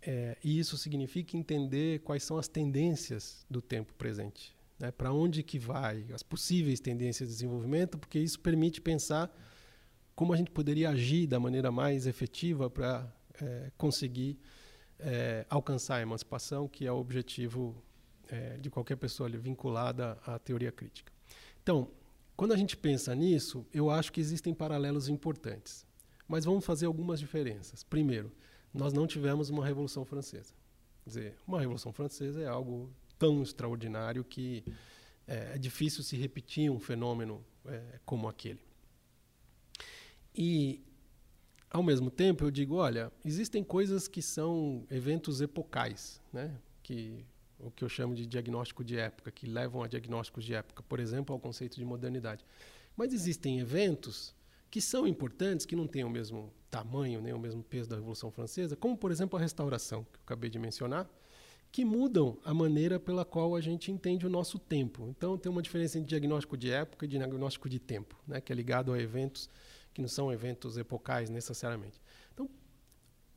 É, 0.03 0.37
e 0.45 0.59
isso 0.59 0.77
significa 0.77 1.37
entender 1.37 2.01
quais 2.01 2.23
são 2.23 2.37
as 2.37 2.47
tendências 2.47 3.47
do 3.49 3.62
tempo 3.62 3.95
presente, 3.95 4.55
né? 4.79 4.91
para 4.91 5.12
onde 5.12 5.43
que 5.43 5.59
vai, 5.59 6.05
as 6.12 6.23
possíveis 6.23 6.79
tendências 6.79 7.29
de 7.29 7.35
desenvolvimento, 7.35 7.97
porque 7.97 8.19
isso 8.19 8.39
permite 8.39 8.81
pensar 8.81 9.35
como 10.15 10.33
a 10.33 10.37
gente 10.37 10.51
poderia 10.51 10.91
agir 10.91 11.27
da 11.27 11.41
maneira 11.41 11.73
mais 11.73 12.07
efetiva 12.07 12.69
para 12.69 13.11
é, 13.41 13.73
conseguir 13.79 14.39
é, 14.99 15.47
alcançar 15.49 15.97
a 15.97 16.03
emancipação, 16.03 16.69
que 16.69 16.87
é 16.87 16.93
o 16.93 16.97
objetivo 16.97 17.75
é, 18.29 18.59
de 18.59 18.71
qualquer 18.71 18.97
pessoa 18.97 19.29
vinculada 19.29 20.19
à 20.27 20.39
teoria 20.39 20.71
crítica. 20.71 21.12
Então, 21.62 21.91
quando 22.37 22.53
a 22.53 22.57
gente 22.57 22.76
pensa 22.76 23.14
nisso, 23.14 23.66
eu 23.72 23.91
acho 23.91 24.12
que 24.12 24.20
existem 24.20 24.53
paralelos 24.53 25.09
importantes. 25.09 25.87
Mas 26.26 26.45
vamos 26.45 26.64
fazer 26.64 26.87
algumas 26.87 27.20
diferenças. 27.20 27.85
Primeiro, 27.85 28.32
nós 28.72 28.93
não 28.93 29.07
tivemos 29.07 29.51
uma 29.51 29.64
Revolução 29.64 30.05
Francesa. 30.05 30.53
Quer 31.05 31.11
dizer, 31.11 31.37
uma 31.47 31.61
Revolução 31.61 31.93
Francesa 31.93 32.43
é 32.43 32.47
algo 32.47 32.91
tão 33.18 33.43
extraordinário 33.43 34.24
que 34.24 34.64
é, 35.26 35.53
é 35.55 35.59
difícil 35.59 36.03
se 36.03 36.16
repetir 36.16 36.70
um 36.70 36.80
fenômeno 36.80 37.45
é, 37.66 38.01
como 38.05 38.28
aquele. 38.28 38.61
E, 40.35 40.82
ao 41.70 41.82
mesmo 41.82 42.11
tempo, 42.11 42.45
eu 42.45 42.51
digo, 42.51 42.74
olha, 42.76 43.12
existem 43.24 43.62
coisas 43.62 44.09
que 44.09 44.20
são 44.20 44.85
eventos 44.91 45.41
epocais, 45.41 46.20
né? 46.32 46.59
que 46.82 47.24
o 47.59 47.71
que 47.71 47.85
eu 47.85 47.89
chamo 47.89 48.15
de 48.15 48.27
diagnóstico 48.27 48.85
de 48.85 48.99
época, 48.99 49.31
que 49.31 49.47
levam 49.47 49.83
a 49.83 49.89
diagnósticos 49.89 50.45
de 50.45 50.55
época, 50.55 50.83
por 50.83 51.01
exemplo, 51.01 51.33
ao 51.33 51.41
conceito 51.41 51.77
de 51.77 51.85
modernidade. 51.85 52.45
Mas 52.97 53.13
existem 53.13 53.61
eventos 53.61 54.35
que 54.71 54.81
são 54.81 55.07
importantes, 55.07 55.65
que 55.65 55.77
não 55.77 55.87
têm 55.87 56.05
o 56.05 56.11
mesmo 56.11 56.53
tamanho, 56.71 57.21
nem 57.21 57.33
o 57.33 57.39
mesmo 57.39 57.63
peso 57.63 57.89
da 57.89 57.97
Revolução 57.97 58.31
Francesa, 58.31 58.75
como, 58.75 58.97
por 58.97 59.11
exemplo, 59.13 59.39
a 59.39 59.41
restauração, 59.41 60.05
que 60.05 60.19
eu 60.19 60.23
acabei 60.25 60.51
de 60.51 60.59
mencionar, 60.59 61.09
que 61.71 61.85
mudam 61.85 62.39
a 62.45 62.55
maneira 62.55 62.99
pela 63.01 63.25
qual 63.25 63.55
a 63.55 63.61
gente 63.61 63.91
entende 63.91 64.27
o 64.27 64.31
nosso 64.31 64.59
tempo. 64.59 65.09
Então, 65.09 65.37
tem 65.39 65.51
uma 65.51 65.63
diferença 65.63 65.99
entre 65.99 66.09
diagnóstico 66.09 66.57
de 66.57 66.71
época 66.71 67.05
e 67.05 67.09
diagnóstico 67.09 67.69
de 67.69 67.79
tempo, 67.79 68.17
né, 68.27 68.41
que 68.41 68.53
é 68.53 68.57
ligado 68.57 68.93
a 68.93 68.99
eventos 69.01 69.49
que 69.93 70.01
não 70.01 70.09
são 70.09 70.33
eventos 70.33 70.77
epocais 70.77 71.31
necessariamente. 71.31 72.01
Então, 72.33 72.51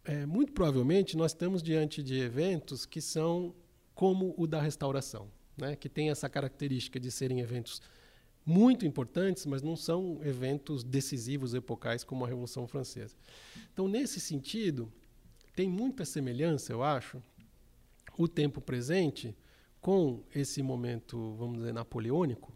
é, 0.04 0.26
muito 0.26 0.52
provavelmente 0.52 1.16
nós 1.16 1.32
estamos 1.32 1.62
diante 1.62 2.02
de 2.02 2.20
eventos 2.20 2.86
que 2.86 3.00
são 3.00 3.54
como 3.98 4.36
o 4.38 4.46
da 4.46 4.62
restauração, 4.62 5.28
né? 5.58 5.76
que 5.76 5.90
tem 5.90 6.12
essa 6.12 6.30
característica 6.30 7.00
de 7.00 7.10
serem 7.10 7.40
eventos 7.40 7.82
muito 8.46 8.86
importantes, 8.86 9.48
mas 9.48 9.64
não 9.64 9.76
são 9.76 10.20
eventos 10.24 10.84
decisivos, 10.84 11.56
epocais, 11.56 12.04
como 12.04 12.24
a 12.24 12.28
Revolução 12.28 12.68
Francesa. 12.68 13.16
Então, 13.74 13.88
nesse 13.88 14.20
sentido, 14.20 14.94
tem 15.56 15.68
muita 15.68 16.06
semelhança, 16.06 16.72
eu 16.72 16.84
acho, 16.84 17.22
o 18.16 18.28
tempo 18.28 18.62
presente 18.62 19.36
com 19.82 20.24
esse 20.34 20.62
momento, 20.62 21.34
vamos 21.34 21.58
dizer, 21.58 21.74
napoleônico, 21.74 22.54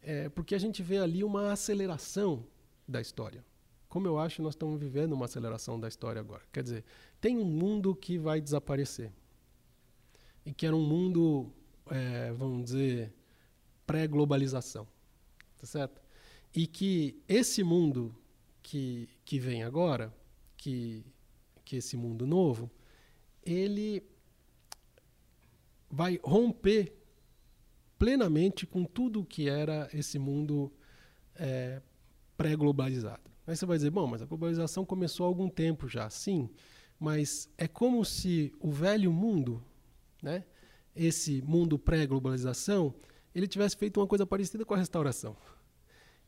é, 0.00 0.28
porque 0.28 0.54
a 0.54 0.58
gente 0.58 0.84
vê 0.84 0.98
ali 0.98 1.24
uma 1.24 1.50
aceleração 1.50 2.46
da 2.86 3.00
história. 3.00 3.44
Como 3.88 4.06
eu 4.06 4.20
acho, 4.20 4.40
nós 4.40 4.54
estamos 4.54 4.78
vivendo 4.78 5.14
uma 5.14 5.24
aceleração 5.24 5.80
da 5.80 5.88
história 5.88 6.20
agora. 6.20 6.44
Quer 6.52 6.62
dizer, 6.62 6.84
tem 7.20 7.36
um 7.38 7.44
mundo 7.44 7.92
que 7.92 8.16
vai 8.16 8.40
desaparecer. 8.40 9.10
E 10.44 10.52
que 10.52 10.66
era 10.66 10.74
um 10.74 10.86
mundo, 10.86 11.52
é, 11.90 12.32
vamos 12.32 12.64
dizer, 12.64 13.12
pré-globalização 13.86 14.86
tá 15.60 15.66
certo? 15.66 16.00
E 16.54 16.66
que 16.66 17.22
esse 17.28 17.62
mundo 17.62 18.14
que, 18.62 19.08
que 19.24 19.38
vem 19.38 19.62
agora, 19.62 20.12
que, 20.56 21.04
que 21.64 21.76
esse 21.76 21.96
mundo 21.96 22.26
novo, 22.26 22.70
ele 23.44 24.02
vai 25.90 26.18
romper 26.22 26.96
plenamente 27.98 28.66
com 28.66 28.84
tudo 28.84 29.24
que 29.24 29.48
era 29.48 29.88
esse 29.92 30.18
mundo 30.18 30.72
é, 31.34 31.82
pré-globalizado. 32.36 33.30
Aí 33.46 33.54
você 33.54 33.66
vai 33.66 33.76
dizer, 33.76 33.90
bom, 33.90 34.06
mas 34.06 34.22
a 34.22 34.26
globalização 34.26 34.84
começou 34.84 35.26
há 35.26 35.28
algum 35.28 35.48
tempo 35.48 35.88
já, 35.88 36.08
sim, 36.08 36.48
mas 36.98 37.50
é 37.58 37.68
como 37.68 38.04
se 38.04 38.54
o 38.60 38.70
velho 38.70 39.12
mundo, 39.12 39.62
né, 40.22 40.44
esse 40.94 41.42
mundo 41.42 41.78
pré-globalização, 41.78 42.94
ele 43.34 43.46
tivesse 43.46 43.76
feito 43.76 44.00
uma 44.00 44.06
coisa 44.06 44.26
parecida 44.26 44.64
com 44.64 44.74
a 44.74 44.78
restauração. 44.78 45.36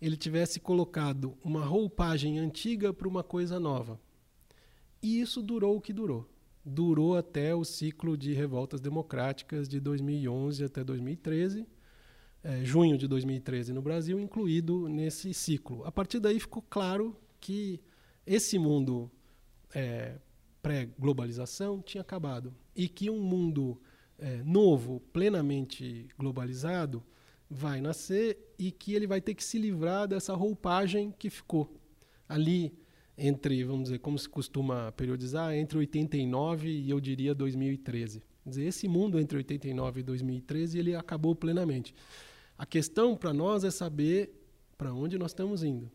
Ele 0.01 0.17
tivesse 0.17 0.61
colocado 0.61 1.37
uma 1.45 1.65
roupagem 1.65 2.39
antiga 2.39 2.93
para 2.93 3.09
uma 3.09 3.23
coisa 3.23 3.59
nova. 3.59 4.01
E 5.03 5.21
isso 5.21 5.43
durou 5.43 5.77
o 5.77 5.81
que 5.81 5.93
durou. 5.93 6.29
Durou 6.65 7.17
até 7.17 7.55
o 7.55 7.65
ciclo 7.65 8.17
de 8.17 8.33
revoltas 8.33 8.81
democráticas 8.81 9.69
de 9.69 9.81
2011 9.81 10.65
até 10.65 10.85
2013, 10.85 11.67
é, 12.45 12.65
junho 12.65 12.97
de 12.97 13.09
2013 13.09 13.73
no 13.73 13.83
Brasil, 13.83 14.19
incluído 14.21 14.89
nesse 14.89 15.35
ciclo. 15.35 15.85
A 15.85 15.91
partir 15.91 16.21
daí 16.21 16.39
ficou 16.39 16.63
claro 16.63 17.17
que 17.41 17.81
esse 18.25 18.59
mundo 18.59 19.11
é, 19.75 20.19
pré-globalização 20.63 21.83
tinha 21.83 22.01
acabado 22.01 22.55
e 22.75 22.89
que 22.89 23.11
um 23.11 23.21
mundo 23.21 23.81
é, 24.19 24.43
novo, 24.45 25.01
plenamente 25.13 26.09
globalizado, 26.17 27.03
vai 27.51 27.81
nascer 27.81 28.39
e 28.59 28.71
que 28.71 28.95
ele 28.95 29.07
vai 29.07 29.21
ter 29.21 29.35
que 29.35 29.45
se 29.45 29.59
livrar 29.59 30.09
dessa 30.09 30.35
roupagem 30.35 31.13
que 31.19 31.29
ficou 31.29 31.77
ali 32.29 32.73
entre, 33.19 33.63
vamos 33.65 33.85
dizer, 33.85 33.99
como 33.99 34.19
se 34.19 34.29
costuma 34.29 34.91
periodizar, 34.93 35.53
entre 35.55 35.77
89 35.77 36.69
e 36.71 36.89
eu 36.89 36.99
diria 36.99 37.35
2013. 37.35 38.23
Quer 38.43 38.49
dizer, 38.49 38.65
esse 38.65 38.89
mundo 38.89 39.21
entre 39.21 39.37
89 39.37 40.01
e 40.01 40.03
2013 40.03 40.79
ele 40.79 40.95
acabou 40.95 41.35
plenamente. 41.35 41.95
A 42.57 42.65
questão 42.65 43.17
para 43.17 43.33
nós 43.33 43.65
é 43.65 43.71
saber 43.71 44.33
para 44.79 44.95
onde 44.95 45.19
nós 45.19 45.33
estamos 45.33 45.63
indo. 45.63 45.91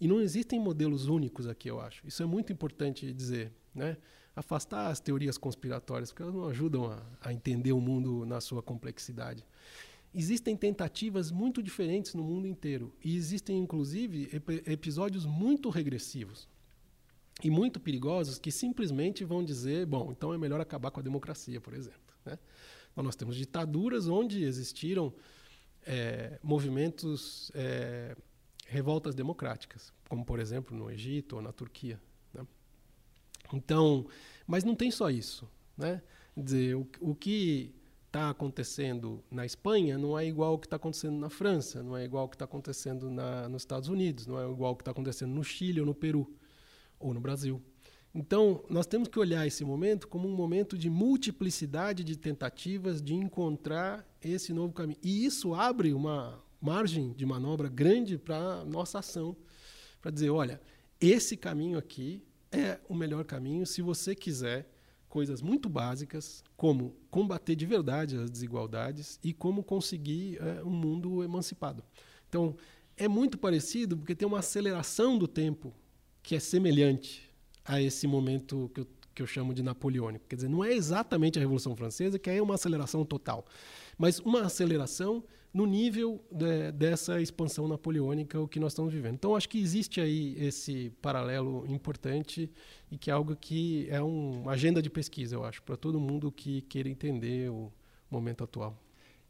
E 0.00 0.06
não 0.06 0.20
existem 0.20 0.60
modelos 0.60 1.06
únicos 1.06 1.46
aqui, 1.46 1.68
eu 1.68 1.80
acho. 1.80 2.06
Isso 2.06 2.22
é 2.22 2.26
muito 2.26 2.52
importante 2.52 3.12
dizer, 3.12 3.52
né? 3.74 3.96
afastar 4.34 4.88
as 4.88 5.00
teorias 5.00 5.36
conspiratórias, 5.36 6.10
porque 6.10 6.22
elas 6.22 6.34
não 6.34 6.46
ajudam 6.46 6.86
a, 6.86 7.02
a 7.20 7.32
entender 7.32 7.72
o 7.72 7.80
mundo 7.80 8.24
na 8.24 8.40
sua 8.40 8.62
complexidade. 8.62 9.44
Existem 10.14 10.56
tentativas 10.56 11.30
muito 11.30 11.62
diferentes 11.62 12.14
no 12.14 12.22
mundo 12.22 12.46
inteiro 12.46 12.94
e 13.04 13.16
existem, 13.16 13.58
inclusive, 13.58 14.30
ep 14.32 14.62
episódios 14.66 15.26
muito 15.26 15.68
regressivos 15.68 16.48
e 17.42 17.50
muito 17.50 17.78
perigosos 17.78 18.38
que 18.38 18.50
simplesmente 18.50 19.24
vão 19.24 19.44
dizer, 19.44 19.86
bom, 19.86 20.10
então 20.10 20.32
é 20.32 20.38
melhor 20.38 20.60
acabar 20.60 20.90
com 20.90 21.00
a 21.00 21.02
democracia, 21.02 21.60
por 21.60 21.74
exemplo. 21.74 22.14
Né? 22.24 22.38
Então, 22.90 23.04
nós 23.04 23.16
temos 23.16 23.36
ditaduras 23.36 24.08
onde 24.08 24.42
existiram 24.44 25.12
é, 25.86 26.38
movimentos, 26.42 27.52
é, 27.54 28.16
revoltas 28.66 29.14
democráticas, 29.14 29.92
como, 30.08 30.24
por 30.24 30.40
exemplo, 30.40 30.76
no 30.76 30.90
Egito 30.90 31.36
ou 31.36 31.42
na 31.42 31.52
Turquia. 31.52 32.00
Então, 33.52 34.06
mas 34.46 34.64
não 34.64 34.74
tem 34.74 34.90
só 34.90 35.10
isso, 35.10 35.48
né? 35.76 36.02
Quer 36.34 36.42
dizer, 36.42 36.76
o, 36.76 36.86
o 37.00 37.14
que 37.14 37.74
está 38.06 38.30
acontecendo 38.30 39.22
na 39.30 39.44
Espanha 39.44 39.98
não 39.98 40.18
é 40.18 40.26
igual 40.26 40.52
ao 40.52 40.58
que 40.58 40.66
está 40.66 40.76
acontecendo 40.76 41.18
na 41.18 41.28
França, 41.28 41.82
não 41.82 41.96
é 41.96 42.04
igual 42.04 42.22
ao 42.22 42.28
que 42.28 42.36
está 42.36 42.44
acontecendo 42.44 43.10
na, 43.10 43.48
nos 43.48 43.62
Estados 43.62 43.88
Unidos, 43.88 44.26
não 44.26 44.40
é 44.40 44.50
igual 44.50 44.70
ao 44.70 44.76
que 44.76 44.82
está 44.82 44.90
acontecendo 44.90 45.32
no 45.32 45.44
Chile 45.44 45.80
ou 45.80 45.86
no 45.86 45.94
Peru 45.94 46.32
ou 46.98 47.12
no 47.12 47.20
Brasil. 47.20 47.62
Então, 48.14 48.64
nós 48.68 48.86
temos 48.86 49.08
que 49.08 49.18
olhar 49.18 49.46
esse 49.46 49.64
momento 49.64 50.08
como 50.08 50.26
um 50.26 50.34
momento 50.34 50.78
de 50.78 50.88
multiplicidade 50.88 52.02
de 52.02 52.16
tentativas 52.16 53.02
de 53.02 53.14
encontrar 53.14 54.06
esse 54.22 54.52
novo 54.52 54.72
caminho. 54.72 54.98
E 55.02 55.24
isso 55.24 55.54
abre 55.54 55.92
uma 55.92 56.42
margem 56.60 57.12
de 57.12 57.26
manobra 57.26 57.68
grande 57.68 58.16
para 58.16 58.38
a 58.38 58.64
nossa 58.64 58.98
ação, 59.00 59.36
para 60.00 60.10
dizer, 60.10 60.30
olha, 60.30 60.60
esse 61.00 61.36
caminho 61.36 61.78
aqui 61.78 62.22
é 62.50 62.78
o 62.88 62.94
melhor 62.94 63.24
caminho 63.24 63.66
se 63.66 63.82
você 63.82 64.14
quiser 64.14 64.68
coisas 65.08 65.40
muito 65.40 65.68
básicas, 65.68 66.44
como 66.56 66.94
combater 67.10 67.56
de 67.56 67.64
verdade 67.64 68.16
as 68.16 68.30
desigualdades 68.30 69.18
e 69.22 69.32
como 69.32 69.62
conseguir 69.62 70.38
é, 70.40 70.62
um 70.62 70.70
mundo 70.70 71.22
emancipado. 71.24 71.82
Então, 72.28 72.54
é 72.96 73.08
muito 73.08 73.38
parecido 73.38 73.96
porque 73.96 74.14
tem 74.14 74.28
uma 74.28 74.40
aceleração 74.40 75.16
do 75.16 75.26
tempo 75.26 75.72
que 76.22 76.34
é 76.34 76.40
semelhante 76.40 77.28
a 77.64 77.80
esse 77.80 78.06
momento 78.06 78.70
que 78.74 78.80
eu, 78.80 78.86
que 79.14 79.22
eu 79.22 79.26
chamo 79.26 79.54
de 79.54 79.62
napoleônico. 79.62 80.26
Quer 80.28 80.36
dizer, 80.36 80.48
não 80.48 80.62
é 80.62 80.72
exatamente 80.72 81.38
a 81.38 81.40
Revolução 81.40 81.74
Francesa, 81.74 82.18
que 82.18 82.28
é 82.28 82.42
uma 82.42 82.54
aceleração 82.54 83.04
total, 83.04 83.46
mas 83.96 84.18
uma 84.18 84.42
aceleração 84.42 85.24
no 85.52 85.66
nível 85.66 86.22
de, 86.30 86.72
dessa 86.72 87.20
expansão 87.20 87.66
napoleônica, 87.66 88.38
o 88.38 88.46
que 88.46 88.60
nós 88.60 88.72
estamos 88.72 88.92
vivendo. 88.92 89.14
Então, 89.14 89.34
acho 89.34 89.48
que 89.48 89.58
existe 89.58 90.00
aí 90.00 90.36
esse 90.38 90.90
paralelo 91.02 91.64
importante 91.66 92.50
e 92.90 92.98
que 92.98 93.10
é 93.10 93.14
algo 93.14 93.34
que 93.34 93.88
é 93.90 94.00
uma 94.00 94.52
agenda 94.52 94.82
de 94.82 94.90
pesquisa, 94.90 95.36
eu 95.36 95.44
acho, 95.44 95.62
para 95.62 95.76
todo 95.76 95.98
mundo 95.98 96.30
que 96.30 96.62
queira 96.62 96.88
entender 96.88 97.50
o 97.50 97.72
momento 98.10 98.44
atual. 98.44 98.78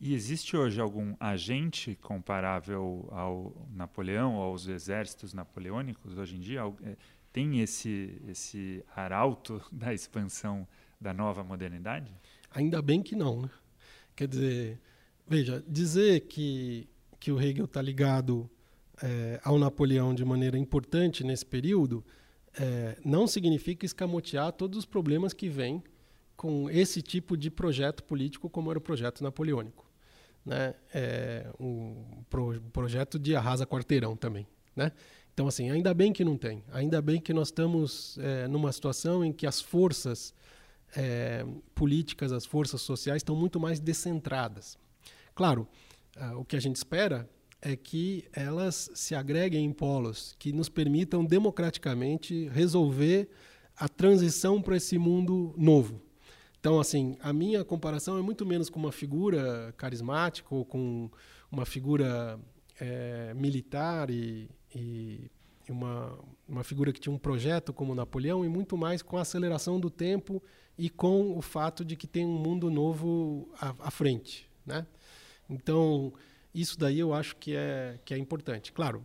E 0.01 0.15
existe 0.15 0.57
hoje 0.57 0.81
algum 0.81 1.17
agente 1.19 1.97
comparável 1.97 3.09
ao 3.11 3.67
Napoleão, 3.73 4.37
aos 4.37 4.69
exércitos 4.69 5.35
napoleônicos 5.35 6.17
hoje 6.17 6.37
em 6.37 6.41
dia? 6.41 6.61
É, 6.85 6.97
tem 7.33 7.61
esse, 7.61 8.21
esse 8.29 8.85
arauto 8.95 9.61
da 9.73 9.93
expansão 9.93 10.67
da 11.01 11.13
nova 11.13 11.43
modernidade? 11.43 12.13
Ainda 12.51 12.81
bem 12.81 13.03
que 13.03 13.17
não. 13.17 13.43
Né? 13.43 13.51
Quer 14.15 14.29
dizer, 14.29 14.81
Veja, 15.29 15.63
dizer 15.69 16.21
que, 16.21 16.89
que 17.21 17.31
o 17.31 17.41
Hegel 17.41 17.67
está 17.67 17.83
ligado 17.83 18.49
é, 19.03 19.39
ao 19.45 19.59
Napoleão 19.59 20.15
de 20.15 20.25
maneira 20.25 20.57
importante 20.57 21.23
nesse 21.23 21.45
período 21.45 22.05
é, 22.59 22.97
não 23.05 23.27
significa 23.27 23.85
escamotear 23.85 24.53
todos 24.53 24.79
os 24.79 24.85
problemas 24.85 25.33
que 25.33 25.49
vêm 25.49 25.83
com 26.37 26.71
esse 26.71 27.03
tipo 27.03 27.37
de 27.37 27.51
projeto 27.51 28.03
político 28.05 28.49
como 28.49 28.71
era 28.71 28.79
o 28.79 28.83
projeto 28.83 29.23
napoleônico. 29.23 29.87
Né? 30.45 30.75
É 30.95 31.51
um 31.61 32.23
pro, 32.31 32.61
projeto 32.73 33.19
de 33.19 33.37
arrasa 33.37 33.67
quarteirão 33.67 34.17
também. 34.17 34.47
Né? 34.75 34.93
Então, 35.35 35.47
assim, 35.47 35.71
ainda 35.71 35.93
bem 35.93 36.13
que 36.13 36.25
não 36.25 36.37
tem. 36.37 36.65
Ainda 36.73 37.03
bem 37.03 37.21
que 37.21 37.33
nós 37.33 37.49
estamos 37.49 38.17
é, 38.19 38.49
numa 38.49 38.73
situação 38.73 39.25
em 39.25 39.33
que 39.33 39.47
as 39.47 39.61
forças 39.61 40.35
é, 40.97 41.45
políticas, 41.75 42.33
as 42.33 42.47
forças 42.47 42.81
sociais 42.81 43.21
estão 43.21 43.37
muito 43.37 43.61
mais 43.61 43.79
descentradas. 43.79 44.79
Claro, 45.39 45.69
uh, 46.17 46.37
o 46.37 46.45
que 46.45 46.57
a 46.57 46.61
gente 46.61 46.75
espera 46.75 47.31
é 47.63 47.77
que 47.77 48.25
elas 48.33 48.91
se 48.93 49.15
agreguem 49.15 49.65
em 49.65 49.73
polos 49.73 50.35
que 50.37 50.53
nos 50.53 50.69
permitam 50.69 51.25
democraticamente 51.25 52.49
resolver 52.49 53.29
a 53.77 53.89
transição 53.89 54.61
para 54.61 54.77
esse 54.77 54.99
mundo 54.99 55.55
novo. 55.57 56.03
Então, 56.59 56.81
assim, 56.81 57.17
a 57.21 57.33
minha 57.33 57.65
comparação 57.65 58.19
é 58.19 58.21
muito 58.21 58.45
menos 58.45 58.69
com 58.69 58.81
uma 58.81 58.91
figura 58.91 59.73
carismática 59.77 60.53
ou 60.53 60.65
com 60.65 61.09
uma 61.53 61.65
figura 61.65 62.37
é, 62.81 63.33
militar 63.33 64.11
e, 64.11 64.51
e 64.75 65.31
uma, 65.69 66.19
uma 66.49 66.65
figura 66.65 66.93
que 66.93 66.99
tinha 66.99 67.15
um 67.15 67.19
projeto 67.19 67.73
como 67.73 67.95
Napoleão 67.95 68.45
e 68.45 68.49
muito 68.49 68.77
mais 68.77 69.03
com 69.03 69.17
a 69.17 69.21
aceleração 69.21 69.79
do 69.79 69.89
tempo 69.89 70.43
e 70.77 70.91
com 70.91 71.39
o 71.39 71.41
fato 71.41 71.85
de 71.85 71.95
que 71.95 72.09
tem 72.09 72.27
um 72.27 72.39
mundo 72.41 72.69
novo 72.69 73.49
à, 73.61 73.73
à 73.87 73.91
frente, 73.93 74.51
né? 74.67 74.85
Então, 75.49 76.13
isso 76.55 76.79
daí 76.79 76.99
eu 76.99 77.13
acho 77.15 77.37
que 77.37 77.55
é, 77.55 77.99
que 78.05 78.15
é 78.15 78.19
importante. 78.19 78.73
Claro, 78.73 79.05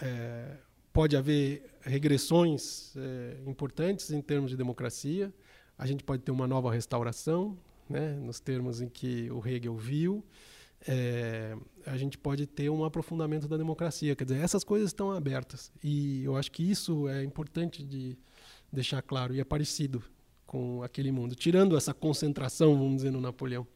é, 0.00 0.56
pode 0.92 1.16
haver 1.16 1.70
regressões 1.80 2.94
é, 2.96 3.38
importantes 3.46 4.10
em 4.10 4.20
termos 4.20 4.50
de 4.50 4.56
democracia, 4.56 5.32
a 5.78 5.86
gente 5.86 6.04
pode 6.04 6.22
ter 6.22 6.30
uma 6.30 6.46
nova 6.46 6.72
restauração, 6.72 7.58
né, 7.88 8.12
nos 8.14 8.38
termos 8.38 8.80
em 8.80 8.88
que 8.88 9.30
o 9.30 9.46
Hegel 9.46 9.76
viu, 9.76 10.24
é, 10.86 11.56
a 11.86 11.96
gente 11.96 12.16
pode 12.16 12.46
ter 12.46 12.70
um 12.70 12.84
aprofundamento 12.84 13.46
da 13.48 13.56
democracia. 13.56 14.14
Quer 14.16 14.24
dizer, 14.24 14.40
essas 14.40 14.64
coisas 14.64 14.88
estão 14.88 15.10
abertas. 15.10 15.72
E 15.82 16.24
eu 16.24 16.36
acho 16.36 16.50
que 16.50 16.62
isso 16.62 17.08
é 17.08 17.22
importante 17.22 17.82
de 17.82 18.16
deixar 18.72 19.02
claro 19.02 19.34
e 19.34 19.40
é 19.40 19.44
parecido 19.44 20.02
com 20.46 20.82
aquele 20.82 21.12
mundo, 21.12 21.34
tirando 21.34 21.76
essa 21.76 21.94
concentração, 21.94 22.76
vamos 22.76 22.96
dizer, 22.96 23.10
no 23.10 23.20
Napoleão. 23.20 23.66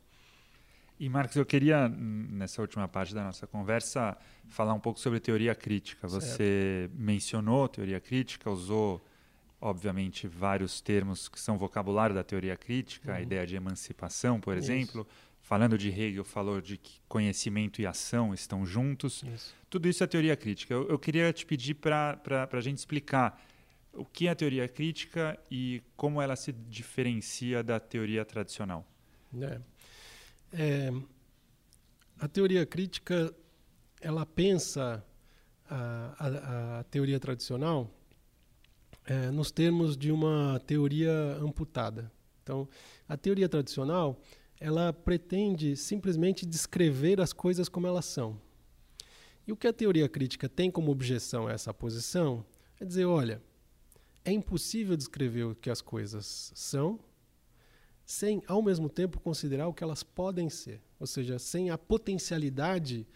E 0.99 1.09
Marcos, 1.09 1.37
eu 1.37 1.45
queria 1.45 1.89
nessa 1.89 2.63
última 2.63 2.87
parte 2.87 3.15
da 3.15 3.25
nossa 3.25 3.47
conversa 3.47 4.17
falar 4.47 4.75
um 4.75 4.81
pouco 4.81 5.01
sobre 5.01 5.19
teoria 5.19 5.55
crítica. 5.55 6.07
Você 6.07 6.89
certo. 6.89 6.95
mencionou 6.97 7.69
teoria 7.69 8.01
crítica, 8.01 8.49
usou 8.49 9.05
obviamente 9.61 10.29
vários 10.29 10.81
termos 10.81 11.29
que 11.29 11.41
são 11.41 11.57
vocabulário 11.57 12.15
da 12.15 12.23
teoria 12.23 12.57
crítica, 12.57 13.11
uhum. 13.11 13.17
a 13.17 13.21
ideia 13.21 13.47
de 13.47 13.57
emancipação, 13.57 14.39
por 14.39 14.57
Isso. 14.57 14.71
exemplo. 14.71 15.07
Falando 15.41 15.77
de 15.77 15.91
Hegel, 15.91 16.25
falou 16.25 16.61
de 16.61 16.79
que 16.79 17.01
conhecimento 17.07 17.83
e 17.83 17.87
ação 17.87 18.33
estão 18.33 18.65
juntos. 18.65 19.23
Isso. 19.23 19.55
Tudo 19.69 19.89
isso 19.89 20.03
é 20.03 20.07
teoria 20.07 20.35
crítica. 20.37 20.73
Eu, 20.73 20.89
eu 20.89 20.99
queria 20.99 21.31
te 21.35 21.45
pedir 21.45 21.75
para 21.75 22.49
a 22.51 22.61
gente 22.61 22.79
explicar 22.79 23.43
o 23.93 24.05
que 24.07 24.27
é 24.27 24.31
a 24.31 24.35
teoria 24.35 24.67
crítica 24.67 25.39
e 25.51 25.83
como 25.97 26.21
ela 26.21 26.35
se 26.35 26.51
diferencia 26.51 27.63
da 27.63 27.79
teoria 27.79 28.25
tradicional. 28.25 28.87
É. 29.39 29.61
É, 30.57 30.93
a 32.17 32.29
teoria 32.29 32.65
crítica 32.65 33.35
ela 34.01 34.25
pensa 34.25 35.05
a, 35.69 36.15
a, 36.17 36.79
a 36.79 36.85
teoria 36.85 37.19
tradicional 37.19 37.91
é, 39.05 39.33
nos 39.33 39.51
termos 39.51 39.97
de 39.97 40.13
uma 40.13 40.61
teoria 40.65 41.13
amputada. 41.41 42.09
Então, 42.41 42.69
a 43.09 43.17
teoria 43.17 43.49
tradicional 43.49 44.21
ela 44.61 44.93
pretende 44.93 45.77
simplesmente 45.77 46.47
descrever 46.47 47.21
as 47.21 47.33
coisas 47.33 47.69
como 47.69 47.89
elas 47.89 48.05
são. 48.05 48.41
E 49.49 49.51
o 49.51 49.57
que 49.57 49.67
a 49.67 49.73
teoria 49.73 50.09
crítica 50.09 50.49
tem 50.49 50.71
como 50.71 50.93
objeção 50.93 51.49
a 51.49 51.53
essa 51.53 51.75
posição 51.75 52.47
é 52.79 52.85
dizer, 52.85 53.07
olha, 53.07 53.43
é 54.25 54.31
impossível 54.31 54.97
descrever 54.97 55.43
o 55.43 55.55
que 55.57 55.69
as 55.69 55.81
coisas 55.81 56.53
são 56.55 57.01
sem, 58.05 58.43
ao 58.47 58.63
mesmo 58.63 58.89
tempo, 58.89 59.21
considerar 59.21 59.69
o 59.69 59.75
que 59.75 59.83
elas 59.83 60.03
podem 60.03 60.51
ser. 60.51 60.81
Ou 61.01 61.07
seja, 61.07 61.39
sem 61.39 61.71
a 61.71 61.79
potencialidade 61.79 63.07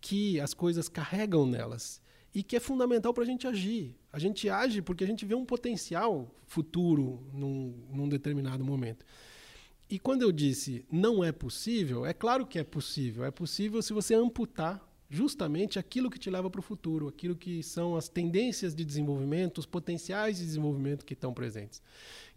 que 0.00 0.40
as 0.40 0.52
coisas 0.52 0.88
carregam 0.88 1.46
nelas 1.46 2.02
e 2.34 2.42
que 2.42 2.56
é 2.56 2.60
fundamental 2.60 3.12
para 3.14 3.22
a 3.22 3.26
gente 3.26 3.46
agir. 3.46 3.96
A 4.12 4.18
gente 4.18 4.48
age 4.48 4.82
porque 4.82 5.04
a 5.04 5.06
gente 5.06 5.24
vê 5.24 5.34
um 5.34 5.44
potencial 5.44 6.34
futuro 6.46 7.24
num, 7.32 7.74
num 7.90 8.08
determinado 8.08 8.64
momento. 8.64 9.04
E 9.88 9.98
quando 9.98 10.22
eu 10.22 10.32
disse 10.32 10.84
não 10.90 11.22
é 11.22 11.30
possível, 11.30 12.04
é 12.04 12.12
claro 12.12 12.46
que 12.46 12.58
é 12.58 12.64
possível. 12.64 13.24
É 13.24 13.30
possível 13.30 13.80
se 13.82 13.92
você 13.92 14.14
amputar 14.14 14.91
justamente 15.12 15.78
aquilo 15.78 16.08
que 16.08 16.18
te 16.18 16.30
leva 16.30 16.48
para 16.48 16.58
o 16.58 16.62
futuro, 16.62 17.06
aquilo 17.06 17.36
que 17.36 17.62
são 17.62 17.94
as 17.96 18.08
tendências 18.08 18.74
de 18.74 18.82
desenvolvimento, 18.82 19.58
os 19.58 19.66
potenciais 19.66 20.38
de 20.38 20.44
desenvolvimento 20.46 21.04
que 21.04 21.12
estão 21.12 21.34
presentes. 21.34 21.82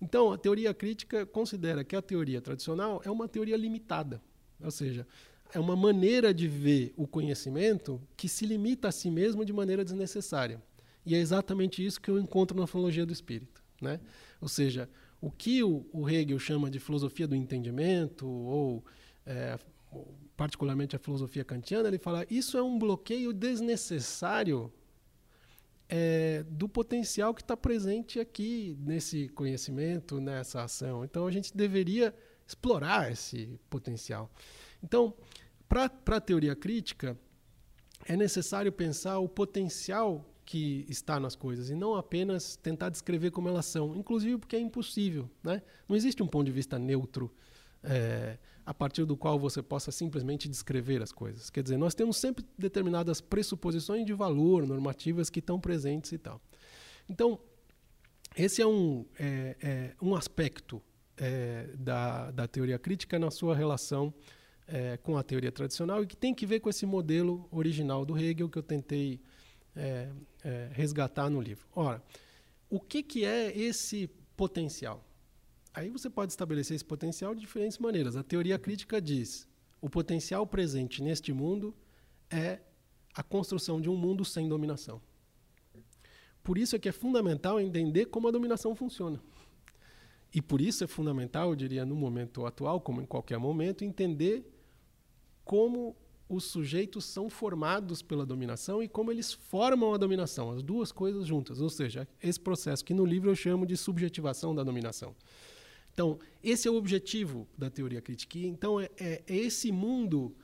Então, 0.01 0.33
a 0.33 0.37
teoria 0.37 0.73
crítica 0.73 1.25
considera 1.25 1.85
que 1.85 1.95
a 1.95 2.01
teoria 2.01 2.41
tradicional 2.41 3.01
é 3.05 3.09
uma 3.09 3.29
teoria 3.29 3.55
limitada, 3.55 4.21
ou 4.61 4.69
seja, 4.69 5.07
é 5.53 5.59
uma 5.59 5.73
maneira 5.73 6.33
de 6.33 6.49
ver 6.49 6.93
o 6.97 7.07
conhecimento 7.07 8.01
que 8.17 8.27
se 8.27 8.45
limita 8.45 8.89
a 8.89 8.91
si 8.91 9.09
mesmo 9.09 9.45
de 9.45 9.53
maneira 9.53 9.85
desnecessária. 9.85 10.61
E 11.05 11.15
é 11.15 11.17
exatamente 11.17 11.85
isso 11.85 12.01
que 12.01 12.11
eu 12.11 12.19
encontro 12.19 12.59
na 12.59 12.67
filosofia 12.67 13.05
do 13.05 13.13
espírito. 13.13 13.63
Né? 13.81 14.01
Ou 14.41 14.49
seja, 14.49 14.89
o 15.21 15.31
que 15.31 15.63
o, 15.63 15.85
o 15.93 16.09
Hegel 16.09 16.39
chama 16.39 16.69
de 16.69 16.79
filosofia 16.79 17.25
do 17.25 17.35
entendimento, 17.35 18.27
ou 18.27 18.83
é, 19.25 19.57
particularmente 20.35 20.95
a 20.95 20.99
filosofia 20.99 21.43
kantiana, 21.43 21.87
ele 21.87 21.97
fala 21.97 22.25
isso 22.29 22.57
é 22.57 22.63
um 22.63 22.77
bloqueio 22.77 23.31
desnecessário 23.31 24.71
é, 25.87 26.43
do 26.49 26.67
potencial 26.67 27.33
que 27.33 27.41
está 27.41 27.55
presente 27.55 28.19
aqui 28.19 28.75
nesse 28.79 29.29
conhecimento, 29.29 30.19
nessa 30.19 30.63
ação. 30.63 31.03
Então 31.03 31.27
a 31.27 31.31
gente 31.31 31.55
deveria 31.55 32.13
explorar 32.47 33.11
esse 33.11 33.59
potencial. 33.69 34.29
Então, 34.83 35.13
para 35.67 35.89
a 36.17 36.21
teoria 36.21 36.55
crítica, 36.55 37.17
é 38.05 38.15
necessário 38.15 38.71
pensar 38.71 39.19
o 39.19 39.27
potencial 39.27 40.23
que 40.45 40.85
está 40.87 41.19
nas 41.19 41.35
coisas 41.35 41.71
e 41.71 41.75
não 41.75 41.95
apenas 41.95 42.55
tentar 42.55 42.89
descrever 42.89 43.31
como 43.31 43.49
elas 43.49 43.65
são, 43.65 43.95
inclusive 43.95 44.37
porque 44.37 44.55
é 44.55 44.59
impossível. 44.59 45.29
Né? 45.43 45.61
Não 45.89 45.95
existe 45.95 46.21
um 46.21 46.27
ponto 46.27 46.45
de 46.45 46.51
vista 46.51 46.77
neutro 46.77 47.33
é, 47.83 48.37
a 48.65 48.73
partir 48.73 49.05
do 49.05 49.15
qual 49.15 49.37
você 49.37 49.61
possa 49.61 49.91
simplesmente 49.91 50.49
descrever 50.49 51.01
as 51.01 51.11
coisas. 51.11 51.49
Quer 51.49 51.61
dizer, 51.61 51.77
nós 51.77 51.93
temos 51.93 52.17
sempre 52.17 52.43
determinadas 52.57 53.21
pressuposições 53.21 54.05
de 54.05 54.13
valor, 54.13 54.65
normativas 54.65 55.29
que 55.29 55.39
estão 55.39 55.59
presentes 55.59 56.11
e 56.11 56.17
tal. 56.17 56.41
Então, 57.07 57.39
esse 58.35 58.61
é 58.61 58.67
um, 58.67 59.05
é, 59.19 59.55
é, 59.61 59.95
um 60.01 60.15
aspecto 60.15 60.81
é, 61.17 61.69
da, 61.77 62.31
da 62.31 62.47
teoria 62.47 62.79
crítica 62.79 63.19
na 63.19 63.29
sua 63.29 63.55
relação 63.55 64.13
é, 64.67 64.97
com 64.97 65.17
a 65.17 65.23
teoria 65.23 65.51
tradicional 65.51 66.03
e 66.03 66.07
que 66.07 66.17
tem 66.17 66.33
que 66.33 66.45
ver 66.45 66.59
com 66.59 66.69
esse 66.69 66.85
modelo 66.85 67.47
original 67.51 68.03
do 68.03 68.17
Hegel 68.17 68.49
que 68.49 68.57
eu 68.57 68.63
tentei 68.63 69.21
é, 69.75 70.09
é, 70.43 70.69
resgatar 70.73 71.29
no 71.29 71.39
livro. 71.39 71.67
Ora, 71.75 72.01
o 72.69 72.79
que, 72.79 73.03
que 73.03 73.25
é 73.25 73.55
esse 73.55 74.09
potencial? 74.35 75.03
Aí 75.75 75.89
você 75.89 76.09
pode 76.09 76.31
estabelecer 76.31 76.73
esse 76.73 76.85
potencial 76.85 77.35
de 77.35 77.41
diferentes 77.41 77.77
maneiras. 77.77 78.15
A 78.15 78.23
teoria 78.23 78.57
crítica 78.57 79.01
diz: 79.01 79.45
o 79.81 79.89
potencial 79.89 80.47
presente 80.47 81.03
neste 81.03 81.33
mundo 81.33 81.75
é 82.29 82.61
a 83.13 83.21
construção 83.21 83.81
de 83.81 83.89
um 83.89 83.95
mundo 83.97 84.23
sem 84.23 84.47
dominação. 84.47 85.01
Por 86.41 86.57
isso 86.57 86.77
é 86.77 86.79
que 86.79 86.87
é 86.87 86.93
fundamental 86.93 87.59
entender 87.59 88.05
como 88.05 88.29
a 88.29 88.31
dominação 88.31 88.73
funciona. 88.73 89.19
E 90.33 90.41
por 90.41 90.61
isso 90.61 90.83
é 90.83 90.87
fundamental, 90.87 91.49
eu 91.49 91.55
diria, 91.55 91.85
no 91.85 91.95
momento 91.95 92.45
atual, 92.45 92.79
como 92.79 93.01
em 93.01 93.05
qualquer 93.05 93.37
momento, 93.37 93.83
entender 93.83 94.49
como 95.43 95.95
os 96.27 96.45
sujeitos 96.45 97.05
são 97.05 97.29
formados 97.29 98.01
pela 98.01 98.25
dominação 98.25 98.81
e 98.81 98.87
como 98.87 99.11
eles 99.11 99.33
formam 99.33 99.93
a 99.93 99.97
dominação, 99.97 100.51
as 100.51 100.63
duas 100.63 100.91
coisas 100.91 101.27
juntas. 101.27 101.59
Ou 101.59 101.69
seja, 101.69 102.07
esse 102.21 102.39
processo 102.39 102.83
que 102.83 102.93
no 102.93 103.05
livro 103.05 103.29
eu 103.29 103.35
chamo 103.35 103.65
de 103.65 103.75
subjetivação 103.75 104.55
da 104.55 104.63
dominação. 104.63 105.15
Então, 105.95 106.19
esse 106.43 106.67
é 106.67 106.71
o 106.71 106.75
objetivo 106.75 107.47
da 107.57 107.69
teoria 107.69 108.01
crítica. 108.01 108.37
Então, 108.37 108.81
é, 108.81 108.89
é, 108.99 109.23
é 109.25 109.35
esse 109.35 109.71
mundo 109.71 110.35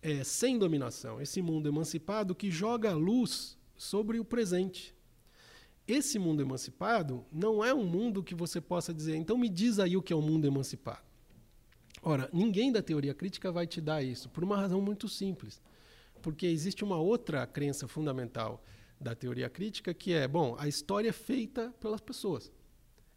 é, 0.00 0.24
sem 0.24 0.58
dominação, 0.58 1.20
esse 1.20 1.42
mundo 1.42 1.68
emancipado 1.68 2.34
que 2.34 2.50
joga 2.50 2.90
a 2.90 2.94
luz 2.94 3.58
sobre 3.76 4.18
o 4.18 4.24
presente. 4.24 4.94
Esse 5.86 6.18
mundo 6.18 6.40
emancipado 6.40 7.22
não 7.30 7.62
é 7.62 7.74
um 7.74 7.84
mundo 7.84 8.22
que 8.22 8.34
você 8.34 8.62
possa 8.62 8.94
dizer, 8.94 9.16
então 9.16 9.36
me 9.36 9.50
diz 9.50 9.78
aí 9.78 9.94
o 9.94 10.02
que 10.02 10.10
é 10.14 10.16
o 10.16 10.20
um 10.20 10.22
mundo 10.22 10.46
emancipado. 10.46 11.04
Ora, 12.02 12.30
ninguém 12.32 12.72
da 12.72 12.82
teoria 12.82 13.12
crítica 13.12 13.52
vai 13.52 13.66
te 13.66 13.82
dar 13.82 14.02
isso, 14.02 14.30
por 14.30 14.42
uma 14.42 14.56
razão 14.56 14.80
muito 14.80 15.06
simples. 15.06 15.60
Porque 16.22 16.46
existe 16.46 16.82
uma 16.82 16.96
outra 16.96 17.46
crença 17.46 17.86
fundamental 17.86 18.64
da 18.98 19.14
teoria 19.14 19.50
crítica 19.50 19.92
que 19.92 20.14
é, 20.14 20.26
bom, 20.26 20.56
a 20.58 20.66
história 20.66 21.10
é 21.10 21.12
feita 21.12 21.74
pelas 21.78 22.00
pessoas, 22.00 22.50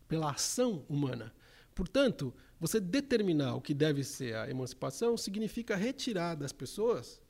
pela 0.06 0.32
ação 0.32 0.86
humana. 0.90 1.34
Portanto, 1.78 2.34
você 2.60 2.80
determinar 2.80 3.54
o 3.54 3.62
que 3.62 3.72
deve 3.72 4.04
ser 4.04 4.36
a 4.36 4.50
emancipação 4.50 5.16
significa 5.16 5.76
retirar 5.76 6.34
das 6.34 6.52
pessoas 6.52 7.22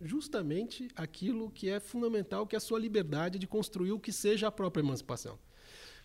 justamente 0.00 0.88
aquilo 0.96 1.48
que 1.48 1.68
é 1.68 1.78
fundamental, 1.78 2.44
que 2.44 2.56
é 2.56 2.58
a 2.58 2.60
sua 2.60 2.80
liberdade 2.80 3.38
de 3.38 3.46
construir 3.46 3.92
o 3.92 4.00
que 4.00 4.10
seja 4.10 4.48
a 4.48 4.50
própria 4.50 4.82
emancipação. 4.82 5.38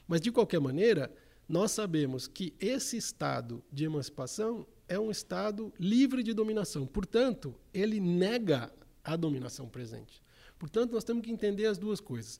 Mas, 0.07 0.21
de 0.21 0.31
qualquer 0.31 0.59
maneira, 0.59 1.11
nós 1.49 1.71
sabemos 1.71 2.27
que 2.27 2.53
esse 2.59 2.95
estado 2.95 3.63
de 3.71 3.85
emancipação 3.85 4.67
é 4.87 4.99
um 4.99 5.09
Estado 5.09 5.73
livre 5.79 6.21
de 6.21 6.31
dominação. 6.31 6.85
Portanto, 6.85 7.55
ele 7.73 7.99
nega 7.99 8.71
a 9.03 9.15
dominação 9.15 9.67
presente. 9.67 10.21
Portanto, 10.59 10.91
nós 10.91 11.03
temos 11.03 11.23
que 11.23 11.31
entender 11.31 11.65
as 11.65 11.79
duas 11.79 11.99
coisas. 11.99 12.39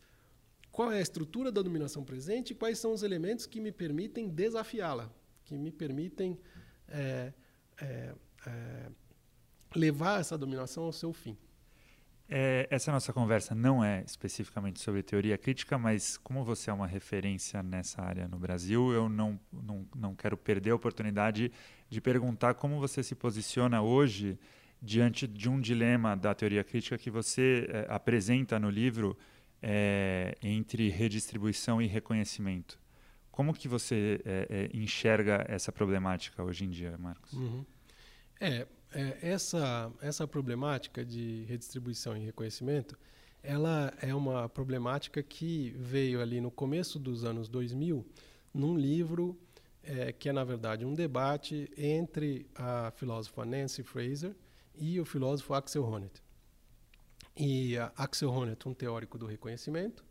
Qual 0.71 0.91
é 0.91 0.99
a 0.99 1.01
estrutura 1.01 1.51
da 1.51 1.63
dominação 1.63 2.03
presente 2.03 2.51
e 2.51 2.55
quais 2.55 2.77
são 2.77 2.93
os 2.93 3.01
elementos 3.01 3.47
que 3.47 3.59
me 3.59 3.71
permitem 3.71 4.29
desafiá-la, 4.29 5.11
que 5.44 5.58
me 5.58 5.72
permitem 5.72 6.39
é, 6.88 7.34
é, 7.82 8.14
é, 8.48 8.89
levar 9.76 10.20
essa 10.20 10.38
dominação 10.38 10.84
ao 10.84 10.91
seu 10.91 11.14
fim. 11.14 11.38
É, 12.30 12.68
essa 12.72 12.91
nossa 12.91 13.12
conversa 13.12 13.54
não 13.54 13.84
é 13.84 14.02
especificamente 14.06 14.80
sobre 14.80 15.04
teoria 15.04 15.38
crítica, 15.38 15.78
mas 15.78 16.18
como 16.18 16.44
você 16.44 16.70
é 16.70 16.74
uma 16.74 16.88
referência 16.88 17.62
nessa 17.62 18.02
área 18.02 18.28
no 18.28 18.39
Brasil, 18.39 18.91
eu 18.91 19.10
não, 19.10 19.39
não, 19.52 19.86
não 19.96 20.16
quero 20.16 20.38
perder 20.38 20.72
a 20.72 20.76
oportunidade 20.76 21.52
de 21.89 22.02
perguntar 22.02 22.54
como 22.56 22.80
você 22.80 23.04
se 23.04 23.14
posiciona 23.14 23.82
hoje 23.82 24.39
diante 24.82 25.28
de 25.28 25.50
um 25.50 25.60
dilema 25.60 26.16
da 26.16 26.34
teoria 26.34 26.64
crítica 26.64 26.98
que 26.98 27.12
você 27.12 27.68
é, 27.70 27.86
apresenta 27.89 28.60
no 28.60 28.70
livro 28.70 29.18
é, 29.62 30.36
entre 30.41 30.89
redistribuição 30.89 31.82
e 31.82 31.88
reconhecimento. 31.88 32.80
Como 33.34 33.51
que 33.51 33.67
você 33.67 34.21
é, 34.23 34.47
é, 34.47 34.77
enxerga 34.77 35.43
essa 35.49 35.71
problemática 35.71 36.43
hoje 36.43 36.65
em 36.65 36.69
dia, 36.69 36.95
Marcos? 36.99 37.34
Uhum. 37.34 37.65
É, 38.39 38.67
é, 38.91 39.17
essa, 39.23 39.91
essa 39.99 40.27
problemática 40.27 41.03
de 41.03 41.43
redistribuição 41.45 42.15
e 42.15 42.23
reconhecimento, 42.23 42.95
ela 43.41 43.91
é 43.99 44.13
uma 44.13 44.47
problemática 44.47 45.23
que 45.23 45.71
veio 45.75 46.21
ali 46.21 46.39
no 46.39 46.51
começo 46.51 46.99
dos 46.99 47.25
anos 47.25 47.49
2000, 47.49 48.05
num 48.53 48.77
livro 48.77 49.36
é, 49.81 50.11
que 50.11 50.29
é, 50.29 50.31
na 50.31 50.43
verdade, 50.43 50.86
um 50.86 50.93
debate 50.93 51.71
entre 51.75 52.45
a 52.53 52.91
filósofa 52.95 53.43
Nancy 53.43 53.81
Fraser 53.81 54.36
e 54.75 54.99
o 54.99 55.05
filósofo 55.05 55.55
Axel 55.55 55.84
Honneth. 55.84 56.21
E 57.36 57.77
Axel 57.97 58.29
Honneth, 58.29 58.67
um 58.67 58.75
teórico 58.75 59.17
do 59.17 59.25
reconhecimento, 59.25 60.05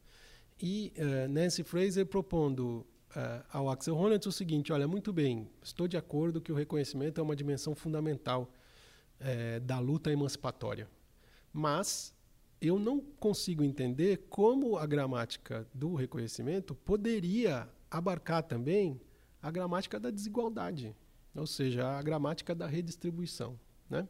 e 0.61 0.93
uh, 0.97 1.29
Nancy 1.29 1.63
Fraser 1.63 2.05
propondo 2.05 2.85
uh, 3.17 3.45
ao 3.53 3.71
Axel 3.71 3.97
Honneth 3.97 4.27
o 4.27 4.33
seguinte: 4.33 4.73
olha, 4.73 4.87
muito 4.89 5.13
bem, 5.13 5.49
estou 5.63 5.89
de 5.89 5.97
acordo 5.97 6.41
que 6.41 6.53
o 6.53 6.55
reconhecimento 6.55 7.21
é 7.21 7.23
uma 7.23 7.37
dimensão 7.37 7.75
fundamental 7.75 8.53
uh, 9.21 9.61
da 9.61 9.79
luta 9.79 10.11
emancipatória, 10.11 10.89
mas 11.53 12.15
eu 12.61 12.79
não 12.79 13.01
consigo 13.01 13.65
entender 13.65 14.27
como 14.29 14.77
a 14.77 14.87
gramática 14.87 15.67
do 15.75 15.95
reconhecimento 15.95 16.75
poderia 16.75 17.69
abarcar 17.91 18.43
também 18.45 19.01
a 19.43 19.51
gramática 19.51 19.99
da 19.99 20.11
desigualdade, 20.11 20.95
ou 21.35 21.47
seja, 21.47 21.99
a 21.99 22.03
gramática 22.03 22.55
da 22.55 22.67
redistribuição. 22.67 23.59
Né? 23.91 24.07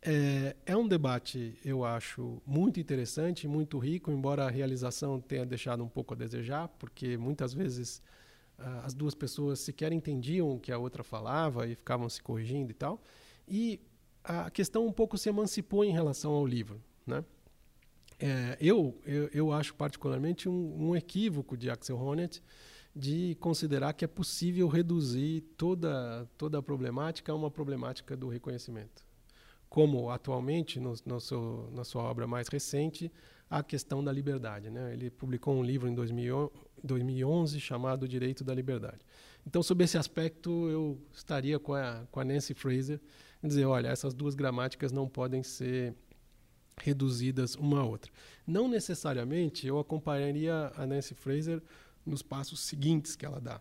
É, 0.00 0.56
é, 0.66 0.76
um 0.76 0.88
debate, 0.88 1.58
eu 1.64 1.84
acho, 1.84 2.42
muito 2.46 2.80
interessante, 2.80 3.46
muito 3.46 3.78
rico, 3.78 4.10
embora 4.10 4.44
a 4.44 4.50
realização 4.50 5.20
tenha 5.20 5.46
deixado 5.46 5.82
um 5.82 5.88
pouco 5.88 6.14
a 6.14 6.16
desejar, 6.16 6.68
porque 6.68 7.16
muitas 7.16 7.54
vezes 7.54 8.02
as 8.82 8.94
duas 8.94 9.14
pessoas 9.14 9.60
sequer 9.60 9.92
entendiam 9.92 10.50
o 10.50 10.60
que 10.60 10.72
a 10.72 10.78
outra 10.78 11.02
falava 11.02 11.66
e 11.66 11.74
ficavam 11.74 12.08
se 12.08 12.22
corrigindo 12.22 12.70
e 12.70 12.74
tal. 12.74 13.02
E 13.46 13.80
a 14.22 14.50
questão 14.50 14.86
um 14.86 14.92
pouco 14.92 15.18
se 15.18 15.28
emancipou 15.28 15.84
em 15.84 15.92
relação 15.92 16.32
ao 16.32 16.46
livro. 16.46 16.80
Né? 17.06 17.24
É, 18.18 18.56
eu, 18.60 18.98
eu, 19.04 19.28
eu, 19.32 19.52
acho 19.52 19.74
particularmente 19.74 20.48
um, 20.48 20.88
um 20.90 20.96
equívoco 20.96 21.56
de 21.56 21.68
Axel 21.68 21.98
Honneth 21.98 22.40
de 22.94 23.36
considerar 23.40 23.92
que 23.92 24.04
é 24.04 24.08
possível 24.08 24.68
reduzir 24.68 25.42
toda, 25.56 26.28
toda 26.38 26.58
a 26.58 26.62
problemática 26.62 27.32
a 27.32 27.34
uma 27.34 27.50
problemática 27.50 28.16
do 28.16 28.28
reconhecimento. 28.28 29.04
Como 29.68 30.08
atualmente, 30.10 30.78
no, 30.78 30.94
no 31.04 31.20
seu, 31.20 31.68
na 31.72 31.82
sua 31.82 32.04
obra 32.04 32.26
mais 32.26 32.46
recente, 32.46 33.10
a 33.50 33.62
questão 33.62 34.02
da 34.02 34.12
liberdade. 34.12 34.70
Né? 34.70 34.92
Ele 34.92 35.10
publicou 35.10 35.54
um 35.54 35.62
livro 35.62 35.88
em 35.88 35.94
2011 36.84 37.58
chamado 37.58 38.06
Direito 38.06 38.44
da 38.44 38.54
Liberdade. 38.54 39.00
Então, 39.46 39.62
sob 39.62 39.82
esse 39.82 39.98
aspecto, 39.98 40.68
eu 40.68 41.00
estaria 41.12 41.58
com 41.58 41.74
a, 41.74 42.06
com 42.10 42.20
a 42.20 42.24
Nancy 42.24 42.54
Fraser 42.54 43.00
dizer: 43.42 43.64
olha, 43.64 43.88
essas 43.88 44.14
duas 44.14 44.34
gramáticas 44.34 44.92
não 44.92 45.08
podem 45.08 45.42
ser 45.42 45.94
reduzidas 46.80 47.54
uma 47.54 47.80
a 47.80 47.84
outra. 47.84 48.12
Não 48.46 48.68
necessariamente 48.68 49.66
eu 49.66 49.78
acompanharia 49.78 50.72
a 50.76 50.86
Nancy 50.86 51.14
Fraser 51.14 51.62
nos 52.04 52.22
passos 52.22 52.60
seguintes 52.60 53.16
que 53.16 53.24
ela 53.24 53.40
dá. 53.40 53.60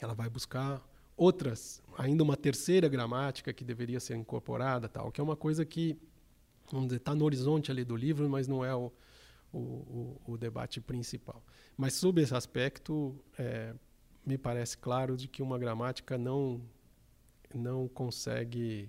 Ela 0.00 0.14
vai 0.14 0.30
buscar 0.30 0.82
outras, 1.16 1.82
ainda 1.98 2.22
uma 2.22 2.36
terceira 2.36 2.88
gramática 2.88 3.52
que 3.52 3.62
deveria 3.62 4.00
ser 4.00 4.16
incorporada, 4.16 4.88
tal, 4.88 5.12
que 5.12 5.20
é 5.20 5.24
uma 5.24 5.36
coisa 5.36 5.66
que, 5.66 5.98
vamos 6.70 6.86
dizer, 6.86 6.96
está 6.96 7.14
no 7.14 7.24
horizonte 7.24 7.70
ali 7.70 7.84
do 7.84 7.94
livro, 7.94 8.26
mas 8.28 8.48
não 8.48 8.64
é 8.64 8.74
o, 8.74 8.90
o, 9.52 9.58
o, 9.58 10.20
o 10.32 10.36
debate 10.36 10.80
principal. 10.80 11.44
Mas 11.76 11.94
sob 11.94 12.20
esse 12.20 12.34
aspecto, 12.34 13.18
é, 13.38 13.74
me 14.24 14.38
parece 14.38 14.76
claro 14.78 15.16
de 15.16 15.28
que 15.28 15.42
uma 15.42 15.58
gramática 15.58 16.16
não 16.16 16.60
não 17.52 17.88
consegue 17.88 18.88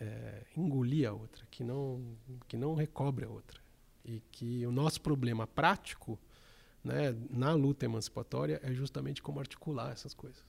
é, 0.00 0.44
engolir 0.56 1.08
a 1.08 1.12
outra, 1.12 1.44
que 1.50 1.64
não 1.64 2.16
que 2.46 2.56
não 2.56 2.74
recobre 2.74 3.24
a 3.24 3.28
outra 3.28 3.60
e 4.04 4.20
que 4.30 4.66
o 4.66 4.72
nosso 4.72 5.00
problema 5.00 5.46
prático 5.46 6.18
né, 6.82 7.16
na 7.30 7.52
luta 7.52 7.84
emancipatória 7.84 8.60
é 8.62 8.72
justamente 8.72 9.22
como 9.22 9.38
articular 9.38 9.92
essas 9.92 10.14
coisas. 10.14 10.42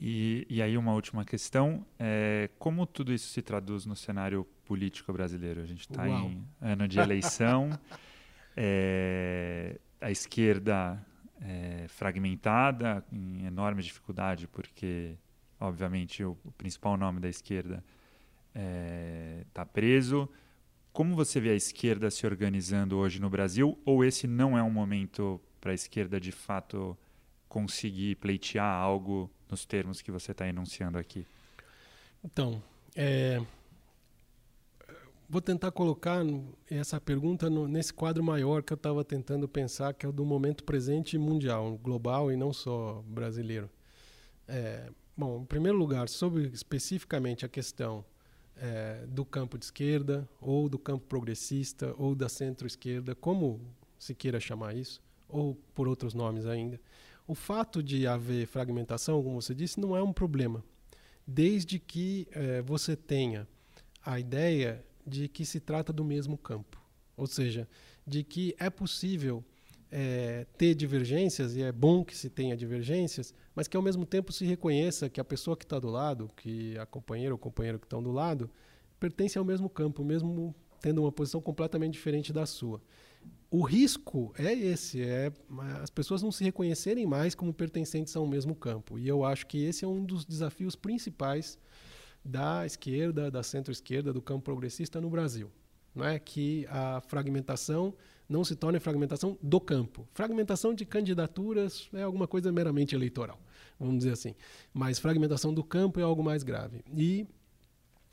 E, 0.00 0.46
e 0.48 0.62
aí 0.62 0.76
uma 0.76 0.92
última 0.92 1.24
questão, 1.24 1.84
é, 1.98 2.50
como 2.58 2.86
tudo 2.86 3.12
isso 3.12 3.28
se 3.28 3.42
traduz 3.42 3.84
no 3.84 3.96
cenário 3.96 4.46
político 4.64 5.12
brasileiro? 5.12 5.60
A 5.60 5.64
gente 5.64 5.80
está 5.80 6.08
em 6.08 6.46
ano 6.60 6.86
de 6.86 7.00
eleição, 7.00 7.70
é, 8.56 9.78
a 10.00 10.10
esquerda 10.10 11.04
é, 11.40 11.86
fragmentada, 11.88 13.04
em 13.12 13.46
enorme 13.46 13.82
dificuldade, 13.82 14.46
porque, 14.48 15.16
obviamente, 15.60 16.24
o, 16.24 16.36
o 16.44 16.52
principal 16.52 16.96
nome 16.96 17.20
da 17.20 17.28
esquerda 17.28 17.84
está 19.46 19.64
preso, 19.64 20.28
como 20.92 21.14
você 21.14 21.38
vê 21.38 21.50
a 21.50 21.54
esquerda 21.54 22.10
se 22.10 22.26
organizando 22.26 22.96
hoje 22.96 23.20
no 23.20 23.30
Brasil? 23.30 23.78
Ou 23.84 24.04
esse 24.04 24.26
não 24.26 24.58
é 24.58 24.62
um 24.64 24.70
momento 24.70 25.40
para 25.60 25.70
a 25.70 25.74
esquerda 25.74 26.18
de 26.18 26.32
fato 26.32 26.98
conseguir 27.48 28.16
pleitear 28.16 28.66
algo 28.66 29.30
nos 29.48 29.64
termos 29.64 30.02
que 30.02 30.10
você 30.10 30.32
está 30.32 30.48
enunciando 30.48 30.98
aqui? 30.98 31.24
Então, 32.24 32.60
é, 32.96 33.40
vou 35.28 35.42
tentar 35.42 35.70
colocar 35.70 36.24
essa 36.70 37.00
pergunta 37.00 37.50
no, 37.50 37.68
nesse 37.68 37.92
quadro 37.92 38.24
maior 38.24 38.62
que 38.62 38.72
eu 38.72 38.76
estava 38.76 39.04
tentando 39.04 39.46
pensar, 39.46 39.92
que 39.92 40.06
é 40.06 40.08
o 40.08 40.12
do 40.12 40.24
momento 40.24 40.64
presente 40.64 41.18
mundial, 41.18 41.76
global 41.76 42.32
e 42.32 42.36
não 42.36 42.52
só 42.52 43.02
brasileiro. 43.06 43.68
É, 44.46 44.90
bom, 45.16 45.42
em 45.42 45.44
primeiro 45.44 45.76
lugar, 45.76 46.08
sobre 46.08 46.46
especificamente 46.46 47.44
a 47.44 47.48
questão 47.48 48.04
é, 48.56 49.04
do 49.06 49.24
campo 49.24 49.58
de 49.58 49.66
esquerda, 49.66 50.26
ou 50.40 50.68
do 50.68 50.78
campo 50.78 51.06
progressista, 51.06 51.94
ou 51.98 52.14
da 52.14 52.28
centro-esquerda, 52.28 53.14
como 53.14 53.60
se 53.98 54.14
queira 54.14 54.40
chamar 54.40 54.74
isso, 54.74 55.02
ou 55.28 55.54
por 55.74 55.86
outros 55.86 56.14
nomes 56.14 56.46
ainda. 56.46 56.80
O 57.26 57.34
fato 57.34 57.82
de 57.82 58.06
haver 58.06 58.46
fragmentação, 58.46 59.22
como 59.22 59.42
você 59.42 59.54
disse, 59.54 59.78
não 59.78 59.94
é 59.94 60.02
um 60.02 60.12
problema, 60.12 60.64
desde 61.26 61.78
que 61.78 62.26
é, 62.30 62.62
você 62.62 62.96
tenha 62.96 63.46
a 64.02 64.18
ideia 64.18 64.82
de 65.08 65.28
que 65.28 65.44
se 65.44 65.60
trata 65.60 65.92
do 65.92 66.04
mesmo 66.04 66.36
campo, 66.36 66.80
ou 67.16 67.26
seja, 67.26 67.68
de 68.06 68.22
que 68.22 68.54
é 68.58 68.68
possível 68.68 69.44
é, 69.90 70.46
ter 70.56 70.74
divergências, 70.74 71.56
e 71.56 71.62
é 71.62 71.72
bom 71.72 72.04
que 72.04 72.16
se 72.16 72.28
tenha 72.28 72.56
divergências, 72.56 73.34
mas 73.54 73.66
que 73.66 73.76
ao 73.76 73.82
mesmo 73.82 74.04
tempo 74.04 74.32
se 74.32 74.44
reconheça 74.44 75.08
que 75.08 75.20
a 75.20 75.24
pessoa 75.24 75.56
que 75.56 75.64
está 75.64 75.78
do 75.78 75.88
lado, 75.88 76.30
que 76.36 76.76
a 76.78 76.86
companheira 76.86 77.34
ou 77.34 77.38
companheiro 77.38 77.78
que 77.78 77.86
estão 77.86 78.02
do 78.02 78.12
lado, 78.12 78.50
pertence 79.00 79.38
ao 79.38 79.44
mesmo 79.44 79.68
campo, 79.68 80.04
mesmo 80.04 80.54
tendo 80.80 81.02
uma 81.02 81.12
posição 81.12 81.40
completamente 81.40 81.94
diferente 81.94 82.32
da 82.32 82.46
sua. 82.46 82.80
O 83.50 83.62
risco 83.62 84.32
é 84.38 84.52
esse, 84.52 85.02
é 85.02 85.32
as 85.82 85.90
pessoas 85.90 86.22
não 86.22 86.30
se 86.30 86.44
reconhecerem 86.44 87.06
mais 87.06 87.34
como 87.34 87.52
pertencentes 87.52 88.14
ao 88.14 88.26
mesmo 88.26 88.54
campo. 88.54 88.98
E 88.98 89.08
eu 89.08 89.24
acho 89.24 89.46
que 89.46 89.64
esse 89.64 89.84
é 89.84 89.88
um 89.88 90.04
dos 90.04 90.24
desafios 90.24 90.76
principais 90.76 91.58
da 92.28 92.66
esquerda, 92.66 93.30
da 93.30 93.42
centro-esquerda, 93.42 94.12
do 94.12 94.20
campo 94.20 94.44
progressista 94.44 95.00
no 95.00 95.08
Brasil. 95.08 95.50
Não 95.94 96.04
é 96.04 96.18
que 96.18 96.66
a 96.68 97.00
fragmentação 97.00 97.94
não 98.28 98.44
se 98.44 98.54
torne 98.54 98.78
fragmentação 98.78 99.38
do 99.42 99.58
campo. 99.58 100.06
Fragmentação 100.12 100.74
de 100.74 100.84
candidaturas 100.84 101.88
é 101.94 102.02
alguma 102.02 102.28
coisa 102.28 102.52
meramente 102.52 102.94
eleitoral, 102.94 103.40
vamos 103.80 103.98
dizer 103.98 104.12
assim. 104.12 104.34
Mas 104.74 104.98
fragmentação 104.98 105.54
do 105.54 105.64
campo 105.64 105.98
é 105.98 106.02
algo 106.02 106.22
mais 106.22 106.42
grave. 106.42 106.84
E 106.94 107.26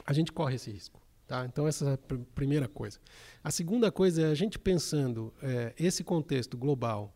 a 0.06 0.14
gente 0.14 0.32
corre 0.32 0.56
esse 0.56 0.72
risco. 0.72 1.02
Tá? 1.28 1.46
Então, 1.46 1.68
essa 1.68 1.90
é 1.90 1.94
a 1.94 1.98
pr 1.98 2.16
primeira 2.34 2.70
coisa. 2.70 3.00
A 3.44 3.52
segunda 3.52 3.92
coisa 3.92 4.22
é 4.22 4.32
a 4.32 4.36
gente 4.36 4.58
pensando 4.58 5.34
é, 5.42 5.74
esse 5.78 6.04
contexto 6.04 6.56
global 6.56 7.14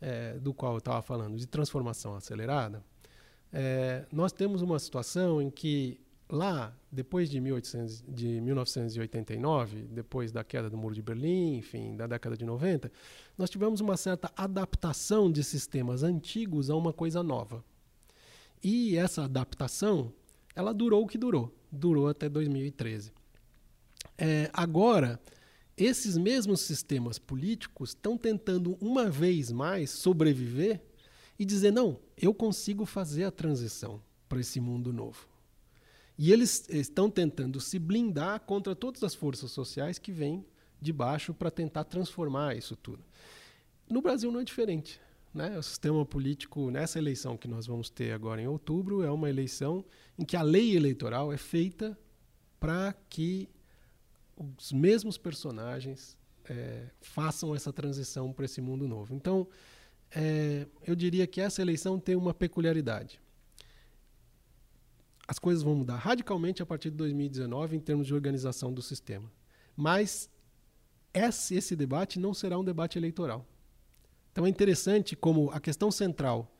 é, 0.00 0.32
do 0.38 0.52
qual 0.52 0.72
eu 0.72 0.78
estava 0.78 1.00
falando, 1.00 1.36
de 1.36 1.46
transformação 1.46 2.16
acelerada, 2.16 2.82
é, 3.52 4.06
nós 4.10 4.32
temos 4.32 4.62
uma 4.62 4.78
situação 4.78 5.40
em 5.40 5.50
que 5.50 6.00
lá, 6.30 6.74
depois 6.90 7.30
de, 7.30 7.40
1800, 7.40 8.04
de 8.08 8.40
1989, 8.40 9.82
depois 9.90 10.32
da 10.32 10.44
queda 10.44 10.70
do 10.70 10.76
Muro 10.76 10.94
de 10.94 11.02
Berlim, 11.02 11.56
enfim, 11.56 11.96
da 11.96 12.06
década 12.06 12.36
de 12.36 12.44
90, 12.44 12.90
nós 13.36 13.50
tivemos 13.50 13.80
uma 13.80 13.96
certa 13.96 14.32
adaptação 14.36 15.30
de 15.30 15.42
sistemas 15.42 16.02
antigos 16.02 16.70
a 16.70 16.76
uma 16.76 16.92
coisa 16.92 17.22
nova. 17.22 17.64
E 18.62 18.96
essa 18.96 19.24
adaptação, 19.24 20.12
ela 20.54 20.74
durou 20.74 21.04
o 21.04 21.06
que 21.06 21.18
durou, 21.18 21.54
durou 21.70 22.08
até 22.08 22.28
2013. 22.28 23.12
É, 24.18 24.50
agora, 24.52 25.18
esses 25.76 26.16
mesmos 26.18 26.60
sistemas 26.60 27.18
políticos 27.18 27.90
estão 27.90 28.18
tentando 28.18 28.76
uma 28.80 29.08
vez 29.08 29.50
mais 29.50 29.90
sobreviver 29.90 30.80
e 31.38 31.44
dizer: 31.44 31.72
não, 31.72 31.98
eu 32.16 32.34
consigo 32.34 32.84
fazer 32.84 33.24
a 33.24 33.30
transição 33.30 34.02
para 34.28 34.40
esse 34.40 34.60
mundo 34.60 34.92
novo. 34.92 35.29
E 36.22 36.30
eles 36.32 36.68
estão 36.68 37.10
tentando 37.10 37.58
se 37.62 37.78
blindar 37.78 38.40
contra 38.40 38.76
todas 38.76 39.02
as 39.02 39.14
forças 39.14 39.52
sociais 39.52 39.98
que 39.98 40.12
vêm 40.12 40.44
de 40.78 40.92
baixo 40.92 41.32
para 41.32 41.50
tentar 41.50 41.84
transformar 41.84 42.54
isso 42.54 42.76
tudo. 42.76 43.02
No 43.88 44.02
Brasil 44.02 44.30
não 44.30 44.40
é 44.40 44.44
diferente. 44.44 45.00
né? 45.32 45.56
O 45.56 45.62
sistema 45.62 46.04
político 46.04 46.70
nessa 46.70 46.98
eleição 46.98 47.38
que 47.38 47.48
nós 47.48 47.66
vamos 47.66 47.88
ter 47.88 48.12
agora 48.12 48.42
em 48.42 48.46
outubro 48.46 49.02
é 49.02 49.10
uma 49.10 49.30
eleição 49.30 49.82
em 50.18 50.22
que 50.22 50.36
a 50.36 50.42
lei 50.42 50.76
eleitoral 50.76 51.32
é 51.32 51.38
feita 51.38 51.98
para 52.60 52.94
que 53.08 53.48
os 54.36 54.72
mesmos 54.72 55.16
personagens 55.16 56.18
é, 56.44 56.90
façam 57.00 57.54
essa 57.54 57.72
transição 57.72 58.30
para 58.30 58.44
esse 58.44 58.60
mundo 58.60 58.86
novo. 58.86 59.14
Então, 59.14 59.48
é, 60.10 60.66
eu 60.86 60.94
diria 60.94 61.26
que 61.26 61.40
essa 61.40 61.62
eleição 61.62 61.98
tem 61.98 62.14
uma 62.14 62.34
peculiaridade. 62.34 63.18
As 65.30 65.38
coisas 65.38 65.62
vão 65.62 65.76
mudar 65.76 65.94
radicalmente 65.94 66.60
a 66.60 66.66
partir 66.66 66.90
de 66.90 66.96
2019 66.96 67.76
em 67.76 67.78
termos 67.78 68.04
de 68.04 68.12
organização 68.12 68.72
do 68.72 68.82
sistema. 68.82 69.30
Mas 69.76 70.28
esse, 71.14 71.54
esse 71.54 71.76
debate 71.76 72.18
não 72.18 72.34
será 72.34 72.58
um 72.58 72.64
debate 72.64 72.98
eleitoral. 72.98 73.46
Então 74.32 74.44
é 74.44 74.48
interessante 74.48 75.14
como 75.14 75.48
a 75.52 75.60
questão 75.60 75.88
central 75.88 76.52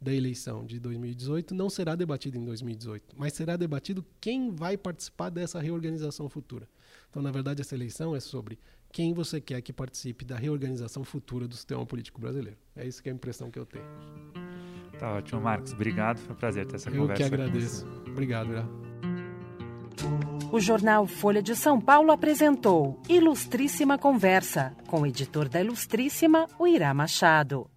da 0.00 0.10
eleição 0.10 0.64
de 0.64 0.80
2018 0.80 1.54
não 1.54 1.68
será 1.68 1.94
debatida 1.94 2.38
em 2.38 2.44
2018, 2.46 3.14
mas 3.14 3.34
será 3.34 3.58
debatido 3.58 4.02
quem 4.18 4.50
vai 4.50 4.78
participar 4.78 5.28
dessa 5.28 5.60
reorganização 5.60 6.26
futura. 6.26 6.66
Então, 7.10 7.20
na 7.20 7.30
verdade, 7.30 7.60
essa 7.60 7.74
eleição 7.74 8.16
é 8.16 8.20
sobre 8.20 8.58
quem 8.90 9.12
você 9.12 9.38
quer 9.38 9.60
que 9.60 9.72
participe 9.72 10.24
da 10.24 10.38
reorganização 10.38 11.04
futura 11.04 11.46
do 11.46 11.54
sistema 11.54 11.84
político 11.84 12.22
brasileiro. 12.22 12.56
É 12.74 12.86
isso 12.86 13.02
que 13.02 13.10
é 13.10 13.12
a 13.12 13.14
impressão 13.14 13.50
que 13.50 13.58
eu 13.58 13.66
tenho. 13.66 13.84
Tá 14.98 15.14
ótimo, 15.14 15.40
Marcos. 15.40 15.72
Obrigado, 15.72 16.18
foi 16.18 16.34
um 16.34 16.38
prazer 16.38 16.66
ter 16.66 16.76
essa 16.76 16.90
eu 16.90 16.96
conversa. 16.96 17.22
Eu 17.22 17.28
que 17.28 17.34
agradeço. 17.34 17.86
Obrigado, 18.08 18.48
Gra. 18.48 18.66
O 20.52 20.60
jornal 20.60 21.06
Folha 21.06 21.42
de 21.42 21.56
São 21.56 21.80
Paulo 21.80 22.12
apresentou 22.12 23.00
Ilustríssima 23.08 23.98
Conversa, 23.98 24.72
com 24.86 25.00
o 25.00 25.06
editor 25.06 25.48
da 25.48 25.60
Ilustríssima, 25.60 26.46
o 26.58 26.66
Irá 26.66 26.94
Machado. 26.94 27.68